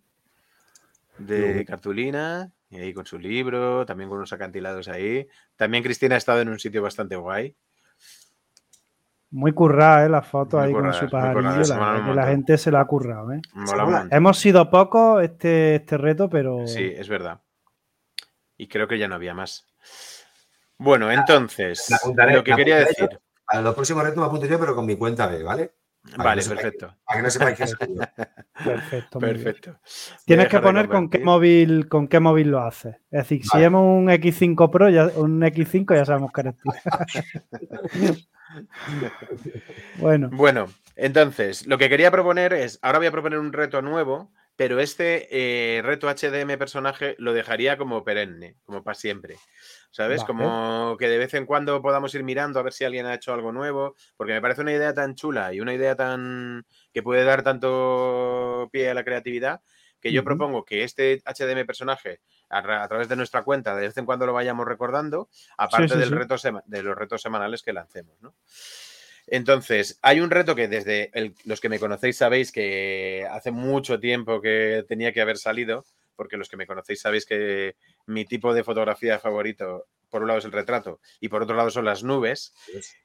[1.17, 5.27] de cartulina y ahí con su libro, también con unos acantilados ahí.
[5.57, 7.57] También Cristina ha estado en un sitio bastante guay.
[9.31, 10.09] Muy currada, ¿eh?
[10.09, 11.75] La foto ahí con su pajarillo.
[11.75, 13.41] La, la, gente se la ha currado, ¿eh?
[14.11, 16.65] Hemos sido pocos este, este reto, pero.
[16.67, 17.41] Sí, es verdad.
[18.55, 19.67] Y creo que ya no había más.
[20.77, 21.93] Bueno, entonces,
[22.33, 23.19] lo que quería decir.
[23.45, 25.73] A los próximos retos me apunto yo, pero con mi cuenta B, ¿vale?
[26.17, 26.95] Vale, perfecto.
[27.05, 27.75] para que no sepáis que es
[28.63, 29.19] Perfecto.
[29.19, 29.79] Perfecto.
[30.25, 32.95] Tienes que poner con qué móvil, con qué móvil lo haces.
[33.11, 36.71] Es decir, si hemos un X5 Pro, ya, un X5 ya sabemos que eres tú.
[39.99, 40.29] bueno.
[40.31, 44.81] Bueno, entonces, lo que quería proponer es, ahora voy a proponer un reto nuevo, pero
[44.81, 49.37] este eh, reto HDM personaje lo dejaría como perenne, como para siempre.
[49.91, 50.23] ¿Sabes?
[50.23, 53.33] Como que de vez en cuando podamos ir mirando a ver si alguien ha hecho
[53.33, 57.23] algo nuevo, porque me parece una idea tan chula y una idea tan que puede
[57.23, 59.61] dar tanto pie a la creatividad
[59.99, 64.05] que yo propongo que este HDM personaje a, través de nuestra cuenta de vez en
[64.05, 66.35] cuando lo vayamos recordando, aparte del Reto
[66.65, 68.33] de los retos semanales que lancemos, ¿no?
[69.27, 71.11] Entonces, hay un reto que desde
[71.45, 75.85] los que me conocéis sabéis que hace mucho tiempo que tenía que haber salido,
[76.19, 80.39] porque los que me conocéis sabéis que mi tipo de fotografía favorito, por un lado
[80.39, 82.53] es el retrato y por otro lado son las nubes,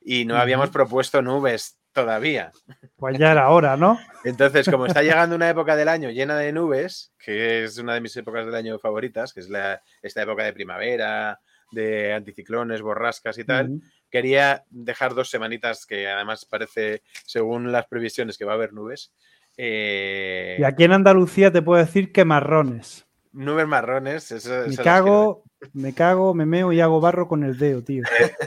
[0.01, 2.51] y no habíamos propuesto nubes todavía.
[2.97, 4.01] Pues ya era hora, ¿no?
[4.25, 8.01] Entonces, como está llegando una época del año llena de nubes, que es una de
[8.01, 11.39] mis épocas del año favoritas, que es la, esta época de primavera,
[11.71, 13.81] de anticiclones, borrascas y tal,
[14.11, 19.13] quería dejar dos semanitas que además parece, según las previsiones, que va a haber nubes.
[19.57, 23.07] Eh, y aquí en Andalucía te puedo decir que marrones.
[23.33, 24.33] Nubes marrones.
[24.69, 28.05] me cago, me cago, me meo y hago barro con el dedo, tío.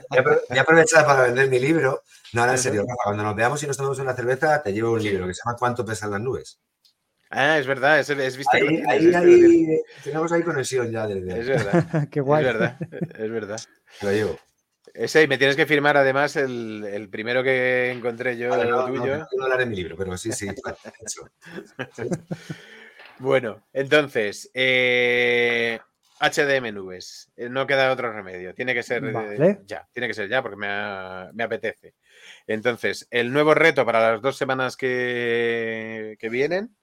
[0.09, 2.03] Voy a aprovechar para vender mi libro.
[2.33, 5.03] No, ahora en serio, cuando nos veamos y nos tomamos una cerveza, te llevo un
[5.03, 6.59] libro que se llama ¿Cuánto pesan las nubes?
[7.29, 8.55] Ah, es verdad, es, es visto.
[8.55, 11.39] Ahí, ahí, ahí, tenemos ahí conexión ya desde.
[11.39, 12.07] Es verdad.
[12.11, 12.45] Qué guay.
[12.45, 12.77] Es verdad,
[13.17, 13.59] es verdad.
[14.01, 14.39] Lo llevo.
[14.97, 18.87] Ese, y me tienes que firmar además el, el primero que encontré yo, vale, no,
[18.87, 19.17] tuyo.
[19.17, 20.47] No, no, hablaré en mi libro, pero sí, sí.
[23.19, 25.79] Bueno, entonces, eh,
[26.19, 27.31] HDM nubes.
[27.35, 28.53] Eh, no queda otro remedio.
[28.53, 29.87] Tiene que ser eh, ya.
[29.91, 31.95] Tiene que ser ya porque me, apetece.
[32.45, 36.75] Entonces, el nuevo reto para las dos semanas que, que, vienen,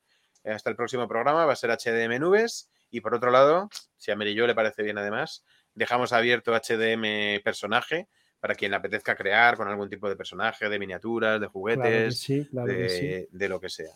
[0.45, 2.71] hasta el próximo programa, va a ser HDM nubes.
[2.91, 5.45] Y por otro lado, si a Merillo le parece bien además,
[5.75, 8.09] dejamos abierto HDM personaje
[8.41, 13.49] para quien le apetezca crear con algún tipo de personaje, de miniaturas, de juguetes, de
[13.49, 13.93] lo que sea.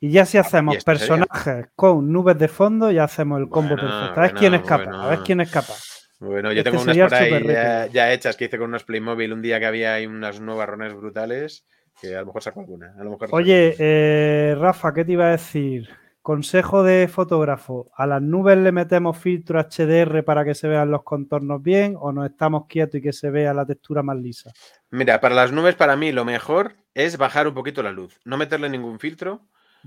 [0.00, 4.20] Y ya si hacemos personajes con nubes de fondo, ya hacemos el combo perfecto.
[4.20, 5.80] A ver quién es capaz, a ver quién es capaz.
[6.18, 9.42] Bueno, yo este tengo unas por ahí ya, hechas que hice con unos Playmobil un
[9.42, 11.66] día que había ahí unas nubarrones brutales,
[12.00, 12.94] que a lo mejor saco alguna.
[13.30, 15.88] Oye, eh, Rafa, ¿qué te iba a decir?
[16.22, 21.02] Consejo de fotógrafo, ¿a las nubes le metemos filtro HDR para que se vean los
[21.02, 24.52] contornos bien o nos estamos quietos y que se vea la textura más lisa?
[24.90, 28.36] Mira, para las nubes para mí lo mejor es bajar un poquito la luz, no
[28.36, 29.40] meterle ningún filtro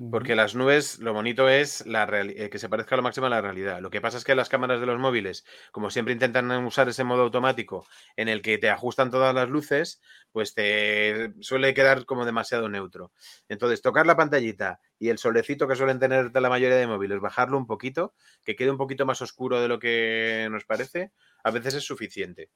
[0.09, 3.41] Porque las nubes, lo bonito es la eh, que se parezca lo máximo a la
[3.41, 3.79] realidad.
[3.79, 7.05] Lo que pasa es que las cámaras de los móviles, como siempre intentan usar ese
[7.05, 10.01] modo automático en el que te ajustan todas las luces,
[10.33, 13.13] pues te suele quedar como demasiado neutro.
[13.47, 17.57] Entonces, tocar la pantallita y el solecito que suelen tener la mayoría de móviles, bajarlo
[17.57, 18.13] un poquito,
[18.43, 21.13] que quede un poquito más oscuro de lo que nos parece,
[21.43, 22.49] a veces es suficiente.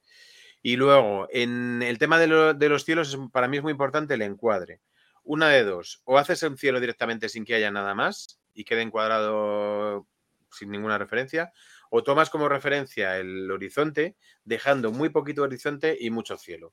[0.62, 4.22] Y luego, en el tema de, de los cielos, para mí es muy importante el
[4.22, 4.80] encuadre
[5.24, 8.82] una de dos, o haces un cielo directamente sin que haya nada más y quede
[8.82, 10.06] encuadrado
[10.52, 11.52] sin ninguna referencia,
[11.90, 16.72] o tomas como referencia el horizonte, dejando muy poquito horizonte y mucho cielo.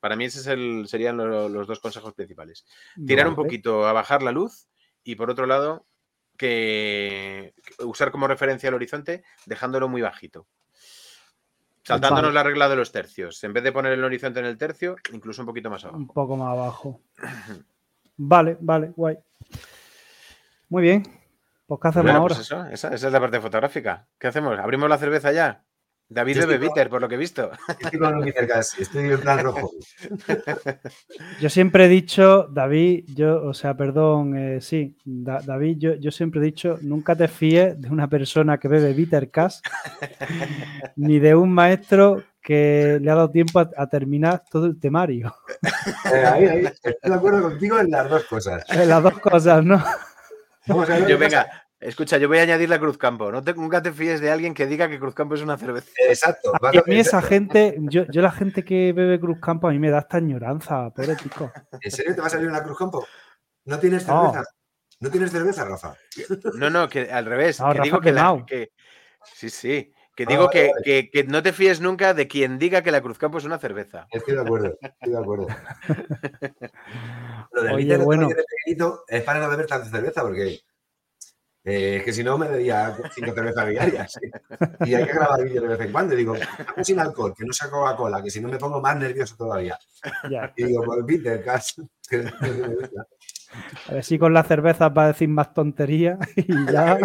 [0.00, 0.42] Para mí esos
[0.90, 2.66] serían los, dos consejos principales.
[3.06, 4.68] Tirar un poquito a bajar la luz
[5.04, 5.86] y por otro lado,
[6.36, 10.46] que usar como referencia el horizonte dejándolo muy bajito.
[11.82, 13.42] Saltándonos la regla de los tercios.
[13.44, 15.98] En vez de poner el horizonte en el tercio, incluso un poquito más abajo.
[15.98, 17.00] Un poco más abajo.
[18.18, 19.16] Vale, vale, guay.
[20.68, 21.02] Muy bien.
[21.66, 22.34] Pues ¿qué hacemos ahora?
[22.34, 24.06] Pues esa, es la parte fotográfica.
[24.18, 24.58] ¿Qué hacemos?
[24.58, 25.64] ¿Abrimos la cerveza ya?
[26.10, 27.50] David bebe bitter, por lo que he visto.
[27.68, 29.70] Estoy con estoy en plan rojo.
[31.40, 36.40] Yo siempre he dicho, David, yo, o sea, perdón, eh, sí, David, yo, yo siempre
[36.40, 39.58] he dicho, nunca te fíes de una persona que bebe bitter cash,
[40.96, 45.34] ni de un maestro que le ha dado tiempo a, terminar todo el temario.
[46.12, 48.64] Eh, ahí, ahí, estoy de acuerdo contigo en las dos cosas.
[48.70, 49.84] En las dos cosas, ¿no?
[50.66, 53.30] yo, venga, escucha, yo voy a añadir la Cruzcampo.
[53.30, 55.90] No nunca te fíes de alguien que diga que Cruzcampo es una cerveza.
[56.08, 56.52] Exacto.
[56.60, 60.00] A mí esa gente, yo, yo, la gente que bebe Cruzcampo, a mí me da
[60.00, 61.52] esta añoranza, pobre chico.
[61.80, 63.06] ¿En serio te va a salir una Cruzcampo?
[63.64, 64.44] ¿No tienes cerveza?
[65.00, 65.94] ¿No, tienes cerveza, Rafa?
[66.54, 67.58] No, no, que al revés.
[67.58, 68.12] que digo que,
[68.46, 68.72] que,
[69.34, 69.92] Sí, sí.
[70.18, 70.72] Que digo que,
[71.12, 74.08] que, no te fíes nunca de quien diga que la Cruzcampo es una cerveza.
[74.10, 75.46] Estoy de acuerdo, estoy de acuerdo.
[77.52, 78.28] Lo de Oye, bueno.
[79.06, 80.58] es para no beber tanta cerveza, porque
[81.68, 84.18] eh, es que si no me bebía cinco cervezas diarias.
[84.86, 86.14] Y hay que grabar vídeos de vez en cuando.
[86.14, 86.34] Y digo,
[86.82, 89.78] sin alcohol, que no sea Coca-Cola, que si no me pongo más nervioso todavía.
[90.56, 91.82] Y digo, pues Peter, casi.
[93.88, 96.98] A ver si con la cerveza va a decir más tonterías y ya,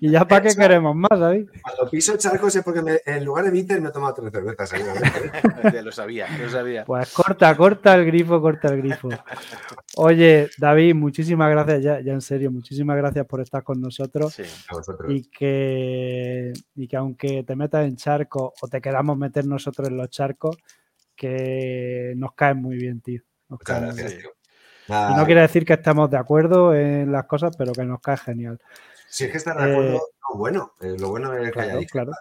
[0.00, 1.48] y ya para qué queremos más, David.
[1.62, 4.70] Cuando piso charcos es porque en lugar de bitter me he tomado tres cervezas.
[5.72, 6.84] ya lo sabía, lo sabía.
[6.84, 9.08] Pues corta, corta el grifo, corta el grifo.
[9.96, 14.34] Oye, David, muchísimas gracias, ya, ya en serio, muchísimas gracias por estar con nosotros.
[14.34, 15.10] Sí, a vosotros.
[15.10, 19.96] Y que, y que aunque te metas en charcos o te queramos meter nosotros en
[19.96, 20.56] los charcos,
[21.16, 23.22] que nos caen muy bien, tío.
[23.48, 24.30] Muchas gracias, tío.
[24.88, 28.16] Y no quiere decir que estemos de acuerdo en las cosas, pero que nos cae
[28.16, 28.58] genial.
[29.08, 31.86] Si es que estar de acuerdo, eh, bueno, eh, lo bueno es que claro, haya
[31.86, 32.12] claro.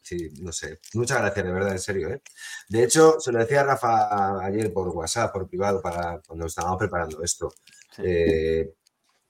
[0.00, 0.78] Sí, no sé.
[0.94, 2.08] Muchas gracias, de verdad, en serio.
[2.10, 2.22] ¿eh?
[2.68, 6.78] De hecho, se lo decía a Rafa ayer por WhatsApp, por privado, para cuando estábamos
[6.78, 7.52] preparando esto.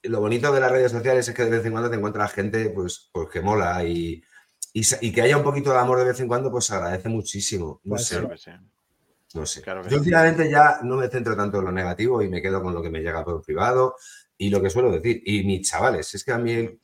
[0.02, 2.68] lo bonito de las redes sociales es que de vez en cuando te encuentras gente
[2.70, 4.22] pues, pues que mola y,
[4.74, 7.80] y, que haya un poquito de amor de vez en cuando, pues se agradece muchísimo.
[7.84, 8.20] No sé.
[9.34, 9.62] No sé.
[9.90, 12.80] Yo últimamente ya no me centro tanto en lo negativo y me quedo con lo
[12.80, 13.96] que me llega por privado
[14.38, 15.22] y lo que suelo decir.
[15.24, 16.80] Y mis chavales, es que a mí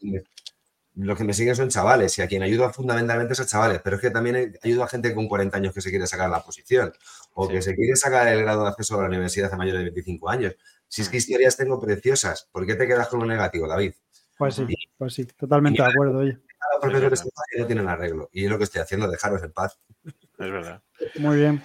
[0.97, 3.97] los que me siguen son chavales y a quien ayudo fundamentalmente es a chavales, pero
[3.97, 6.93] es que también ayudo a gente con 40 años que se quiere sacar la posición
[7.35, 9.85] o que se quiere sacar el grado de acceso a la universidad a mayores de
[9.85, 10.56] 25 años.
[10.89, 13.94] Si es que historias tengo preciosas, ¿por qué te quedas con lo negativo, David?
[14.36, 14.66] Pues sí,
[14.98, 16.18] pues sí, totalmente de acuerdo.
[16.18, 16.39] Oye.
[16.72, 17.24] Los profesores
[17.59, 19.78] no tienen arreglo y es lo que estoy haciendo, dejaros en paz.
[20.05, 20.82] Es verdad.
[21.18, 21.62] Muy bien.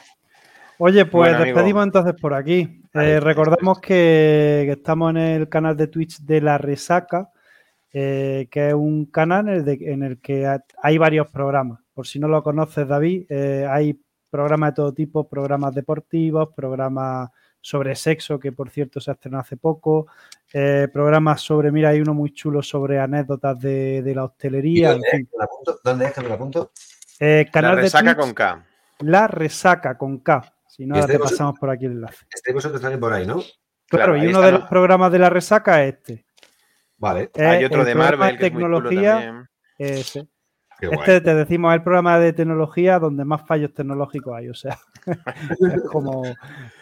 [0.78, 2.82] Oye, pues despedimos entonces por aquí.
[2.94, 7.30] Eh, recordemos que, estamos en el canal de Twitch de La Resaca,
[7.92, 10.48] eh, que es un canal en el, que
[10.82, 11.80] hay varios programas.
[11.94, 14.00] Por si no lo conoces, David, eh, hay
[14.30, 17.30] programas de todo tipo, programas deportivos, programas
[17.62, 20.08] sobre sexo, que por cierto se estrenó hace poco,
[20.94, 24.92] programas sobre, mira, hay uno muy chulo sobre anécdotas de, la hostelería.
[24.92, 25.08] Dónde,
[26.06, 26.72] es que me lo apunto?
[27.52, 28.66] canal la Resaca con K.
[29.00, 30.55] La Resaca con K.
[30.76, 32.26] Si no, te pasamos por aquí el enlace.
[32.34, 33.42] Estáis vosotros también por ahí, ¿no?
[33.88, 36.26] Claro, y uno de los programas de la resaca es este.
[36.98, 37.32] Vale.
[37.36, 38.38] Hay otro de Marvel.
[38.38, 39.50] tecnología.
[39.78, 40.28] ese.
[40.82, 44.50] este te decimos es el programa de tecnología donde más fallos tecnológicos hay.
[44.50, 46.24] O sea, es como,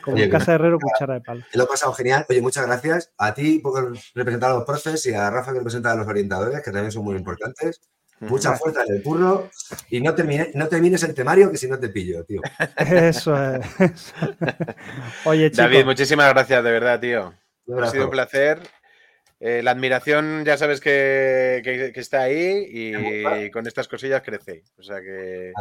[0.04, 1.44] como en casa de herrero, cuchara de palo.
[1.54, 2.26] Lo he pasado genial.
[2.28, 5.92] Oye, muchas gracias a ti por representar a los profes y a Rafa que representa
[5.92, 7.80] a los orientadores, que también son muy importantes.
[8.30, 9.50] Mucha fuerza en el curro
[9.90, 12.42] y no, termine, no termines el temario que si no te pillo, tío.
[12.78, 14.14] Eso es.
[15.26, 15.64] Oye, chico.
[15.64, 17.34] David, muchísimas gracias, de verdad, tío.
[17.82, 18.60] Ha sido un placer.
[19.40, 24.64] Eh, la admiración ya sabes que, está ahí y con estas cosillas crece.
[24.78, 25.52] O sea que.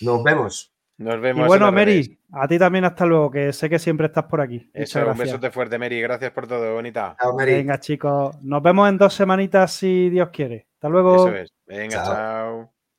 [0.00, 0.72] Nos vemos.
[0.98, 1.44] Nos vemos.
[1.44, 4.68] Y bueno, Mary, a ti también hasta luego, que sé que siempre estás por aquí.
[4.74, 6.00] Eso, un besote fuerte, Mary.
[6.00, 7.16] Gracias por todo, bonita.
[7.36, 8.36] Venga, chicos.
[8.42, 10.66] Nos vemos en dos semanitas si Dios quiere.
[10.74, 11.28] Hasta luego.
[11.28, 11.52] Eso es.
[11.66, 12.72] Venga, chao.